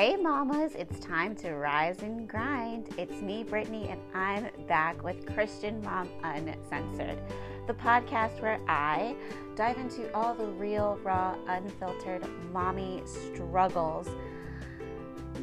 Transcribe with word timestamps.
Hey, 0.00 0.16
mamas, 0.16 0.74
it's 0.76 0.98
time 0.98 1.34
to 1.36 1.52
rise 1.56 2.00
and 2.00 2.26
grind. 2.26 2.88
It's 2.96 3.20
me, 3.20 3.44
Brittany, 3.44 3.90
and 3.90 4.00
I'm 4.14 4.48
back 4.66 5.04
with 5.04 5.26
Christian 5.34 5.82
Mom 5.82 6.08
Uncensored, 6.24 7.18
the 7.66 7.74
podcast 7.74 8.40
where 8.40 8.58
I 8.66 9.14
dive 9.56 9.76
into 9.76 10.10
all 10.14 10.32
the 10.32 10.46
real, 10.46 10.98
raw, 11.02 11.36
unfiltered 11.48 12.26
mommy 12.50 13.02
struggles 13.04 14.08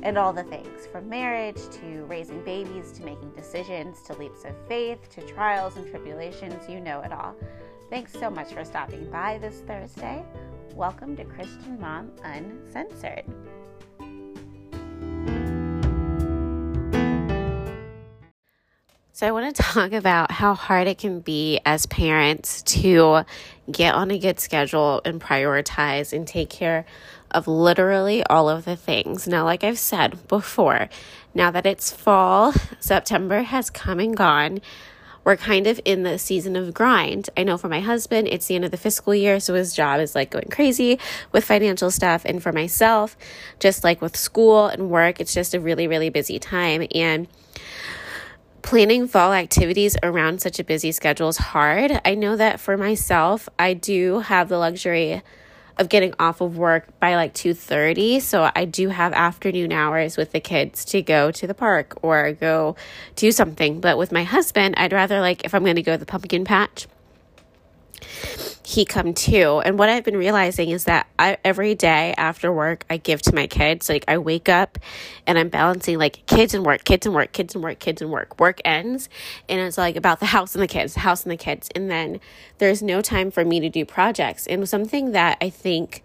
and 0.01 0.17
all 0.17 0.33
the 0.33 0.45
things 0.45 0.87
from 0.91 1.07
marriage 1.07 1.61
to 1.73 2.05
raising 2.05 2.43
babies 2.43 2.91
to 2.93 3.03
making 3.03 3.29
decisions 3.35 4.01
to 4.07 4.13
leaps 4.13 4.43
of 4.43 4.55
faith 4.67 5.07
to 5.11 5.21
trials 5.27 5.77
and 5.77 5.87
tribulations. 5.87 6.67
You 6.67 6.79
know 6.79 7.01
it 7.01 7.13
all. 7.13 7.35
Thanks 7.91 8.11
so 8.11 8.31
much 8.31 8.53
for 8.53 8.65
stopping 8.65 9.07
by 9.11 9.37
this 9.37 9.59
Thursday. 9.67 10.25
Welcome 10.73 11.15
to 11.17 11.25
Christian 11.25 11.79
Mom 11.79 12.11
Uncensored. 12.23 13.23
So, 19.17 19.25
I 19.25 19.31
want 19.31 19.55
to 19.55 19.63
talk 19.63 19.93
about 19.93 20.29
how 20.29 20.53
hard 20.53 20.87
it 20.87 20.99
can 20.99 21.21
be 21.21 21.59
as 21.65 21.87
parents 21.87 22.61
to 22.61 23.23
get 23.71 23.95
on 23.95 24.11
a 24.11 24.19
good 24.19 24.39
schedule 24.39 25.01
and 25.05 25.19
prioritize 25.19 26.13
and 26.13 26.27
take 26.27 26.51
care 26.51 26.85
of 27.31 27.47
literally 27.47 28.23
all 28.25 28.47
of 28.47 28.63
the 28.63 28.75
things. 28.75 29.27
Now, 29.27 29.43
like 29.43 29.63
I've 29.63 29.79
said 29.79 30.27
before, 30.27 30.87
now 31.33 31.49
that 31.49 31.65
it's 31.65 31.91
fall, 31.91 32.53
September 32.79 33.41
has 33.41 33.71
come 33.71 33.99
and 33.99 34.15
gone. 34.15 34.61
We're 35.23 35.35
kind 35.35 35.65
of 35.65 35.81
in 35.83 36.03
the 36.03 36.19
season 36.19 36.55
of 36.55 36.75
grind. 36.75 37.31
I 37.35 37.41
know 37.41 37.57
for 37.57 37.69
my 37.69 37.79
husband, 37.79 38.27
it's 38.27 38.45
the 38.45 38.53
end 38.53 38.65
of 38.65 38.71
the 38.71 38.77
fiscal 38.77 39.15
year, 39.15 39.39
so 39.39 39.55
his 39.55 39.73
job 39.73 39.99
is 39.99 40.13
like 40.13 40.29
going 40.29 40.49
crazy 40.51 40.99
with 41.31 41.43
financial 41.43 41.89
stuff. 41.89 42.21
And 42.23 42.43
for 42.43 42.51
myself, 42.51 43.17
just 43.59 43.83
like 43.83 43.99
with 43.99 44.15
school 44.15 44.67
and 44.67 44.91
work, 44.91 45.19
it's 45.19 45.33
just 45.33 45.55
a 45.55 45.59
really, 45.59 45.87
really 45.87 46.09
busy 46.09 46.37
time. 46.37 46.85
And 46.93 47.27
planning 48.67 49.07
fall 49.07 49.31
activities 49.31 49.95
around 50.03 50.41
such 50.41 50.59
a 50.59 50.63
busy 50.65 50.91
schedule 50.91 51.29
is 51.29 51.37
hard. 51.37 52.01
I 52.03 52.15
know 52.15 52.35
that 52.35 52.59
for 52.59 52.75
myself, 52.75 53.47
I 53.57 53.73
do 53.73 54.19
have 54.19 54.49
the 54.49 54.57
luxury 54.57 55.21
of 55.77 55.87
getting 55.87 56.13
off 56.19 56.41
of 56.41 56.57
work 56.57 56.99
by 56.99 57.15
like 57.15 57.33
2:30, 57.33 58.19
so 58.19 58.51
I 58.53 58.65
do 58.65 58.89
have 58.89 59.13
afternoon 59.13 59.71
hours 59.71 60.17
with 60.17 60.33
the 60.33 60.41
kids 60.41 60.83
to 60.83 61.01
go 61.01 61.31
to 61.31 61.47
the 61.47 61.53
park 61.53 61.97
or 62.01 62.33
go 62.33 62.75
do 63.15 63.31
something. 63.31 63.79
But 63.79 63.97
with 63.97 64.11
my 64.11 64.25
husband, 64.25 64.75
I'd 64.77 64.91
rather 64.91 65.21
like 65.21 65.45
if 65.45 65.55
I'm 65.55 65.63
going 65.63 65.77
to 65.77 65.81
go 65.81 65.93
to 65.93 65.97
the 65.97 66.05
pumpkin 66.05 66.43
patch, 66.43 66.87
he 68.67 68.83
come 68.83 69.13
too. 69.13 69.61
And 69.63 69.79
what 69.79 69.87
I've 69.87 70.03
been 70.03 70.17
realizing 70.17 70.71
is 70.71 70.83
that 70.83 71.07
I, 71.17 71.37
every 71.45 71.73
day 71.73 72.13
after 72.17 72.51
work, 72.51 72.83
I 72.89 72.97
give 72.97 73.21
to 73.21 73.33
my 73.33 73.47
kids. 73.47 73.87
Like 73.87 74.03
I 74.09 74.17
wake 74.17 74.49
up 74.49 74.77
and 75.25 75.39
I'm 75.39 75.47
balancing 75.47 75.97
like 75.97 76.25
kids 76.25 76.53
and 76.53 76.65
work, 76.65 76.83
kids 76.83 77.05
and 77.05 77.15
work, 77.15 77.31
kids 77.31 77.55
and 77.55 77.63
work, 77.63 77.79
kids 77.79 78.01
and 78.01 78.11
work. 78.11 78.37
Work 78.41 78.59
ends 78.65 79.07
and 79.47 79.61
it's 79.61 79.77
like 79.77 79.95
about 79.95 80.19
the 80.19 80.25
house 80.35 80.53
and 80.53 80.61
the 80.61 80.67
kids, 80.67 80.95
the 80.95 80.99
house 80.99 81.23
and 81.23 81.31
the 81.31 81.37
kids. 81.37 81.69
And 81.75 81.89
then 81.89 82.19
there's 82.57 82.83
no 82.83 82.99
time 82.99 83.31
for 83.31 83.45
me 83.45 83.61
to 83.61 83.69
do 83.69 83.85
projects. 83.85 84.45
And 84.47 84.67
something 84.67 85.13
that 85.13 85.37
I 85.39 85.49
think 85.49 86.03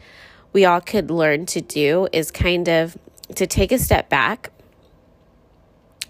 we 0.53 0.65
all 0.65 0.81
could 0.81 1.11
learn 1.11 1.47
to 1.47 1.61
do 1.61 2.07
is 2.13 2.31
kind 2.31 2.69
of 2.69 2.97
to 3.35 3.45
take 3.45 3.73
a 3.73 3.79
step 3.79 4.09
back 4.09 4.53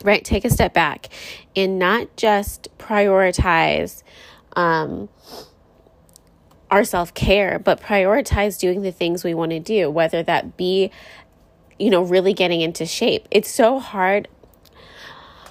right 0.05 0.25
take 0.25 0.45
a 0.45 0.50
step 0.50 0.75
back 0.75 1.08
and 1.55 1.78
not 1.78 2.14
just 2.17 2.69
prioritize 2.77 4.03
um, 4.55 5.08
our 6.73 6.84
self 6.84 7.12
care, 7.12 7.59
but 7.59 7.81
prioritize 7.81 8.59
doing 8.59 8.81
the 8.81 8.91
things 8.91 9.23
we 9.23 9.34
want 9.34 9.51
to 9.53 9.61
do, 9.61 9.91
whether 9.91 10.23
that 10.23 10.56
be, 10.56 10.91
you 11.79 11.91
know, 11.91 12.03
really 12.03 12.33
getting 12.33 12.62
into 12.62 12.87
shape. 12.87 13.29
It's 13.31 13.51
so 13.51 13.79
hard 13.79 14.27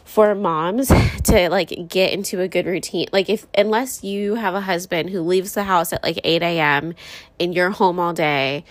for 0.03 0.33
moms 0.33 0.87
to 1.23 1.49
like 1.49 1.87
get 1.87 2.11
into 2.11 2.41
a 2.41 2.47
good 2.47 2.65
routine. 2.65 3.05
Like 3.13 3.29
if 3.29 3.45
unless 3.55 4.03
you 4.03 4.33
have 4.33 4.55
a 4.55 4.61
husband 4.61 5.11
who 5.11 5.21
leaves 5.21 5.53
the 5.53 5.63
house 5.63 5.93
at 5.93 6.01
like 6.01 6.19
8 6.23 6.41
a.m. 6.41 6.95
and 7.39 7.53
you're 7.53 7.69
home 7.69 7.99
all 7.99 8.13
day 8.13 8.65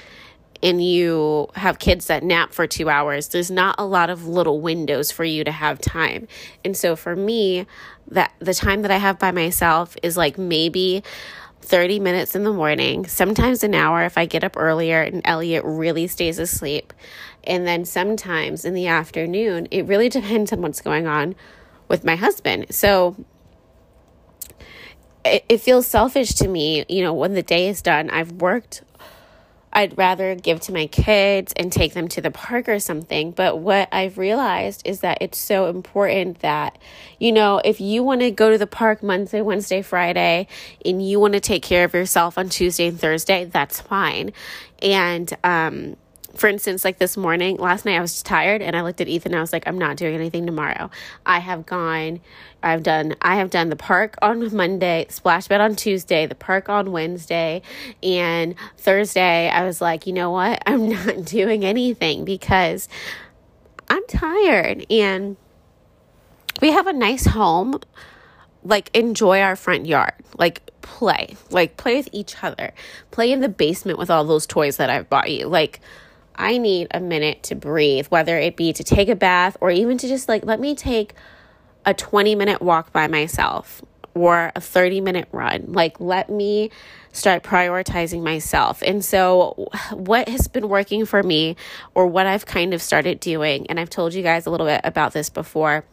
and 0.60 0.84
you 0.84 1.48
have 1.54 1.78
kids 1.78 2.08
that 2.08 2.24
nap 2.24 2.52
for 2.52 2.66
two 2.66 2.90
hours, 2.90 3.28
there's 3.28 3.50
not 3.50 3.76
a 3.78 3.86
lot 3.86 4.10
of 4.10 4.26
little 4.26 4.60
windows 4.60 5.12
for 5.12 5.22
you 5.22 5.44
to 5.44 5.52
have 5.52 5.80
time. 5.80 6.26
And 6.64 6.76
so 6.76 6.96
for 6.96 7.14
me, 7.14 7.64
that 8.08 8.32
the 8.40 8.54
time 8.54 8.82
that 8.82 8.90
I 8.90 8.96
have 8.96 9.20
by 9.20 9.30
myself 9.30 9.96
is 10.02 10.16
like 10.16 10.36
maybe 10.36 11.04
30 11.62 12.00
minutes 12.00 12.34
in 12.34 12.44
the 12.44 12.52
morning, 12.52 13.06
sometimes 13.06 13.62
an 13.62 13.74
hour 13.74 14.04
if 14.04 14.18
I 14.18 14.26
get 14.26 14.42
up 14.42 14.56
earlier 14.56 15.02
and 15.02 15.22
Elliot 15.24 15.62
really 15.64 16.06
stays 16.06 16.38
asleep. 16.38 16.92
And 17.44 17.66
then 17.66 17.84
sometimes 17.84 18.64
in 18.64 18.74
the 18.74 18.86
afternoon, 18.86 19.68
it 19.70 19.86
really 19.86 20.08
depends 20.10 20.52
on 20.52 20.62
what's 20.62 20.80
going 20.80 21.06
on 21.06 21.34
with 21.88 22.04
my 22.04 22.16
husband. 22.16 22.66
So 22.70 23.16
it, 25.24 25.44
it 25.48 25.58
feels 25.58 25.86
selfish 25.86 26.34
to 26.34 26.48
me, 26.48 26.84
you 26.88 27.02
know, 27.02 27.12
when 27.12 27.34
the 27.34 27.42
day 27.42 27.68
is 27.68 27.82
done, 27.82 28.10
I've 28.10 28.32
worked 28.32 28.82
I'd 29.72 29.96
rather 29.96 30.34
give 30.34 30.60
to 30.62 30.72
my 30.72 30.86
kids 30.86 31.52
and 31.56 31.72
take 31.72 31.94
them 31.94 32.08
to 32.08 32.20
the 32.20 32.30
park 32.30 32.68
or 32.68 32.80
something. 32.80 33.30
But 33.30 33.58
what 33.58 33.88
I've 33.92 34.18
realized 34.18 34.82
is 34.84 35.00
that 35.00 35.18
it's 35.20 35.38
so 35.38 35.66
important 35.66 36.40
that, 36.40 36.78
you 37.18 37.32
know, 37.32 37.60
if 37.64 37.80
you 37.80 38.02
want 38.02 38.20
to 38.22 38.30
go 38.30 38.50
to 38.50 38.58
the 38.58 38.66
park 38.66 39.02
Monday, 39.02 39.40
Wednesday, 39.42 39.82
Friday, 39.82 40.48
and 40.84 41.06
you 41.06 41.20
want 41.20 41.34
to 41.34 41.40
take 41.40 41.62
care 41.62 41.84
of 41.84 41.94
yourself 41.94 42.36
on 42.36 42.48
Tuesday 42.48 42.88
and 42.88 43.00
Thursday, 43.00 43.44
that's 43.44 43.80
fine. 43.80 44.32
And, 44.82 45.32
um, 45.44 45.96
for 46.34 46.48
instance, 46.48 46.84
like 46.84 46.98
this 46.98 47.16
morning, 47.16 47.56
last 47.56 47.84
night 47.84 47.96
I 47.96 48.00
was 48.00 48.22
tired 48.22 48.62
and 48.62 48.76
I 48.76 48.82
looked 48.82 49.00
at 49.00 49.08
Ethan 49.08 49.34
I 49.34 49.40
was 49.40 49.52
like, 49.52 49.66
I'm 49.66 49.78
not 49.78 49.96
doing 49.96 50.14
anything 50.14 50.46
tomorrow. 50.46 50.90
I 51.26 51.38
have 51.38 51.66
gone, 51.66 52.20
I've 52.62 52.82
done, 52.82 53.16
I 53.20 53.36
have 53.36 53.50
done 53.50 53.68
the 53.70 53.76
park 53.76 54.16
on 54.22 54.54
Monday, 54.56 55.06
splash 55.08 55.48
bed 55.48 55.60
on 55.60 55.76
Tuesday, 55.76 56.26
the 56.26 56.34
park 56.34 56.68
on 56.68 56.92
Wednesday, 56.92 57.62
and 58.02 58.54
Thursday 58.76 59.48
I 59.48 59.64
was 59.64 59.80
like, 59.80 60.06
you 60.06 60.12
know 60.12 60.30
what? 60.30 60.62
I'm 60.66 60.88
not 60.88 61.24
doing 61.24 61.64
anything 61.64 62.24
because 62.24 62.88
I'm 63.88 64.06
tired 64.06 64.86
and 64.90 65.36
we 66.60 66.70
have 66.72 66.86
a 66.86 66.92
nice 66.92 67.26
home. 67.26 67.80
Like, 68.62 68.94
enjoy 68.94 69.40
our 69.40 69.56
front 69.56 69.86
yard. 69.86 70.12
Like, 70.36 70.70
play. 70.82 71.34
Like, 71.50 71.78
play 71.78 71.96
with 71.96 72.10
each 72.12 72.42
other. 72.42 72.72
Play 73.10 73.32
in 73.32 73.40
the 73.40 73.48
basement 73.48 73.98
with 73.98 74.10
all 74.10 74.24
those 74.24 74.46
toys 74.46 74.76
that 74.76 74.90
I've 74.90 75.08
bought 75.08 75.30
you. 75.30 75.46
Like, 75.46 75.80
I 76.40 76.56
need 76.56 76.88
a 76.90 77.00
minute 77.00 77.42
to 77.44 77.54
breathe, 77.54 78.06
whether 78.06 78.38
it 78.38 78.56
be 78.56 78.72
to 78.72 78.82
take 78.82 79.08
a 79.08 79.14
bath 79.14 79.56
or 79.60 79.70
even 79.70 79.98
to 79.98 80.08
just 80.08 80.28
like, 80.28 80.44
let 80.44 80.58
me 80.58 80.74
take 80.74 81.14
a 81.84 81.92
20 81.92 82.34
minute 82.34 82.62
walk 82.62 82.92
by 82.92 83.06
myself 83.08 83.82
or 84.14 84.50
a 84.56 84.60
30 84.60 85.02
minute 85.02 85.28
run. 85.32 85.66
Like, 85.68 86.00
let 86.00 86.30
me 86.30 86.70
start 87.12 87.42
prioritizing 87.42 88.22
myself. 88.22 88.82
And 88.82 89.04
so, 89.04 89.68
what 89.92 90.28
has 90.28 90.48
been 90.48 90.68
working 90.68 91.04
for 91.04 91.22
me, 91.22 91.56
or 91.94 92.06
what 92.06 92.26
I've 92.26 92.46
kind 92.46 92.74
of 92.74 92.82
started 92.82 93.20
doing, 93.20 93.66
and 93.68 93.78
I've 93.78 93.90
told 93.90 94.14
you 94.14 94.22
guys 94.22 94.46
a 94.46 94.50
little 94.50 94.66
bit 94.66 94.80
about 94.82 95.12
this 95.12 95.28
before, 95.28 95.84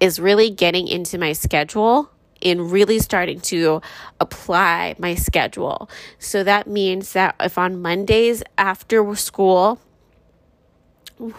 is 0.00 0.20
really 0.20 0.50
getting 0.50 0.86
into 0.86 1.18
my 1.18 1.32
schedule 1.32 2.10
and 2.42 2.70
really 2.70 2.98
starting 2.98 3.40
to 3.40 3.80
apply 4.20 4.94
my 4.98 5.14
schedule. 5.14 5.88
So 6.18 6.44
that 6.44 6.66
means 6.66 7.12
that 7.12 7.34
if 7.40 7.58
on 7.58 7.80
Mondays 7.80 8.42
after 8.56 9.14
school, 9.16 9.80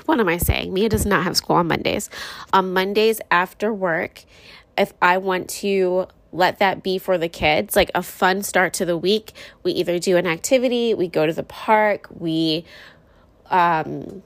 what 0.06 0.20
am 0.20 0.28
I 0.28 0.38
saying? 0.38 0.74
Mia 0.74 0.90
does 0.90 1.06
not 1.06 1.24
have 1.24 1.38
school 1.38 1.56
on 1.56 1.68
Mondays. 1.68 2.10
On 2.52 2.74
Mondays 2.74 3.22
after 3.32 3.74
work, 3.74 4.24
if 4.78 4.94
I 5.02 5.18
want 5.18 5.50
to 5.50 6.08
let 6.32 6.60
that 6.60 6.84
be 6.84 6.98
for 6.98 7.18
the 7.18 7.30
kids, 7.30 7.76
like 7.76 7.90
a 7.96 8.04
fun 8.04 8.44
start 8.44 8.74
to 8.74 8.86
the 8.86 8.98
week, 8.98 9.34
we 9.64 9.72
either 9.72 10.00
do 10.00 10.18
an 10.18 10.28
activity, 10.28 10.94
we 10.94 11.08
go 11.08 11.26
to 11.26 11.34
the 11.34 11.44
park, 11.44 12.08
we 12.12 12.66
um 13.50 14.22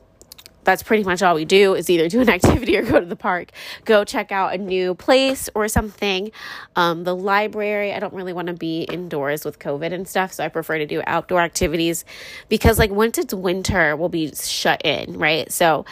that's 0.64 0.84
pretty 0.84 1.04
much 1.04 1.22
all 1.22 1.36
we 1.36 1.46
do 1.46 1.74
is 1.76 1.90
either 1.90 2.10
do 2.10 2.22
an 2.22 2.30
activity 2.38 2.78
or 2.78 2.84
go 2.84 3.00
to 3.00 3.06
the 3.06 3.16
park. 3.16 3.52
Go 3.86 4.04
check 4.04 4.32
out 4.32 4.54
a 4.54 4.58
new 4.58 4.96
place 4.96 5.50
or 5.56 5.68
something. 5.68 6.32
Um, 6.76 7.04
the 7.04 7.16
library 7.16 7.94
i 7.94 8.00
don't 8.00 8.14
really 8.14 8.34
want 8.34 8.48
to 8.48 8.54
be 8.54 8.84
indoors 8.84 9.46
with 9.46 9.60
covid 9.60 9.94
and 9.94 10.08
stuff 10.08 10.34
so 10.34 10.44
i 10.44 10.48
prefer 10.48 10.78
to 10.78 10.86
do 10.86 11.02
outdoor 11.06 11.42
activities 11.42 12.06
because 12.50 12.78
like 12.80 12.92
once 12.92 13.18
it's 13.18 13.34
winter 13.34 13.96
we'll 13.96 14.10
be 14.10 14.34
shut 14.34 14.82
in 14.86 15.18
right? 15.18 15.52
So 15.52 15.86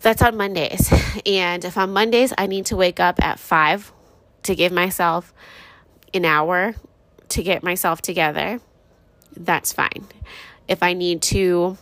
that's 0.00 0.22
on 0.22 0.36
mondays. 0.36 0.92
And 1.26 1.64
if 1.64 1.76
on 1.76 1.92
mondays 1.92 2.32
i 2.38 2.46
need 2.46 2.66
to 2.66 2.76
wake 2.76 3.00
up 3.00 3.22
at 3.22 3.38
five 3.38 3.92
to 4.44 4.54
give 4.54 4.72
myself 4.72 5.34
an 6.14 6.24
hour 6.24 6.74
to 7.30 7.42
get 7.42 7.62
myself 7.62 8.00
together 8.00 8.60
that's 9.36 9.72
fine. 9.72 10.06
If 10.66 10.82
i 10.82 10.92
need 10.94 11.22
to 11.22 11.76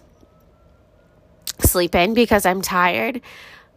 sleep 1.60 1.94
in 1.94 2.14
because 2.14 2.46
I'm 2.46 2.62
tired, 2.62 3.20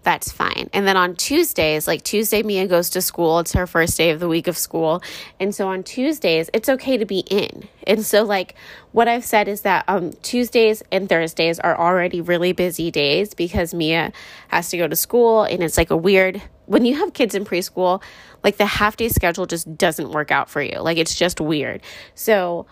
that's 0.03 0.31
fine. 0.31 0.69
And 0.73 0.87
then 0.87 0.95
on 0.95 1.15
Tuesdays, 1.15 1.85
like 1.85 2.03
Tuesday, 2.03 2.41
Mia 2.41 2.67
goes 2.67 2.89
to 2.91 3.01
school. 3.01 3.39
It's 3.39 3.53
her 3.53 3.67
first 3.67 3.97
day 3.97 4.11
of 4.11 4.19
the 4.19 4.29
week 4.29 4.47
of 4.47 4.57
school. 4.57 5.03
And 5.39 5.53
so 5.53 5.67
on 5.67 5.83
Tuesdays, 5.83 6.49
it's 6.53 6.69
okay 6.69 6.97
to 6.97 7.05
be 7.05 7.19
in. 7.29 7.67
And 7.85 8.05
so, 8.05 8.23
like, 8.23 8.55
what 8.91 9.07
I've 9.07 9.25
said 9.25 9.47
is 9.47 9.61
that 9.61 9.83
um, 9.87 10.13
Tuesdays 10.21 10.81
and 10.91 11.09
Thursdays 11.09 11.59
are 11.59 11.77
already 11.77 12.21
really 12.21 12.53
busy 12.53 12.91
days 12.91 13.33
because 13.33 13.73
Mia 13.73 14.13
has 14.47 14.69
to 14.69 14.77
go 14.77 14.87
to 14.87 14.95
school. 14.95 15.43
And 15.43 15.61
it's 15.61 15.77
like 15.77 15.91
a 15.91 15.97
weird, 15.97 16.41
when 16.65 16.85
you 16.85 16.95
have 16.95 17.13
kids 17.13 17.35
in 17.35 17.43
preschool, 17.43 18.01
like 18.43 18.55
the 18.57 18.65
half 18.65 18.95
day 18.95 19.09
schedule 19.09 19.45
just 19.45 19.77
doesn't 19.77 20.11
work 20.11 20.31
out 20.31 20.49
for 20.49 20.61
you. 20.61 20.79
Like, 20.79 20.97
it's 20.97 21.15
just 21.15 21.41
weird. 21.41 21.81
So, 22.15 22.67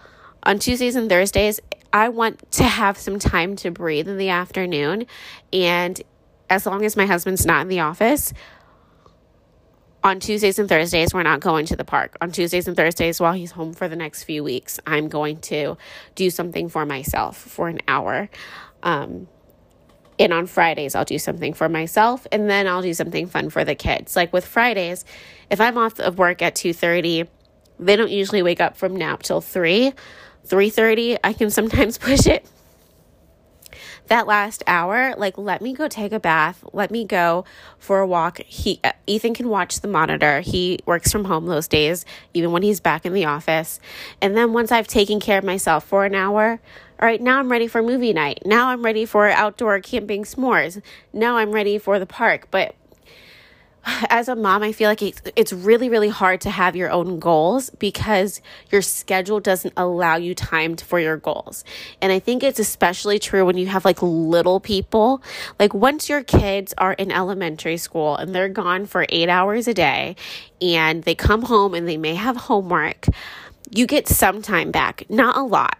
on 0.48 0.60
Tuesdays 0.60 0.96
and 0.96 1.10
Thursdays, 1.10 1.60
I 1.92 2.08
want 2.08 2.52
to 2.54 2.64
have 2.64 2.98
some 2.98 3.20
time 3.20 3.58
to 3.58 3.70
breathe 3.70 4.08
in 4.08 4.18
the 4.18 4.30
afternoon. 4.30 5.06
And 5.52 6.02
as 6.50 6.66
long 6.66 6.86
as 6.86 6.96
my 6.96 7.06
husband's 7.06 7.46
not 7.46 7.64
in 7.64 7.68
the 7.68 7.82
office, 7.82 8.34
on 10.06 10.22
Tuesdays 10.22 10.58
and 10.58 10.70
Thursdays, 10.70 11.14
we're 11.14 11.24
not 11.24 11.42
going 11.42 11.66
to 11.66 11.76
the 11.76 11.84
park. 11.84 12.16
On 12.22 12.32
Tuesdays 12.32 12.66
and 12.66 12.78
Thursdays, 12.78 13.20
while 13.20 13.34
he's 13.34 13.52
home 13.52 13.74
for 13.74 13.90
the 13.90 13.98
next 13.98 14.24
few 14.24 14.42
weeks, 14.42 14.80
I'm 14.88 15.10
going 15.10 15.42
to 15.42 15.76
do 16.16 16.30
something 16.30 16.70
for 16.70 16.86
myself 16.86 17.36
for 17.36 17.68
an 17.68 17.80
hour. 17.86 18.30
Um, 18.84 19.28
and 20.18 20.32
on 20.32 20.46
Fridays, 20.46 20.96
I'll 20.96 21.04
do 21.04 21.20
something 21.20 21.54
for 21.54 21.68
myself, 21.68 22.26
and 22.32 22.50
then 22.50 22.68
I'll 22.68 22.82
do 22.82 22.94
something 22.94 23.28
fun 23.28 23.50
for 23.50 23.66
the 23.66 23.76
kids. 23.76 24.16
Like 24.16 24.32
with 24.32 24.46
Fridays, 24.46 25.04
if 25.50 25.60
I'm 25.60 25.78
off 25.78 26.00
of 26.00 26.18
work 26.18 26.42
at 26.42 26.56
2.30, 26.56 27.28
they 27.80 27.96
don't 27.98 28.10
usually 28.10 28.42
wake 28.42 28.62
up 28.62 28.78
from 28.78 28.96
nap 28.96 29.24
till 29.24 29.42
3. 29.42 29.94
3.30, 30.48 31.18
I 31.24 31.34
can 31.34 31.50
sometimes 31.50 31.98
push 31.98 32.26
it 32.28 32.46
that 34.08 34.28
last 34.28 34.64
hour, 34.68 35.14
like 35.18 35.38
let 35.38 35.62
me 35.62 35.74
go 35.74 35.88
take 35.88 36.12
a 36.12 36.20
bath, 36.20 36.64
let 36.74 36.92
me 36.92 37.06
go 37.06 37.46
for 37.78 38.00
a 38.00 38.08
walk. 38.08 38.40
He 38.46 38.80
uh, 38.84 38.92
Ethan 39.06 39.34
can 39.34 39.50
watch 39.50 39.82
the 39.82 39.88
monitor. 39.88 40.42
He 40.42 40.80
works 40.86 41.12
from 41.12 41.26
home 41.26 41.46
those 41.46 41.68
days, 41.68 42.06
even 42.34 42.52
when 42.52 42.64
he's 42.64 42.80
back 42.80 43.06
in 43.06 43.14
the 43.14 43.26
office. 43.26 43.80
And 44.22 44.36
then 44.36 44.54
once 44.54 44.72
I've 44.72 44.88
taken 44.88 45.20
care 45.20 45.38
of 45.38 45.44
myself 45.44 45.86
for 45.86 46.06
an 46.06 46.16
hour, 46.16 46.60
all 47.00 47.08
right, 47.08 47.22
now 47.22 47.40
I'm 47.40 47.52
ready 47.52 47.68
for 47.68 47.82
movie 47.82 48.14
night. 48.14 48.42
Now 48.46 48.70
I'm 48.70 48.84
ready 48.84 49.06
for 49.06 49.30
outdoor 49.30 49.80
camping 49.82 50.24
s'mores. 50.24 50.82
Now 51.14 51.38
I'm 51.38 51.52
ready 51.52 51.78
for 51.78 52.00
the 52.00 52.08
park. 52.08 52.48
But 52.50 52.76
as 54.10 54.28
a 54.28 54.36
mom, 54.36 54.63
I 54.63 54.72
feel 54.72 54.89
like 54.89 55.01
it's, 55.01 55.22
it's 55.36 55.54
really, 55.54 55.89
really 55.89 56.10
hard 56.10 56.42
to 56.42 56.50
have 56.50 56.75
your 56.75 56.92
own 56.92 57.19
goals 57.19 57.69
because 57.69 58.42
your 58.72 58.81
schedule 58.81 59.39
doesn't 59.39 59.74
allow 59.78 60.16
you 60.16 60.36
time 60.36 60.75
for 60.78 61.00
your 61.00 61.18
goals. 61.18 61.63
And 62.01 62.12
I 62.12 62.19
think 62.19 62.44
it's 62.44 62.60
especially 62.60 63.19
true 63.19 63.45
when 63.45 63.57
you 63.57 63.68
have 63.68 63.86
like 63.86 64.01
little 64.01 64.60
people. 64.60 65.22
Like 65.60 65.74
once 65.74 66.10
your 66.10 66.24
kids 66.24 66.74
are 66.78 66.94
in 66.94 67.12
elementary 67.12 67.78
school 67.78 68.16
and 68.16 68.36
they're 68.36 68.50
gone 68.50 68.86
for 68.86 69.06
eight 69.10 69.30
hours 69.30 69.68
a 69.68 69.74
day 69.74 70.16
and 70.62 71.04
they 71.04 71.16
come 71.16 71.44
home 71.44 71.74
and 71.74 71.88
they 71.88 71.98
may 71.98 72.16
have 72.16 72.36
homework, 72.36 73.06
you 73.69 73.86
get 73.86 74.07
some 74.07 74.42
time 74.42 74.72
back, 74.72 75.04
not 75.10 75.38
a 75.38 75.44
lot. 75.44 75.78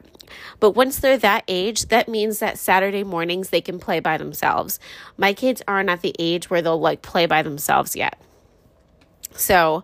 But 0.60 0.72
once 0.72 1.00
they're 1.00 1.18
that 1.18 1.44
age, 1.48 1.88
that 1.88 2.08
means 2.08 2.40
that 2.40 2.58
Saturday 2.58 3.04
mornings 3.04 3.50
they 3.50 3.62
can 3.62 3.80
play 3.80 4.00
by 4.00 4.18
themselves. 4.18 4.80
My 5.18 5.34
kids 5.34 5.62
aren't 5.68 5.90
at 5.90 6.02
the 6.02 6.16
age 6.20 6.50
where 6.50 6.62
they'll 6.62 6.80
like 6.80 7.02
play 7.02 7.26
by 7.26 7.42
themselves 7.42 7.96
yet. 7.96 8.20
So, 9.32 9.84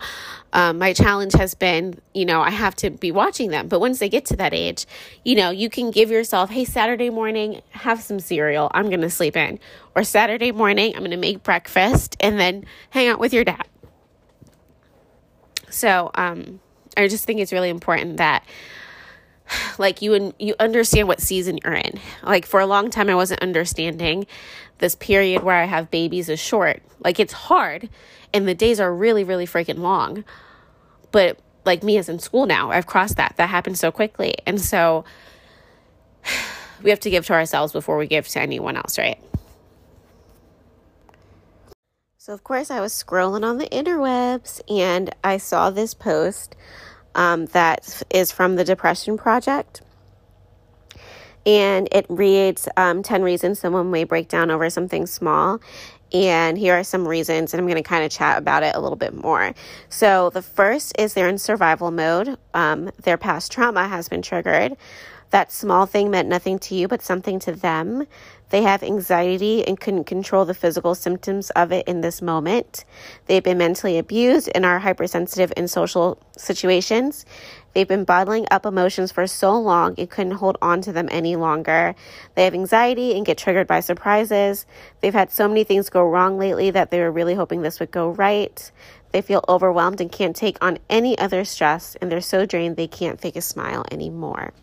um, 0.51 0.79
my 0.79 0.93
challenge 0.93 1.33
has 1.33 1.53
been, 1.53 1.99
you 2.13 2.25
know, 2.25 2.41
I 2.41 2.49
have 2.49 2.75
to 2.77 2.89
be 2.89 3.11
watching 3.11 3.49
them. 3.49 3.67
But 3.67 3.79
once 3.79 3.99
they 3.99 4.09
get 4.09 4.25
to 4.25 4.35
that 4.37 4.53
age, 4.53 4.85
you 5.23 5.35
know, 5.35 5.49
you 5.51 5.69
can 5.69 5.91
give 5.91 6.09
yourself, 6.09 6.49
hey, 6.49 6.65
Saturday 6.65 7.09
morning, 7.09 7.61
have 7.71 8.01
some 8.01 8.19
cereal. 8.19 8.69
I'm 8.73 8.89
going 8.89 9.01
to 9.01 9.09
sleep 9.09 9.35
in. 9.35 9.59
Or 9.95 10.03
Saturday 10.03 10.51
morning, 10.51 10.93
I'm 10.95 11.01
going 11.01 11.11
to 11.11 11.17
make 11.17 11.43
breakfast 11.43 12.15
and 12.19 12.39
then 12.39 12.65
hang 12.89 13.07
out 13.07 13.19
with 13.19 13.33
your 13.33 13.43
dad. 13.43 13.67
So, 15.69 16.11
um, 16.15 16.59
I 16.95 17.07
just 17.07 17.25
think 17.25 17.39
it's 17.39 17.51
really 17.51 17.69
important 17.69 18.17
that 18.17 18.45
like 19.77 20.01
you 20.01 20.13
and 20.13 20.33
you 20.39 20.55
understand 20.59 21.07
what 21.07 21.21
season 21.21 21.59
you're 21.63 21.73
in. 21.73 21.99
Like 22.23 22.45
for 22.45 22.59
a 22.59 22.65
long 22.65 22.89
time 22.89 23.09
I 23.09 23.15
wasn't 23.15 23.41
understanding 23.41 24.25
this 24.79 24.95
period 24.95 25.43
where 25.43 25.61
I 25.61 25.65
have 25.65 25.91
babies 25.91 26.29
is 26.29 26.39
short. 26.39 26.81
Like 26.99 27.19
it's 27.19 27.33
hard 27.33 27.89
and 28.33 28.47
the 28.47 28.55
days 28.55 28.79
are 28.79 28.93
really 28.93 29.23
really 29.23 29.45
freaking 29.45 29.79
long. 29.79 30.23
But 31.11 31.39
like 31.65 31.83
Mia's 31.83 32.09
in 32.09 32.19
school 32.19 32.45
now, 32.45 32.71
I've 32.71 32.87
crossed 32.87 33.17
that. 33.17 33.35
That 33.37 33.49
happened 33.49 33.77
so 33.77 33.91
quickly. 33.91 34.35
And 34.45 34.59
so 34.59 35.05
we 36.83 36.89
have 36.89 36.99
to 37.01 37.09
give 37.09 37.25
to 37.27 37.33
ourselves 37.33 37.73
before 37.73 37.97
we 37.97 38.07
give 38.07 38.27
to 38.29 38.41
anyone 38.41 38.75
else, 38.75 38.97
right? 38.97 39.19
So, 42.17 42.31
of 42.31 42.41
course, 42.41 42.71
I 42.71 42.79
was 42.79 42.93
scrolling 42.93 43.43
on 43.43 43.57
the 43.57 43.67
interwebs 43.67 44.61
and 44.69 45.13
I 45.25 45.35
saw 45.35 45.69
this 45.69 45.93
post 45.93 46.55
um, 47.15 47.45
that 47.47 48.03
is 48.09 48.31
from 48.31 48.55
the 48.55 48.63
Depression 48.63 49.17
Project. 49.17 49.81
And 51.45 51.89
it 51.91 52.05
reads 52.09 52.69
um, 52.77 53.03
10 53.03 53.21
reasons 53.21 53.59
someone 53.59 53.91
may 53.91 54.05
break 54.05 54.29
down 54.29 54.49
over 54.49 54.69
something 54.69 55.05
small. 55.05 55.59
And 56.13 56.57
here 56.57 56.75
are 56.75 56.83
some 56.83 57.07
reasons, 57.07 57.53
and 57.53 57.59
I'm 57.59 57.65
going 57.65 57.81
to 57.81 57.87
kind 57.87 58.05
of 58.05 58.11
chat 58.11 58.37
about 58.37 58.61
it 58.61 58.75
a 58.75 58.79
little 58.79 58.95
bit 58.95 59.15
more. 59.15 59.55
So, 59.89 60.29
the 60.29 60.43
first 60.43 60.93
is 60.99 61.15
they're 61.15 61.27
in 61.27 61.39
survival 61.39 61.89
mode. 61.89 62.37
Um, 62.53 62.91
their 63.01 63.17
past 63.17 63.51
trauma 63.51 63.87
has 63.87 64.09
been 64.09 64.21
triggered. 64.21 64.77
That 65.31 65.51
small 65.51 65.87
thing 65.87 66.11
meant 66.11 66.29
nothing 66.29 66.59
to 66.59 66.75
you, 66.75 66.87
but 66.87 67.01
something 67.01 67.39
to 67.39 67.51
them. 67.51 68.05
They 68.49 68.61
have 68.61 68.83
anxiety 68.83 69.65
and 69.67 69.79
couldn't 69.79 70.03
control 70.03 70.45
the 70.45 70.53
physical 70.53 70.93
symptoms 70.93 71.49
of 71.51 71.71
it 71.71 71.87
in 71.87 72.01
this 72.01 72.21
moment. 72.21 72.85
They've 73.25 73.43
been 73.43 73.57
mentally 73.57 73.97
abused 73.97 74.49
and 74.53 74.65
are 74.65 74.79
hypersensitive 74.79 75.51
in 75.57 75.67
social 75.67 76.19
situations. 76.37 77.25
They've 77.73 77.87
been 77.87 78.03
bottling 78.03 78.45
up 78.51 78.65
emotions 78.65 79.11
for 79.11 79.25
so 79.25 79.59
long 79.59 79.95
it 79.97 80.11
couldn't 80.11 80.33
hold 80.33 80.57
on 80.61 80.81
to 80.81 80.91
them 80.91 81.09
any 81.09 81.35
longer. 81.35 81.95
They 82.35 82.43
have 82.43 82.53
anxiety 82.53 83.15
and 83.15 83.25
get 83.25 83.39
triggered 83.39 83.67
by 83.67 83.79
surprises. 83.79 84.67
They've 85.01 85.13
had 85.13 85.31
so 85.31 85.47
many 85.47 85.63
things 85.63 85.89
go 85.89 86.03
wrong 86.03 86.37
lately 86.37 86.69
that 86.71 86.91
they 86.91 86.99
were 86.99 87.11
really 87.11 87.33
hoping 87.33 87.61
this 87.61 87.79
would 87.79 87.91
go 87.91 88.09
right. 88.09 88.71
They 89.11 89.21
feel 89.21 89.43
overwhelmed 89.49 90.01
and 90.01 90.11
can't 90.11 90.35
take 90.35 90.63
on 90.63 90.79
any 90.89 91.17
other 91.17 91.45
stress, 91.45 91.95
and 92.01 92.11
they're 92.11 92.21
so 92.21 92.45
drained 92.45 92.77
they 92.77 92.87
can't 92.87 93.21
fake 93.21 93.35
a 93.35 93.41
smile 93.41 93.85
anymore. 93.91 94.53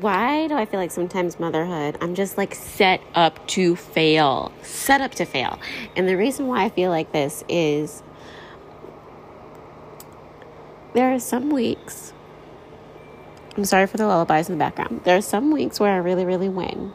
Why 0.00 0.48
do 0.48 0.54
I 0.54 0.64
feel 0.64 0.80
like 0.80 0.90
sometimes 0.90 1.38
motherhood, 1.38 1.96
I'm 2.00 2.14
just 2.14 2.36
like 2.36 2.54
set 2.54 3.00
up 3.14 3.46
to 3.48 3.76
fail? 3.76 4.52
Set 4.62 5.00
up 5.00 5.14
to 5.16 5.24
fail. 5.24 5.58
And 5.96 6.08
the 6.08 6.16
reason 6.16 6.46
why 6.46 6.64
I 6.64 6.68
feel 6.68 6.90
like 6.90 7.12
this 7.12 7.44
is 7.48 8.02
there 10.94 11.12
are 11.12 11.18
some 11.18 11.50
weeks, 11.50 12.12
I'm 13.56 13.64
sorry 13.64 13.86
for 13.86 13.96
the 13.96 14.06
lullabies 14.06 14.48
in 14.48 14.56
the 14.56 14.64
background. 14.64 15.02
There 15.04 15.16
are 15.16 15.22
some 15.22 15.50
weeks 15.50 15.78
where 15.78 15.92
I 15.92 15.96
really, 15.98 16.24
really 16.24 16.48
win. 16.48 16.92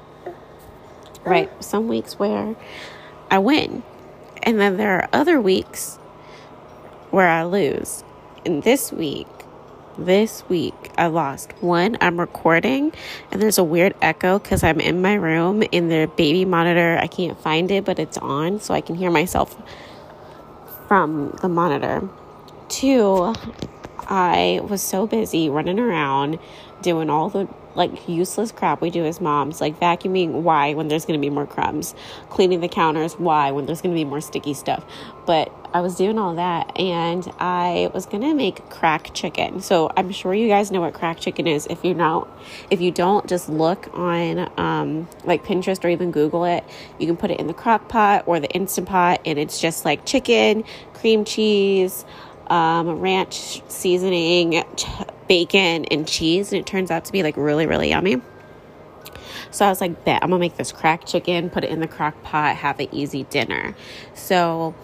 Right? 1.26 1.52
Some 1.64 1.88
weeks 1.88 2.18
where 2.18 2.56
I 3.30 3.40
win. 3.40 3.84
And 4.44 4.60
then 4.60 4.78
there 4.78 4.96
are 4.96 5.10
other 5.12 5.40
weeks 5.40 5.98
where 7.12 7.28
I 7.28 7.44
lose. 7.44 8.04
And 8.46 8.64
this 8.64 8.92
week, 8.92 9.28
this 9.98 10.44
week 10.50 10.92
I 10.98 11.08
lost. 11.08 11.52
One, 11.62 11.98
I'm 12.02 12.20
recording 12.20 12.92
and 13.32 13.42
there's 13.42 13.58
a 13.58 13.64
weird 13.64 13.96
echo 14.02 14.40
because 14.40 14.64
I'm 14.64 14.80
in 14.80 15.02
my 15.02 15.16
room 15.16 15.64
in 15.64 15.90
the 15.90 16.10
baby 16.16 16.46
monitor. 16.46 16.98
I 16.98 17.08
can't 17.08 17.40
find 17.40 17.70
it, 17.72 17.86
but 17.86 18.00
it's 18.00 18.18
on 18.18 18.60
so 18.60 18.74
I 18.74 18.82
can 18.82 18.96
hear 18.96 19.12
myself 19.12 19.56
from 20.88 21.38
the 21.42 21.50
monitor. 21.50 22.08
Two, 22.68 23.34
I 24.00 24.60
was 24.64 24.82
so 24.82 25.08
busy 25.08 25.50
running 25.50 25.80
around 25.80 26.40
doing 26.82 27.10
all 27.10 27.30
the 27.30 27.48
like 27.76 28.08
useless 28.08 28.52
crap 28.52 28.82
we 28.82 28.90
do 28.90 29.06
as 29.06 29.22
moms, 29.22 29.62
like 29.62 29.80
vacuuming, 29.80 30.42
why 30.42 30.74
when 30.74 30.88
there's 30.88 31.06
going 31.06 31.20
to 31.20 31.26
be 31.26 31.30
more 31.30 31.46
crumbs, 31.46 31.96
cleaning 32.30 32.62
the 32.62 32.68
counters, 32.68 33.14
why 33.14 33.52
when 33.52 33.66
there's 33.66 33.82
going 33.82 33.94
to 33.94 34.00
be 34.00 34.06
more 34.06 34.22
sticky 34.22 34.54
stuff. 34.54 34.84
But 35.26 35.54
I 35.74 35.82
was 35.82 35.96
doing 35.96 36.18
all 36.18 36.36
that 36.36 36.80
and 36.80 37.32
I 37.40 37.92
was 37.94 38.08
going 38.08 38.22
to 38.22 38.34
make 38.34 38.70
crack 38.70 39.14
chicken. 39.14 39.62
So 39.62 39.92
I'm 39.96 40.12
sure 40.12 40.34
you 40.34 40.48
guys 40.48 40.72
know 40.72 40.82
what 40.82 40.94
crack 40.94 41.20
chicken 41.20 41.46
is. 41.46 41.68
If 41.68 41.84
you 41.86 41.94
don't, 41.94 42.28
if 42.72 42.82
you 42.82 42.92
don't, 42.92 43.28
just 43.28 43.50
look 43.50 43.90
on 43.94 44.52
um, 44.58 45.08
like 45.24 45.46
Pinterest 45.46 45.84
or 45.84 45.90
even 45.90 46.12
Google 46.12 46.46
it. 46.46 46.64
You 46.98 47.06
can 47.06 47.18
put 47.18 47.30
it 47.30 47.40
in 47.40 47.48
the 47.48 47.54
crock 47.54 47.88
pot 47.88 48.24
or 48.26 48.40
the 48.40 48.50
Instant 48.50 48.88
Pot 48.88 49.22
and 49.26 49.38
it's 49.38 49.62
just 49.62 49.86
like 49.86 50.06
chicken, 50.06 50.64
cream 50.94 51.24
cheese, 51.24 52.04
um, 52.48 53.00
ranch 53.00 53.62
seasoning, 53.70 54.64
bacon, 55.30 55.86
and 55.86 56.06
cheese. 56.06 56.52
And 56.52 56.60
it 56.60 56.66
turns 56.66 56.92
out 56.92 57.06
to 57.06 57.14
be 57.14 57.24
like 57.24 57.38
really, 57.38 57.66
really 57.66 57.90
yummy. 57.90 58.22
So 59.52 59.66
I 59.66 59.70
was 59.70 59.80
like, 59.80 60.04
bet 60.04 60.22
I'm 60.22 60.30
gonna 60.30 60.40
make 60.40 60.58
this 60.58 60.74
crack 60.74 61.06
chicken, 61.06 61.50
put 61.50 61.64
it 61.64 61.70
in 61.70 61.80
the 61.80 61.88
crock 61.88 62.22
pot, 62.24 62.58
have 62.58 62.80
an 62.82 62.90
easy 62.92 63.24
dinner. 63.24 63.76
So 64.14 64.76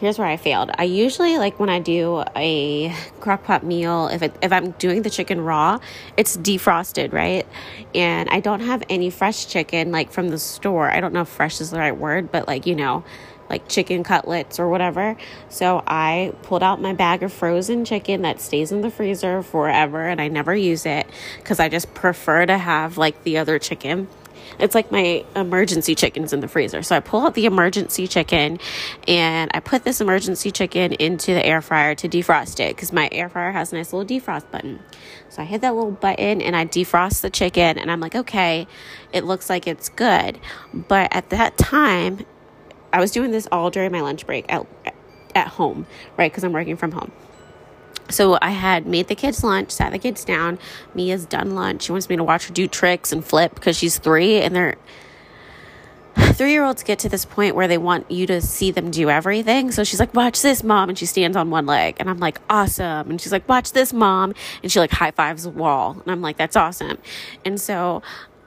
here's 0.00 0.18
where 0.18 0.28
I 0.28 0.36
failed. 0.36 0.70
I 0.78 0.84
usually 0.84 1.38
like 1.38 1.58
when 1.58 1.68
I 1.68 1.80
do 1.80 2.22
a 2.36 2.94
crock 3.20 3.44
pot 3.44 3.64
meal, 3.64 4.08
if 4.08 4.22
it, 4.22 4.34
if 4.40 4.52
I'm 4.52 4.70
doing 4.72 5.02
the 5.02 5.10
chicken 5.10 5.40
raw, 5.40 5.78
it's 6.16 6.36
defrosted, 6.36 7.12
right? 7.12 7.46
And 7.94 8.28
I 8.30 8.40
don't 8.40 8.60
have 8.60 8.82
any 8.88 9.10
fresh 9.10 9.46
chicken 9.46 9.90
like 9.90 10.10
from 10.10 10.28
the 10.28 10.38
store. 10.38 10.90
I 10.90 11.00
don't 11.00 11.12
know 11.12 11.22
if 11.22 11.28
fresh 11.28 11.60
is 11.60 11.70
the 11.70 11.78
right 11.78 11.96
word, 11.96 12.30
but 12.30 12.46
like, 12.46 12.66
you 12.66 12.76
know, 12.76 13.04
like 13.48 13.68
chicken 13.68 14.04
cutlets 14.04 14.58
or 14.58 14.68
whatever. 14.68 15.16
So 15.48 15.82
I 15.86 16.32
pulled 16.42 16.62
out 16.62 16.80
my 16.80 16.92
bag 16.92 17.22
of 17.22 17.32
frozen 17.32 17.84
chicken 17.84 18.22
that 18.22 18.40
stays 18.40 18.72
in 18.72 18.80
the 18.80 18.90
freezer 18.90 19.42
forever 19.42 20.06
and 20.06 20.20
I 20.20 20.28
never 20.28 20.54
use 20.54 20.86
it 20.86 21.06
cuz 21.44 21.60
I 21.60 21.68
just 21.68 21.94
prefer 21.94 22.46
to 22.46 22.58
have 22.58 22.98
like 22.98 23.24
the 23.24 23.38
other 23.38 23.58
chicken 23.58 24.08
it's 24.58 24.74
like 24.74 24.90
my 24.90 25.24
emergency 25.36 25.94
chicken's 25.94 26.32
in 26.32 26.40
the 26.40 26.48
freezer. 26.48 26.82
So 26.82 26.96
I 26.96 27.00
pull 27.00 27.24
out 27.24 27.34
the 27.34 27.46
emergency 27.46 28.06
chicken 28.06 28.58
and 29.06 29.50
I 29.54 29.60
put 29.60 29.84
this 29.84 30.00
emergency 30.00 30.50
chicken 30.50 30.92
into 30.94 31.34
the 31.34 31.44
air 31.44 31.60
fryer 31.60 31.94
to 31.96 32.08
defrost 32.08 32.60
it 32.60 32.74
because 32.74 32.92
my 32.92 33.08
air 33.12 33.28
fryer 33.28 33.52
has 33.52 33.72
a 33.72 33.76
nice 33.76 33.92
little 33.92 34.08
defrost 34.08 34.50
button. 34.50 34.80
So 35.28 35.42
I 35.42 35.44
hit 35.44 35.60
that 35.60 35.74
little 35.74 35.92
button 35.92 36.40
and 36.40 36.56
I 36.56 36.66
defrost 36.66 37.20
the 37.20 37.30
chicken 37.30 37.78
and 37.78 37.90
I'm 37.90 38.00
like, 38.00 38.14
okay, 38.14 38.66
it 39.12 39.24
looks 39.24 39.48
like 39.48 39.66
it's 39.66 39.88
good. 39.88 40.38
But 40.72 41.14
at 41.14 41.30
that 41.30 41.56
time, 41.58 42.24
I 42.92 43.00
was 43.00 43.10
doing 43.10 43.30
this 43.30 43.48
all 43.52 43.70
during 43.70 43.92
my 43.92 44.00
lunch 44.00 44.26
break 44.26 44.50
at, 44.52 44.66
at 45.34 45.48
home, 45.48 45.86
right? 46.16 46.30
Because 46.30 46.44
I'm 46.44 46.52
working 46.52 46.76
from 46.76 46.92
home. 46.92 47.12
So 48.10 48.38
I 48.40 48.50
had 48.50 48.86
made 48.86 49.08
the 49.08 49.14
kids 49.14 49.44
lunch, 49.44 49.70
sat 49.70 49.92
the 49.92 49.98
kids 49.98 50.24
down. 50.24 50.58
Mia's 50.94 51.26
done 51.26 51.54
lunch. 51.54 51.82
She 51.82 51.92
wants 51.92 52.08
me 52.08 52.16
to 52.16 52.24
watch 52.24 52.48
her 52.48 52.54
do 52.54 52.66
tricks 52.66 53.12
and 53.12 53.24
flip 53.24 53.54
because 53.54 53.76
she's 53.76 53.98
three, 53.98 54.40
and 54.40 54.56
they're 54.56 54.76
three 56.32 56.52
year 56.52 56.64
olds 56.64 56.82
get 56.82 56.98
to 57.00 57.08
this 57.08 57.24
point 57.24 57.54
where 57.54 57.68
they 57.68 57.78
want 57.78 58.10
you 58.10 58.26
to 58.26 58.40
see 58.40 58.70
them 58.70 58.90
do 58.90 59.10
everything. 59.10 59.70
So 59.70 59.84
she's 59.84 60.00
like, 60.00 60.14
Watch 60.14 60.42
this, 60.42 60.62
mom. 60.64 60.88
And 60.88 60.98
she 60.98 61.06
stands 61.06 61.36
on 61.36 61.50
one 61.50 61.66
leg. 61.66 61.96
And 62.00 62.08
I'm 62.08 62.18
like, 62.18 62.40
Awesome. 62.48 63.10
And 63.10 63.20
she's 63.20 63.32
like, 63.32 63.48
Watch 63.48 63.72
this, 63.72 63.92
mom. 63.92 64.34
And 64.62 64.72
she 64.72 64.78
like 64.78 64.90
high 64.90 65.10
fives 65.10 65.44
the 65.44 65.50
wall. 65.50 65.98
And 66.02 66.10
I'm 66.10 66.22
like, 66.22 66.36
That's 66.36 66.56
awesome. 66.56 66.98
And 67.44 67.60
so 67.60 68.02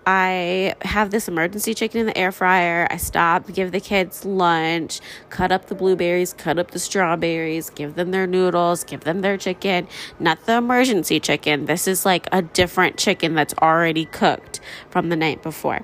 I 0.06 0.74
have 0.82 1.12
this 1.12 1.28
emergency 1.28 1.74
chicken 1.74 2.02
in 2.02 2.06
the 2.08 2.18
air 2.18 2.32
fryer. 2.32 2.88
I 2.90 2.98
stop, 2.98 3.52
give 3.54 3.72
the 3.72 3.80
kids 3.80 4.26
lunch, 4.26 5.00
cut 5.30 5.52
up 5.52 5.68
the 5.68 5.76
blueberries, 5.76 6.34
cut 6.34 6.58
up 6.58 6.72
the 6.72 6.80
strawberries, 6.80 7.70
give 7.70 7.96
them 7.96 8.12
their 8.12 8.26
noodles, 8.26 8.84
give 8.84 9.02
them 9.02 9.22
their 9.22 9.38
chicken. 9.38 9.88
Not 10.20 10.46
the 10.46 10.58
emergency 10.58 11.20
chicken. 11.20 11.66
This 11.66 11.88
is 11.88 12.06
like 12.06 12.28
a 12.32 12.42
different 12.42 12.98
chicken 12.98 13.36
that's 13.36 13.54
already 13.62 14.06
cooked 14.06 14.60
from 14.90 15.10
the 15.10 15.16
night 15.16 15.44
before. 15.44 15.82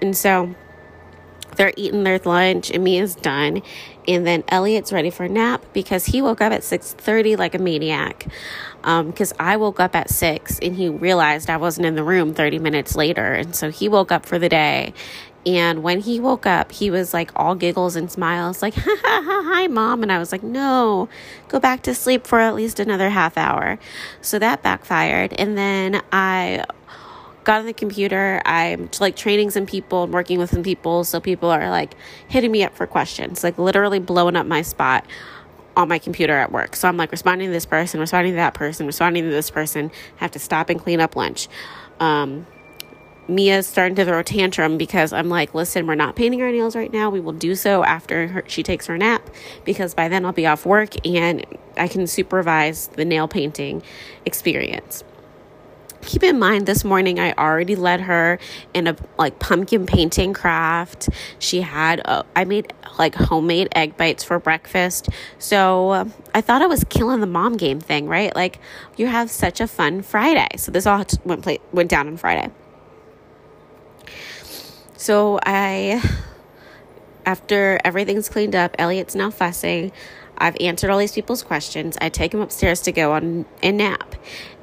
And 0.00 0.16
so 0.16 0.54
they're 1.56 1.74
eating 1.76 2.04
their 2.04 2.18
lunch 2.18 2.70
and 2.70 2.82
Mia's 2.82 3.14
done. 3.14 3.60
And 4.08 4.26
then 4.26 4.42
Elliot's 4.48 4.92
ready 4.92 5.10
for 5.10 5.24
a 5.24 5.28
nap 5.28 5.62
because 5.74 6.06
he 6.06 6.22
woke 6.22 6.40
up 6.40 6.52
at 6.52 6.62
6:30 6.62 7.36
like 7.36 7.54
a 7.54 7.58
maniac 7.58 8.26
because 8.82 9.32
um, 9.32 9.36
I 9.38 9.56
woke 9.56 9.78
up 9.78 9.94
at 9.94 10.10
six 10.10 10.58
and 10.60 10.74
he 10.74 10.88
realized 10.88 11.50
I 11.50 11.58
wasn't 11.58 11.86
in 11.86 11.94
the 11.94 12.04
room 12.04 12.34
30 12.34 12.58
minutes 12.58 12.96
later. 12.96 13.32
And 13.32 13.54
so 13.54 13.70
he 13.70 13.88
woke 13.88 14.10
up 14.10 14.24
for 14.24 14.38
the 14.38 14.48
day. 14.48 14.94
And 15.46 15.82
when 15.82 16.00
he 16.00 16.20
woke 16.20 16.46
up, 16.46 16.70
he 16.70 16.90
was 16.90 17.14
like 17.14 17.30
all 17.34 17.54
giggles 17.54 17.96
and 17.96 18.10
smiles, 18.10 18.60
like, 18.60 18.74
ha 18.74 18.96
ha 19.02 19.22
ha, 19.24 19.42
hi, 19.54 19.66
mom. 19.68 20.02
And 20.02 20.12
I 20.12 20.18
was 20.18 20.32
like, 20.32 20.42
no, 20.42 21.08
go 21.48 21.58
back 21.58 21.82
to 21.82 21.94
sleep 21.94 22.26
for 22.26 22.40
at 22.40 22.54
least 22.54 22.78
another 22.78 23.08
half 23.08 23.38
hour. 23.38 23.78
So 24.20 24.38
that 24.38 24.62
backfired. 24.62 25.32
And 25.34 25.56
then 25.56 26.02
I 26.12 26.64
got 27.44 27.60
on 27.60 27.66
the 27.66 27.72
computer. 27.72 28.42
I'm 28.44 28.90
like 29.00 29.16
training 29.16 29.50
some 29.50 29.66
people 29.66 30.04
and 30.04 30.12
working 30.12 30.38
with 30.38 30.50
some 30.50 30.62
people. 30.62 31.04
So 31.04 31.20
people 31.20 31.50
are 31.50 31.70
like 31.70 31.94
hitting 32.28 32.52
me 32.52 32.62
up 32.62 32.74
for 32.74 32.86
questions, 32.86 33.42
like 33.42 33.58
literally 33.58 33.98
blowing 33.98 34.36
up 34.36 34.46
my 34.46 34.62
spot 34.62 35.06
on 35.76 35.88
my 35.88 35.98
computer 35.98 36.36
at 36.36 36.52
work. 36.52 36.76
So 36.76 36.88
I'm 36.88 36.96
like 36.96 37.12
responding 37.12 37.48
to 37.48 37.52
this 37.52 37.66
person, 37.66 38.00
responding 38.00 38.32
to 38.32 38.36
that 38.36 38.54
person, 38.54 38.86
responding 38.86 39.24
to 39.24 39.30
this 39.30 39.50
person, 39.50 39.90
have 40.16 40.30
to 40.32 40.38
stop 40.38 40.70
and 40.70 40.80
clean 40.80 41.00
up 41.00 41.16
lunch. 41.16 41.48
Um, 41.98 42.46
Mia's 43.28 43.66
starting 43.66 43.94
to 43.94 44.04
throw 44.04 44.18
a 44.18 44.24
tantrum 44.24 44.76
because 44.76 45.12
I'm 45.12 45.28
like, 45.28 45.54
listen, 45.54 45.86
we're 45.86 45.94
not 45.94 46.16
painting 46.16 46.42
our 46.42 46.50
nails 46.50 46.74
right 46.74 46.92
now. 46.92 47.10
We 47.10 47.20
will 47.20 47.32
do 47.32 47.54
so 47.54 47.84
after 47.84 48.26
her, 48.26 48.44
she 48.48 48.62
takes 48.62 48.86
her 48.86 48.98
nap 48.98 49.30
because 49.64 49.94
by 49.94 50.08
then 50.08 50.24
I'll 50.24 50.32
be 50.32 50.46
off 50.46 50.66
work 50.66 51.06
and 51.06 51.44
I 51.76 51.86
can 51.86 52.06
supervise 52.08 52.88
the 52.88 53.04
nail 53.04 53.28
painting 53.28 53.82
experience 54.26 55.04
keep 56.02 56.22
in 56.22 56.38
mind 56.38 56.66
this 56.66 56.84
morning 56.84 57.18
I 57.18 57.32
already 57.32 57.76
led 57.76 58.00
her 58.02 58.38
in 58.74 58.86
a 58.86 58.96
like 59.18 59.38
pumpkin 59.38 59.86
painting 59.86 60.32
craft. 60.32 61.08
She 61.38 61.60
had 61.60 62.02
I 62.36 62.44
made 62.44 62.72
like 62.98 63.14
homemade 63.14 63.68
egg 63.74 63.96
bites 63.96 64.24
for 64.24 64.38
breakfast. 64.38 65.08
So 65.38 65.90
uh, 65.90 66.04
I 66.34 66.40
thought 66.40 66.62
I 66.62 66.66
was 66.66 66.84
killing 66.84 67.20
the 67.20 67.26
mom 67.26 67.56
game 67.56 67.80
thing, 67.80 68.08
right? 68.08 68.34
Like 68.34 68.58
you 68.96 69.06
have 69.06 69.30
such 69.30 69.60
a 69.60 69.66
fun 69.66 70.02
Friday. 70.02 70.48
So 70.56 70.72
this 70.72 70.86
all 70.86 71.04
went 71.24 71.42
play, 71.42 71.58
went 71.72 71.90
down 71.90 72.08
on 72.08 72.16
Friday. 72.16 72.50
So 74.96 75.38
I 75.44 76.02
after 77.26 77.78
everything's 77.84 78.28
cleaned 78.28 78.54
up, 78.54 78.74
Elliot's 78.78 79.14
now 79.14 79.30
fussing. 79.30 79.92
I've 80.40 80.56
answered 80.58 80.90
all 80.90 80.98
these 80.98 81.12
people's 81.12 81.42
questions. 81.42 81.98
I 82.00 82.08
take 82.08 82.32
him 82.32 82.40
upstairs 82.40 82.80
to 82.82 82.92
go 82.92 83.12
on 83.12 83.44
a 83.62 83.70
nap. 83.70 84.14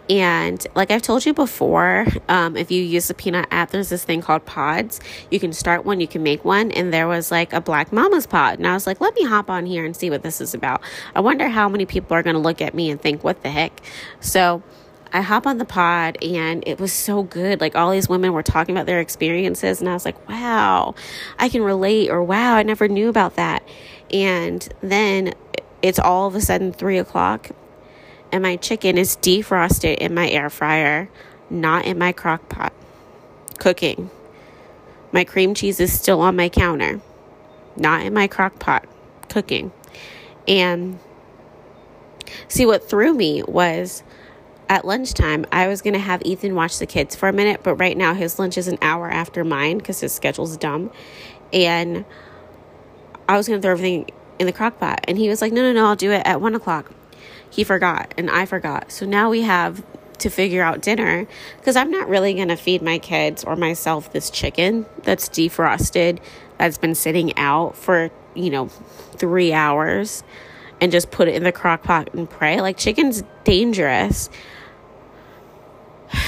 And 0.09 0.65
like 0.73 0.89
I've 0.89 1.01
told 1.01 1.25
you 1.25 1.33
before, 1.33 2.05
um, 2.29 2.55
if 2.55 2.71
you 2.71 2.81
use 2.81 3.07
the 3.09 3.13
Peanut 3.13 3.47
app, 3.51 3.71
there's 3.71 3.89
this 3.89 4.05
thing 4.05 4.21
called 4.21 4.45
pods. 4.45 5.01
You 5.29 5.39
can 5.39 5.51
start 5.51 5.83
one, 5.85 5.99
you 5.99 6.07
can 6.07 6.23
make 6.23 6.45
one, 6.45 6.71
and 6.71 6.93
there 6.93 7.07
was 7.07 7.29
like 7.29 7.51
a 7.51 7.59
Black 7.59 7.91
Mama's 7.91 8.25
pod. 8.25 8.57
And 8.57 8.67
I 8.67 8.73
was 8.73 8.87
like, 8.87 9.01
let 9.01 9.13
me 9.15 9.25
hop 9.25 9.49
on 9.49 9.65
here 9.65 9.83
and 9.85 9.95
see 9.95 10.09
what 10.09 10.23
this 10.23 10.39
is 10.39 10.53
about. 10.53 10.81
I 11.13 11.19
wonder 11.19 11.49
how 11.49 11.67
many 11.67 11.85
people 11.85 12.15
are 12.15 12.23
going 12.23 12.35
to 12.35 12.39
look 12.41 12.61
at 12.61 12.73
me 12.73 12.89
and 12.89 13.01
think, 13.01 13.23
what 13.23 13.43
the 13.43 13.49
heck? 13.49 13.81
So 14.21 14.63
I 15.11 15.21
hop 15.21 15.45
on 15.45 15.57
the 15.57 15.65
pod, 15.65 16.17
and 16.23 16.63
it 16.65 16.79
was 16.79 16.93
so 16.93 17.23
good. 17.23 17.59
Like 17.59 17.75
all 17.75 17.91
these 17.91 18.07
women 18.07 18.33
were 18.33 18.43
talking 18.43 18.75
about 18.75 18.85
their 18.85 19.01
experiences, 19.01 19.81
and 19.81 19.89
I 19.89 19.93
was 19.93 20.05
like, 20.05 20.29
wow, 20.29 20.95
I 21.37 21.49
can 21.49 21.63
relate, 21.63 22.09
or 22.09 22.23
wow, 22.23 22.55
I 22.55 22.63
never 22.63 22.87
knew 22.87 23.09
about 23.09 23.35
that. 23.35 23.63
And 24.11 24.67
then 24.81 25.33
it's 25.81 25.99
all 25.99 26.27
of 26.27 26.35
a 26.35 26.41
sudden 26.41 26.71
three 26.71 26.97
o'clock 26.97 27.51
and 28.31 28.43
my 28.43 28.55
chicken 28.55 28.97
is 28.97 29.15
defrosted 29.17 29.97
in 29.97 30.13
my 30.13 30.29
air 30.29 30.49
fryer, 30.49 31.09
not 31.49 31.85
in 31.85 31.97
my 31.97 32.11
crock 32.11 32.49
pot. 32.49 32.73
Cooking. 33.57 34.09
My 35.11 35.23
cream 35.23 35.53
cheese 35.53 35.79
is 35.79 35.97
still 35.97 36.21
on 36.21 36.35
my 36.35 36.49
counter, 36.49 37.01
not 37.75 38.05
in 38.05 38.13
my 38.13 38.27
crock 38.27 38.59
pot. 38.59 38.85
Cooking. 39.29 39.71
And 40.47 40.99
see, 42.47 42.65
what 42.65 42.89
threw 42.89 43.13
me 43.13 43.43
was 43.43 44.03
at 44.69 44.85
lunchtime, 44.85 45.45
I 45.51 45.67
was 45.67 45.81
going 45.81 45.93
to 45.93 45.99
have 45.99 46.21
Ethan 46.25 46.53
watch 46.53 46.77
the 46.77 46.85
kids 46.85 47.15
for 47.15 47.29
a 47.29 47.33
minute, 47.33 47.61
but 47.63 47.75
right 47.75 47.97
now 47.97 48.13
his 48.13 48.37
lunch 48.37 48.57
is 48.57 48.67
an 48.67 48.77
hour 48.81 49.09
after 49.09 49.43
mine 49.43 49.77
because 49.77 50.01
his 50.01 50.13
schedule's 50.13 50.57
dumb. 50.57 50.91
And 51.53 52.03
I 53.29 53.37
was 53.37 53.47
going 53.47 53.59
to 53.59 53.65
throw 53.65 53.71
everything 53.71 54.09
in 54.39 54.45
the 54.45 54.53
crock 54.53 54.79
pot. 54.79 55.05
And 55.07 55.17
he 55.17 55.29
was 55.29 55.41
like, 55.41 55.53
no, 55.53 55.61
no, 55.61 55.71
no, 55.71 55.87
I'll 55.87 55.95
do 55.95 56.11
it 56.11 56.21
at 56.25 56.41
one 56.41 56.53
o'clock 56.53 56.91
he 57.49 57.63
forgot 57.63 58.13
and 58.17 58.29
I 58.29 58.45
forgot. 58.45 58.91
So 58.91 59.05
now 59.05 59.29
we 59.29 59.41
have 59.41 59.83
to 60.19 60.29
figure 60.29 60.63
out 60.63 60.81
dinner 60.81 61.27
because 61.57 61.75
I'm 61.75 61.91
not 61.91 62.09
really 62.09 62.33
going 62.33 62.47
to 62.47 62.55
feed 62.55 62.81
my 62.81 62.99
kids 62.99 63.43
or 63.43 63.55
myself 63.55 64.11
this 64.11 64.29
chicken 64.29 64.85
that's 65.03 65.29
defrosted, 65.29 66.19
that's 66.57 66.77
been 66.77 66.95
sitting 66.95 67.37
out 67.37 67.75
for, 67.75 68.09
you 68.35 68.49
know, 68.49 68.67
three 68.67 69.53
hours 69.53 70.23
and 70.81 70.91
just 70.91 71.11
put 71.11 71.27
it 71.27 71.35
in 71.35 71.43
the 71.43 71.51
crock 71.51 71.83
pot 71.83 72.13
and 72.13 72.29
pray. 72.29 72.61
Like, 72.61 72.77
chicken's 72.77 73.23
dangerous. 73.43 74.29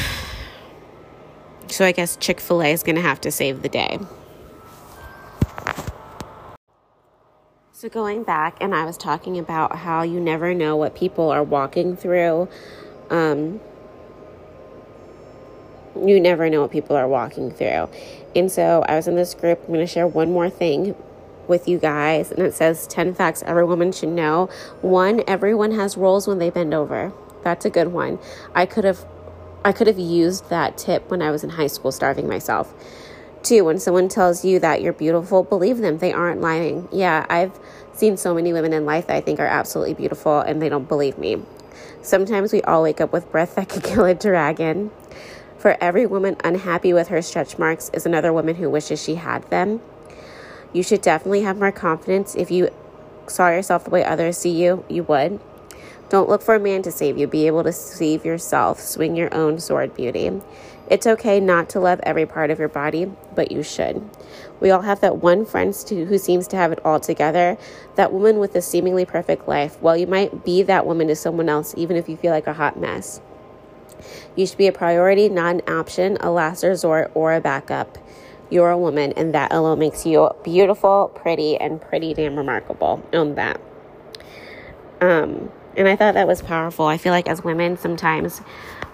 So 1.71 1.85
I 1.85 1.91
guess 1.91 2.17
Chick 2.17 2.39
fil 2.39 2.63
A 2.63 2.73
is 2.73 2.81
going 2.81 2.95
to 2.95 3.01
have 3.01 3.21
to 3.21 3.31
save 3.31 3.61
the 3.61 3.69
day. 3.69 3.99
So, 7.79 7.87
going 7.87 8.23
back, 8.23 8.57
and 8.59 8.75
I 8.75 8.83
was 8.83 8.97
talking 8.97 9.39
about 9.39 9.73
how 9.73 10.01
you 10.01 10.19
never 10.19 10.53
know 10.53 10.75
what 10.75 10.97
people 10.97 11.29
are 11.29 11.45
walking 11.45 11.95
through. 11.95 12.49
Um, 13.09 13.61
you 15.95 16.19
never 16.19 16.49
know 16.49 16.59
what 16.59 16.71
people 16.71 16.97
are 16.97 17.07
walking 17.07 17.51
through. 17.51 17.87
And 18.35 18.51
so, 18.51 18.83
I 18.85 18.97
was 18.97 19.07
in 19.07 19.15
this 19.15 19.33
group. 19.33 19.61
I'm 19.61 19.67
going 19.67 19.79
to 19.79 19.87
share 19.87 20.05
one 20.05 20.29
more 20.29 20.49
thing 20.49 20.93
with 21.47 21.69
you 21.69 21.77
guys, 21.77 22.33
and 22.33 22.41
it 22.41 22.53
says 22.53 22.85
10 22.87 23.13
facts 23.13 23.43
every 23.43 23.63
woman 23.63 23.93
should 23.93 24.09
know. 24.09 24.49
One, 24.81 25.23
everyone 25.25 25.71
has 25.71 25.95
rolls 25.95 26.27
when 26.27 26.39
they 26.39 26.49
bend 26.49 26.73
over. 26.73 27.13
That's 27.45 27.63
a 27.63 27.69
good 27.69 27.93
one. 27.93 28.19
I 28.53 28.65
could 28.65 28.83
have 28.83 29.05
I 29.63 29.71
could 29.71 29.87
have 29.87 29.99
used 29.99 30.49
that 30.49 30.77
tip 30.77 31.09
when 31.09 31.21
I 31.21 31.31
was 31.31 31.45
in 31.45 31.51
high 31.51 31.67
school 31.67 31.93
starving 31.93 32.27
myself. 32.27 32.73
Two, 33.41 33.63
when 33.63 33.79
someone 33.79 34.09
tells 34.09 34.43
you 34.43 34.59
that 34.59 34.81
you're 34.81 34.91
beautiful, 34.91 35.43
believe 35.43 35.77
them. 35.77 35.99
They 35.99 36.11
aren't 36.11 36.41
lying. 36.41 36.89
Yeah, 36.91 37.25
I've 37.29 37.57
seen 37.99 38.17
so 38.17 38.33
many 38.33 38.53
women 38.53 38.73
in 38.73 38.85
life 38.85 39.07
that 39.07 39.15
I 39.15 39.21
think 39.21 39.39
are 39.39 39.45
absolutely 39.45 39.93
beautiful 39.93 40.39
and 40.39 40.61
they 40.61 40.69
don't 40.69 40.87
believe 40.87 41.17
me. 41.17 41.43
Sometimes 42.01 42.53
we 42.53 42.61
all 42.61 42.83
wake 42.83 43.01
up 43.01 43.11
with 43.11 43.29
breath 43.31 43.55
that 43.55 43.69
could 43.69 43.83
kill 43.83 44.05
a 44.05 44.13
dragon. 44.13 44.91
For 45.57 45.77
every 45.81 46.05
woman 46.05 46.37
unhappy 46.43 46.93
with 46.93 47.09
her 47.09 47.21
stretch 47.21 47.59
marks 47.59 47.89
is 47.93 48.05
another 48.05 48.31
woman 48.31 48.55
who 48.55 48.69
wishes 48.69 49.03
she 49.03 49.15
had 49.15 49.43
them. 49.49 49.81
You 50.71 50.83
should 50.83 51.01
definitely 51.01 51.41
have 51.41 51.57
more 51.57 51.71
confidence 51.71 52.35
if 52.35 52.49
you 52.49 52.69
saw 53.27 53.49
yourself 53.49 53.83
the 53.83 53.89
way 53.89 54.05
others 54.05 54.37
see 54.37 54.51
you, 54.51 54.85
you 54.87 55.03
would. 55.03 55.39
Don't 56.09 56.29
look 56.29 56.41
for 56.41 56.55
a 56.55 56.59
man 56.59 56.81
to 56.83 56.91
save 56.91 57.17
you. 57.17 57.27
Be 57.27 57.45
able 57.45 57.63
to 57.63 57.71
save 57.71 58.25
yourself. 58.25 58.79
Swing 58.79 59.15
your 59.15 59.33
own 59.33 59.59
sword, 59.59 59.93
beauty. 59.93 60.41
It's 60.89 61.05
okay 61.05 61.39
not 61.39 61.69
to 61.69 61.79
love 61.79 61.99
every 62.01 62.25
part 62.25 62.49
of 62.49 62.57
your 62.57 62.67
body, 62.67 63.11
but 63.35 63.51
you 63.51 63.61
should. 63.61 64.09
We 64.59 64.71
all 64.71 64.81
have 64.81 65.01
that 65.01 65.17
one 65.17 65.45
friend 65.45 65.75
who 65.89 66.17
seems 66.17 66.47
to 66.49 66.57
have 66.57 66.71
it 66.71 66.79
all 66.83 66.99
together, 66.99 67.57
that 67.95 68.11
woman 68.11 68.39
with 68.39 68.55
a 68.55 68.61
seemingly 68.61 69.05
perfect 69.05 69.47
life. 69.47 69.81
Well, 69.81 69.95
you 69.95 70.07
might 70.07 70.43
be 70.43 70.63
that 70.63 70.85
woman 70.85 71.07
to 71.07 71.15
someone 71.15 71.49
else, 71.49 71.73
even 71.77 71.95
if 71.95 72.09
you 72.09 72.17
feel 72.17 72.31
like 72.31 72.47
a 72.47 72.53
hot 72.53 72.79
mess. 72.79 73.21
You 74.35 74.45
should 74.45 74.57
be 74.57 74.67
a 74.67 74.71
priority, 74.71 75.29
not 75.29 75.55
an 75.55 75.61
option, 75.67 76.17
a 76.19 76.31
last 76.31 76.63
resort, 76.63 77.11
or 77.13 77.33
a 77.33 77.41
backup. 77.41 77.97
You're 78.49 78.71
a 78.71 78.77
woman, 78.77 79.13
and 79.13 79.33
that 79.33 79.53
alone 79.53 79.79
makes 79.79 80.05
you 80.05 80.29
beautiful, 80.43 81.11
pretty, 81.13 81.57
and 81.57 81.81
pretty 81.81 82.13
damn 82.13 82.35
remarkable. 82.35 83.03
Own 83.13 83.35
that. 83.35 83.61
Um, 85.01 85.51
and 85.75 85.87
I 85.87 85.95
thought 85.95 86.15
that 86.15 86.27
was 86.27 86.41
powerful. 86.41 86.85
I 86.85 86.97
feel 86.97 87.13
like 87.13 87.29
as 87.29 87.43
women, 87.43 87.77
sometimes 87.77 88.41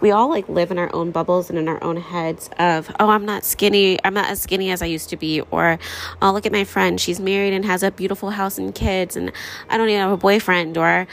we 0.02 0.12
all 0.12 0.30
like 0.30 0.48
live 0.50 0.72
in 0.72 0.78
our 0.78 0.94
own 0.94 1.12
bubbles 1.12 1.50
and 1.50 1.58
in 1.58 1.68
our 1.68 1.84
own 1.84 1.98
heads 1.98 2.50
of, 2.60 2.92
oh, 3.00 3.10
I'm 3.10 3.26
not 3.26 3.44
skinny. 3.44 3.98
I'm 4.04 4.14
not 4.14 4.30
as 4.30 4.42
skinny 4.42 4.72
as 4.72 4.82
I 4.82 4.86
used 4.86 5.10
to 5.10 5.18
be. 5.18 5.42
Or, 5.52 5.80
oh, 6.22 6.32
look 6.32 6.46
at 6.46 6.52
my 6.52 6.64
friend. 6.64 7.00
She's 7.00 7.20
married 7.20 7.54
and 7.54 7.66
has 7.66 7.84
a 7.84 7.92
beautiful 7.92 8.30
house 8.30 8.58
and 8.58 8.74
kids, 8.74 9.16
and 9.16 9.32
I 9.70 9.78
don't 9.78 9.90
even 9.90 10.02
have 10.02 10.12
a 10.12 10.18
boyfriend. 10.18 10.78
Or, 10.78 11.08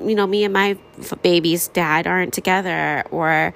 you 0.00 0.14
know, 0.14 0.26
me 0.26 0.44
and 0.44 0.52
my 0.52 0.78
baby's 1.22 1.68
dad 1.68 2.06
aren't 2.06 2.32
together. 2.32 3.04
Or, 3.10 3.54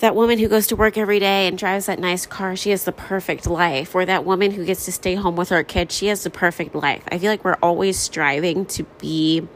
that 0.00 0.14
woman 0.14 0.38
who 0.38 0.48
goes 0.48 0.68
to 0.68 0.76
work 0.76 0.96
every 0.96 1.18
day 1.18 1.48
and 1.48 1.58
drives 1.58 1.86
that 1.86 1.98
nice 1.98 2.24
car, 2.24 2.54
she 2.54 2.70
has 2.70 2.84
the 2.84 2.92
perfect 2.92 3.46
life. 3.46 3.94
Or 3.94 4.04
that 4.04 4.24
woman 4.24 4.52
who 4.52 4.64
gets 4.64 4.84
to 4.84 4.92
stay 4.92 5.16
home 5.16 5.36
with 5.36 5.48
her 5.48 5.64
kids, 5.64 5.94
she 5.94 6.06
has 6.06 6.22
the 6.22 6.30
perfect 6.30 6.74
life. 6.74 7.02
I 7.10 7.18
feel 7.18 7.30
like 7.30 7.44
we're 7.44 7.58
always 7.62 7.98
striving 7.98 8.64
to 8.66 8.84
be 9.00 9.46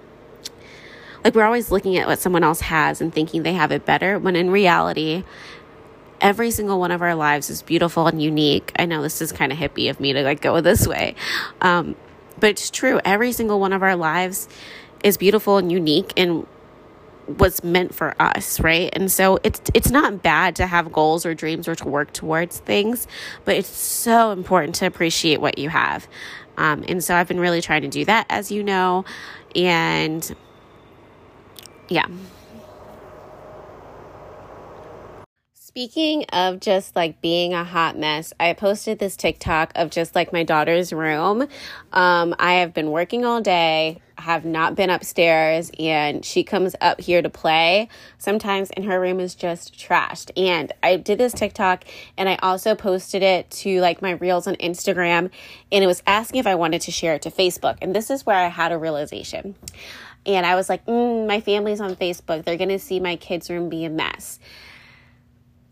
like 1.24 1.34
we're 1.34 1.44
always 1.44 1.70
looking 1.70 1.96
at 1.96 2.06
what 2.06 2.18
someone 2.18 2.44
else 2.44 2.60
has 2.60 3.00
and 3.00 3.12
thinking 3.12 3.42
they 3.42 3.52
have 3.52 3.72
it 3.72 3.84
better, 3.84 4.18
when 4.18 4.36
in 4.36 4.50
reality, 4.50 5.24
every 6.20 6.50
single 6.50 6.78
one 6.78 6.90
of 6.90 7.02
our 7.02 7.14
lives 7.14 7.50
is 7.50 7.62
beautiful 7.62 8.06
and 8.06 8.22
unique. 8.22 8.72
I 8.78 8.86
know 8.86 9.02
this 9.02 9.20
is 9.20 9.32
kind 9.32 9.52
of 9.52 9.58
hippie 9.58 9.90
of 9.90 10.00
me 10.00 10.12
to 10.12 10.22
like 10.22 10.40
go 10.40 10.60
this 10.60 10.86
way. 10.86 11.14
Um, 11.60 11.96
but 12.38 12.50
it's 12.50 12.70
true. 12.70 13.00
Every 13.04 13.32
single 13.32 13.60
one 13.60 13.72
of 13.72 13.82
our 13.82 13.96
lives 13.96 14.48
is 15.04 15.16
beautiful 15.16 15.58
and 15.58 15.70
unique 15.70 16.12
and 16.16 16.46
was 17.38 17.62
meant 17.62 17.94
for 17.94 18.14
us, 18.20 18.60
right? 18.60 18.90
And 18.92 19.10
so 19.10 19.38
it's 19.44 19.60
it's 19.74 19.90
not 19.90 20.22
bad 20.22 20.56
to 20.56 20.66
have 20.66 20.92
goals 20.92 21.24
or 21.24 21.34
dreams 21.34 21.68
or 21.68 21.74
to 21.76 21.88
work 21.88 22.12
towards 22.12 22.58
things, 22.58 23.06
but 23.44 23.56
it's 23.56 23.68
so 23.68 24.32
important 24.32 24.74
to 24.76 24.86
appreciate 24.86 25.40
what 25.40 25.58
you 25.58 25.68
have. 25.68 26.08
Um, 26.56 26.84
and 26.88 27.02
so 27.02 27.14
I've 27.14 27.28
been 27.28 27.40
really 27.40 27.60
trying 27.60 27.82
to 27.82 27.88
do 27.88 28.04
that, 28.06 28.26
as 28.28 28.50
you 28.50 28.62
know, 28.62 29.04
and 29.54 30.34
yeah. 31.92 32.06
Speaking 35.54 36.24
of 36.34 36.60
just 36.60 36.94
like 36.94 37.22
being 37.22 37.54
a 37.54 37.64
hot 37.64 37.96
mess, 37.96 38.34
I 38.38 38.52
posted 38.52 38.98
this 38.98 39.16
TikTok 39.16 39.72
of 39.74 39.90
just 39.90 40.14
like 40.14 40.30
my 40.30 40.42
daughter's 40.42 40.92
room. 40.92 41.48
Um, 41.94 42.34
I 42.38 42.54
have 42.54 42.74
been 42.74 42.90
working 42.90 43.24
all 43.24 43.40
day, 43.40 44.02
have 44.18 44.44
not 44.44 44.74
been 44.74 44.90
upstairs, 44.90 45.70
and 45.78 46.26
she 46.26 46.44
comes 46.44 46.76
up 46.82 47.00
here 47.00 47.22
to 47.22 47.30
play 47.30 47.88
sometimes, 48.18 48.70
and 48.70 48.84
her 48.84 49.00
room 49.00 49.18
is 49.18 49.34
just 49.34 49.74
trashed. 49.74 50.30
And 50.36 50.72
I 50.82 50.96
did 50.96 51.16
this 51.16 51.32
TikTok 51.32 51.84
and 52.18 52.28
I 52.28 52.36
also 52.42 52.74
posted 52.74 53.22
it 53.22 53.50
to 53.62 53.80
like 53.80 54.02
my 54.02 54.10
reels 54.10 54.46
on 54.46 54.56
Instagram, 54.56 55.30
and 55.70 55.82
it 55.82 55.86
was 55.86 56.02
asking 56.06 56.40
if 56.40 56.46
I 56.46 56.54
wanted 56.54 56.82
to 56.82 56.90
share 56.90 57.14
it 57.14 57.22
to 57.22 57.30
Facebook. 57.30 57.78
And 57.80 57.96
this 57.96 58.10
is 58.10 58.26
where 58.26 58.36
I 58.36 58.48
had 58.48 58.72
a 58.72 58.78
realization. 58.78 59.54
And 60.24 60.46
I 60.46 60.54
was 60.54 60.68
like, 60.68 60.84
mm, 60.86 61.26
my 61.26 61.40
family's 61.40 61.80
on 61.80 61.96
Facebook. 61.96 62.44
They're 62.44 62.56
going 62.56 62.68
to 62.68 62.78
see 62.78 63.00
my 63.00 63.16
kids' 63.16 63.50
room 63.50 63.68
be 63.68 63.84
a 63.84 63.90
mess. 63.90 64.38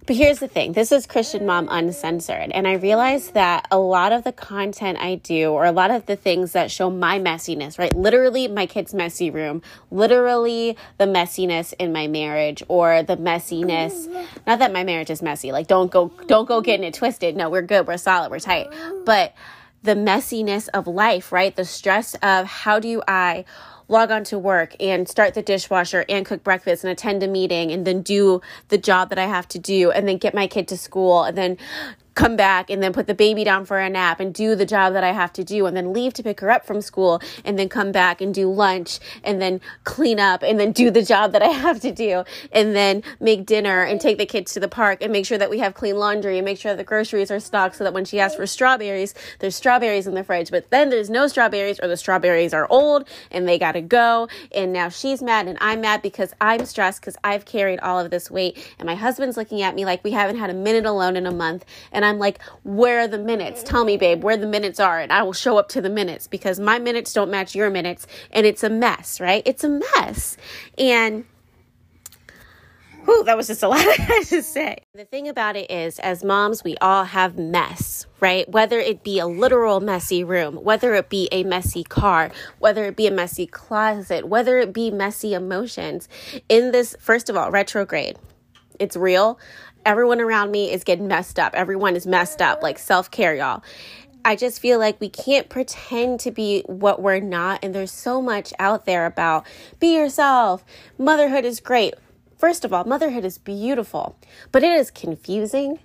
But 0.07 0.17
here's 0.17 0.41
the 0.41 0.49
thing 0.49 0.73
this 0.73 0.91
is 0.91 1.07
Christian 1.07 1.47
Mom 1.47 1.69
Uncensored. 1.71 2.51
And 2.51 2.67
I 2.67 2.73
realized 2.73 3.35
that 3.35 3.69
a 3.71 3.79
lot 3.79 4.13
of 4.13 4.25
the 4.25 4.33
content 4.33 4.99
I 4.99 5.15
do, 5.15 5.51
or 5.51 5.65
a 5.65 5.71
lot 5.71 5.93
of 5.93 6.07
the 6.07 6.17
things 6.17 6.51
that 6.51 6.71
show 6.71 6.91
my 6.91 7.21
messiness, 7.21 7.79
right? 7.79 7.95
Literally 7.95 8.49
my 8.49 8.67
kid's 8.67 8.93
messy 8.93 9.31
room, 9.31 9.63
literally 9.91 10.77
the 10.99 11.05
messiness 11.05 11.75
in 11.79 11.93
my 11.93 12.09
marriage, 12.09 12.61
or 12.67 13.05
the 13.05 13.19
messiness, 13.19 14.09
not 14.49 14.59
that 14.59 14.73
my 14.73 14.83
marriage 14.83 15.11
is 15.11 15.23
messy. 15.23 15.53
Like, 15.53 15.69
don't 15.69 15.93
go, 15.93 16.11
don't 16.27 16.49
go 16.49 16.61
getting 16.61 16.85
it 16.85 16.95
twisted. 16.95 17.37
No, 17.37 17.49
we're 17.49 17.63
good. 17.63 17.87
We're 17.87 17.97
solid. 17.97 18.33
We're 18.33 18.41
tight. 18.41 18.67
But 19.05 19.35
the 19.85 19.95
messiness 19.95 20.69
of 20.75 20.89
life, 20.89 21.31
right? 21.31 21.55
The 21.55 21.65
stress 21.65 22.17
of 22.23 22.47
how 22.47 22.81
do 22.81 23.01
I 23.07 23.45
log 23.91 24.11
on 24.11 24.25
to 24.25 24.39
work 24.39 24.75
and 24.81 25.09
start 25.09 25.35
the 25.35 25.43
dishwasher 25.43 26.05
and 26.09 26.25
cook 26.25 26.45
breakfast 26.45 26.85
and 26.85 26.91
attend 26.93 27.23
a 27.23 27.29
meeting 27.29 27.73
and 27.73 27.87
then 27.87 28.03
do 28.03 28.41
the 28.69 28.79
job 28.79 29.09
that 29.09 29.19
I 29.19 29.27
have 29.27 29.49
to 29.49 29.59
do 29.59 29.91
and 29.91 30.07
then 30.07 30.17
get 30.17 30.33
my 30.33 30.47
kid 30.47 30.69
to 30.69 30.79
school 30.79 31.25
and 31.25 31.37
then 31.37 31.59
come 32.15 32.37
back 32.37 32.71
and 32.71 32.83
then 32.83 32.93
put 32.93 33.07
the 33.07 33.15
baby 33.15 33.45
down 33.45 33.65
for 33.65 33.79
a 33.79 33.89
nap 33.89 34.21
and 34.21 34.35
do 34.35 34.55
the 34.55 34.67
job 34.67 34.93
that 34.93 35.05
I 35.05 35.13
have 35.13 35.33
to 35.35 35.45
do 35.45 35.67
and 35.67 35.77
then 35.77 35.93
leave 35.93 36.13
to 36.15 36.23
pick 36.23 36.41
her 36.41 36.51
up 36.51 36.67
from 36.67 36.81
school 36.81 37.21
and 37.45 37.59
then 37.59 37.69
come 37.69 37.93
back 37.93 38.21
and 38.21 38.35
do 38.35 38.51
lunch 38.53 38.99
and 39.23 39.41
then 39.41 39.61
clean 39.85 40.19
up 40.19 40.43
and 40.43 40.59
then 40.59 40.73
do 40.73 40.91
the 40.91 41.03
job 41.03 41.33
that 41.33 41.43
I 41.43 41.47
have 41.61 41.81
to 41.81 41.93
do 41.93 42.25
and 42.53 42.75
then 42.75 43.03
make 43.21 43.47
dinner 43.47 43.83
and 43.83 44.01
take 44.01 44.19
the 44.19 44.27
kids 44.27 44.53
to 44.55 44.61
the 44.61 44.69
park 44.69 45.03
and 45.03 45.13
make 45.13 45.27
sure 45.27 45.39
that 45.39 45.51
we 45.51 45.59
have 45.59 45.75
clean 45.75 45.97
laundry 45.97 46.39
and 46.39 46.45
make 46.45 46.59
sure 46.59 46.75
the 46.75 46.85
groceries 46.85 47.31
are 47.31 47.41
stocked 47.41 47.77
so 47.77 47.85
that 47.85 47.93
when 47.93 48.05
she 48.05 48.19
asks 48.19 48.37
for 48.37 48.47
strawberries, 48.47 49.15
there's 49.39 49.57
strawberries 49.57 50.07
in 50.07 50.15
the 50.15 50.25
fridge. 50.25 50.51
But 50.51 50.71
then 50.71 50.91
there's 50.91 51.11
no 51.11 51.29
strawberries 51.29 51.79
or 51.81 51.89
the 51.89 51.97
strawberries 51.97 52.53
are 52.53 52.67
old 52.71 53.09
and 53.31 53.49
they 53.49 53.59
got 53.59 53.73
to 53.73 53.81
go. 53.81 54.29
And 54.53 54.73
now 54.73 54.89
she's 54.89 55.23
mad 55.23 55.47
and 55.47 55.59
I'm 55.61 55.81
mad 55.81 56.03
because 56.03 56.35
I'm 56.41 56.65
stressed 56.67 57.01
because 57.01 57.17
I've 57.23 57.45
carried 57.45 57.81
all 57.81 57.99
of 57.99 58.11
this 58.11 58.31
weight 58.31 58.75
and 58.79 58.87
my 58.87 58.95
husband's 58.95 59.37
looking 59.37 59.63
at 59.63 59.75
me 59.75 59.85
like 59.85 60.03
we 60.03 60.11
haven't 60.11 60.37
had 60.37 60.51
a 60.51 60.55
minute 60.55 60.87
alone 60.87 61.17
in 61.17 61.27
a 61.27 61.33
month 61.33 61.65
and 61.93 62.00
I'm 62.05 62.19
like, 62.19 62.43
where 62.63 63.01
are 63.01 63.09
the 63.09 63.19
minutes? 63.19 63.63
Tell 63.63 63.85
me, 63.85 63.97
babe, 63.97 64.23
where 64.23 64.37
the 64.37 64.47
minutes 64.47 64.81
are, 64.81 65.01
and 65.01 65.13
I 65.13 65.23
will 65.23 65.33
show 65.33 65.59
up 65.59 65.69
to 65.71 65.81
the 65.81 65.91
minutes 65.91 66.27
because 66.27 66.61
my 66.61 66.79
minutes 66.79 67.13
don't 67.13 67.31
match 67.31 67.55
your 67.55 67.71
minutes, 67.71 68.07
and 68.31 68.47
it's 68.47 68.63
a 68.63 68.71
mess, 68.71 69.21
right? 69.21 69.43
It's 69.45 69.65
a 69.65 69.69
mess. 69.69 70.37
And 70.79 71.25
Whew, 73.05 73.25
that 73.25 73.37
was 73.37 73.47
just 73.47 73.63
a 73.63 73.69
lot 73.69 73.81
I 73.81 74.23
to 74.25 74.43
say. 74.43 74.79
The 74.95 75.05
thing 75.05 75.29
about 75.29 75.57
it 75.57 75.71
is, 75.71 75.99
as 75.99 76.23
moms, 76.23 76.63
we 76.63 76.77
all 76.81 77.05
have 77.05 77.39
mess, 77.39 78.07
right? 78.21 78.49
Whether 78.49 78.79
it 78.79 79.03
be 79.03 79.19
a 79.19 79.27
literal 79.27 79.81
messy 79.81 80.23
room, 80.23 80.57
whether 80.57 80.95
it 80.95 81.09
be 81.09 81.29
a 81.33 81.43
messy 81.43 81.83
car, 81.83 82.31
whether 82.59 82.85
it 82.85 82.97
be 82.97 83.07
a 83.07 83.11
messy 83.11 83.47
closet, 83.47 84.29
whether 84.29 84.59
it 84.59 84.73
be 84.73 84.91
messy 84.91 85.35
emotions. 85.35 86.09
In 86.49 86.73
this, 86.73 86.95
first 87.01 87.31
of 87.31 87.37
all, 87.37 87.51
retrograde, 87.51 88.19
it's 88.79 88.97
real 88.97 89.39
everyone 89.85 90.21
around 90.21 90.51
me 90.51 90.73
is 90.73 90.85
getting 90.85 91.09
messed 91.09 91.39
up. 91.39 91.55
Everyone 91.55 91.97
is 91.97 92.07
messed 92.07 92.43
up, 92.43 92.63
like 92.63 92.79
self 92.79 93.11
care, 93.11 93.35
y'all. 93.35 93.63
I 94.25 94.37
just 94.37 94.61
feel 94.61 94.79
like 94.79 95.01
we 95.01 95.09
can't 95.09 95.49
pretend 95.49 96.21
to 96.21 96.31
be 96.31 96.63
what 96.67 97.01
we're 97.01 97.21
not. 97.21 97.61
And 97.63 97.75
there's 97.75 97.93
so 97.93 98.21
much 98.21 98.53
out 98.59 98.85
there 98.85 99.07
about 99.07 99.47
be 99.79 99.97
yourself. 99.97 100.65
Motherhood 100.99 101.45
is 101.45 101.61
great. 101.61 101.95
First 102.37 102.65
of 102.65 102.73
all, 102.73 102.85
motherhood 102.85 103.25
is 103.25 103.39
beautiful, 103.39 104.17
but 104.53 104.63
it 104.63 104.73
is 104.73 104.91
confusing 104.91 105.79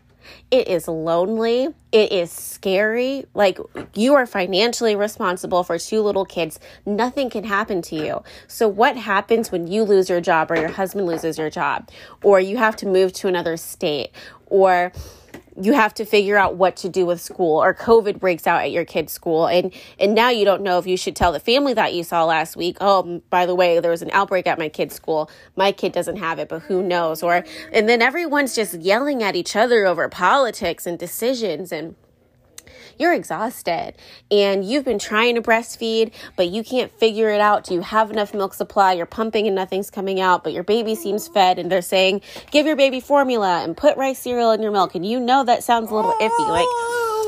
it 0.51 0.67
is 0.67 0.87
lonely. 0.87 1.69
It 1.91 2.11
is 2.11 2.31
scary. 2.31 3.25
Like 3.33 3.59
you 3.93 4.15
are 4.15 4.25
financially 4.25 4.95
responsible 4.95 5.63
for 5.63 5.77
two 5.77 6.01
little 6.01 6.25
kids. 6.25 6.59
Nothing 6.85 7.29
can 7.29 7.43
happen 7.43 7.81
to 7.83 7.95
you. 7.95 8.23
So, 8.47 8.67
what 8.67 8.97
happens 8.97 9.51
when 9.51 9.67
you 9.67 9.83
lose 9.83 10.09
your 10.09 10.21
job 10.21 10.51
or 10.51 10.55
your 10.55 10.69
husband 10.69 11.07
loses 11.07 11.37
your 11.37 11.49
job 11.49 11.89
or 12.23 12.39
you 12.39 12.57
have 12.57 12.75
to 12.77 12.85
move 12.85 13.13
to 13.13 13.27
another 13.27 13.57
state 13.57 14.11
or 14.47 14.91
you 15.61 15.73
have 15.73 15.93
to 15.95 16.05
figure 16.05 16.37
out 16.37 16.55
what 16.55 16.75
to 16.77 16.89
do 16.89 17.05
with 17.05 17.21
school 17.21 17.61
or 17.63 17.73
covid 17.73 18.19
breaks 18.19 18.45
out 18.45 18.61
at 18.61 18.71
your 18.71 18.85
kid's 18.85 19.13
school. 19.13 19.47
And 19.47 19.73
and 19.99 20.13
now 20.13 20.29
you 20.29 20.45
don't 20.45 20.61
know 20.61 20.77
if 20.79 20.87
you 20.87 20.97
should 20.97 21.15
tell 21.15 21.31
the 21.31 21.39
family 21.39 21.73
that 21.73 21.93
you 21.93 22.03
saw 22.03 22.25
last 22.25 22.57
week 22.57 22.77
oh 22.81 23.21
by 23.29 23.45
the 23.45 23.55
way 23.55 23.79
there 23.79 23.91
was 23.91 24.01
an 24.01 24.11
outbreak 24.11 24.47
at 24.47 24.59
my 24.59 24.69
kid's 24.69 24.95
school. 24.95 25.29
My 25.55 25.71
kid 25.71 25.91
doesn't 25.93 26.17
have 26.17 26.39
it 26.39 26.49
but 26.49 26.63
who 26.63 26.83
knows? 26.83 27.23
Or 27.23 27.43
and 27.71 27.87
then 27.87 28.01
everyone's 28.01 28.55
just 28.55 28.75
yelling 28.75 29.23
at 29.23 29.35
each 29.35 29.55
other 29.55 29.85
over 29.85 30.09
politics 30.09 30.85
and 30.85 30.99
decisions 30.99 31.71
and 31.71 31.95
you're 32.99 33.13
exhausted 33.13 33.93
and 34.31 34.65
you've 34.65 34.85
been 34.85 34.99
trying 34.99 35.35
to 35.35 35.41
breastfeed, 35.41 36.11
but 36.35 36.49
you 36.49 36.63
can't 36.63 36.91
figure 36.91 37.29
it 37.29 37.41
out. 37.41 37.63
Do 37.63 37.73
you 37.73 37.81
have 37.81 38.11
enough 38.11 38.33
milk 38.33 38.53
supply? 38.53 38.93
You're 38.93 39.05
pumping 39.05 39.47
and 39.47 39.55
nothing's 39.55 39.89
coming 39.89 40.19
out, 40.19 40.43
but 40.43 40.53
your 40.53 40.63
baby 40.63 40.95
seems 40.95 41.27
fed 41.27 41.59
and 41.59 41.71
they're 41.71 41.81
saying, 41.81 42.21
give 42.51 42.65
your 42.65 42.75
baby 42.75 42.99
formula 42.99 43.63
and 43.63 43.75
put 43.75 43.97
rice 43.97 44.19
cereal 44.19 44.51
in 44.51 44.61
your 44.61 44.71
milk. 44.71 44.95
And 44.95 45.05
you 45.05 45.19
know 45.19 45.43
that 45.43 45.63
sounds 45.63 45.91
a 45.91 45.95
little 45.95 46.13
iffy. 46.13 46.49
Like, 46.49 46.67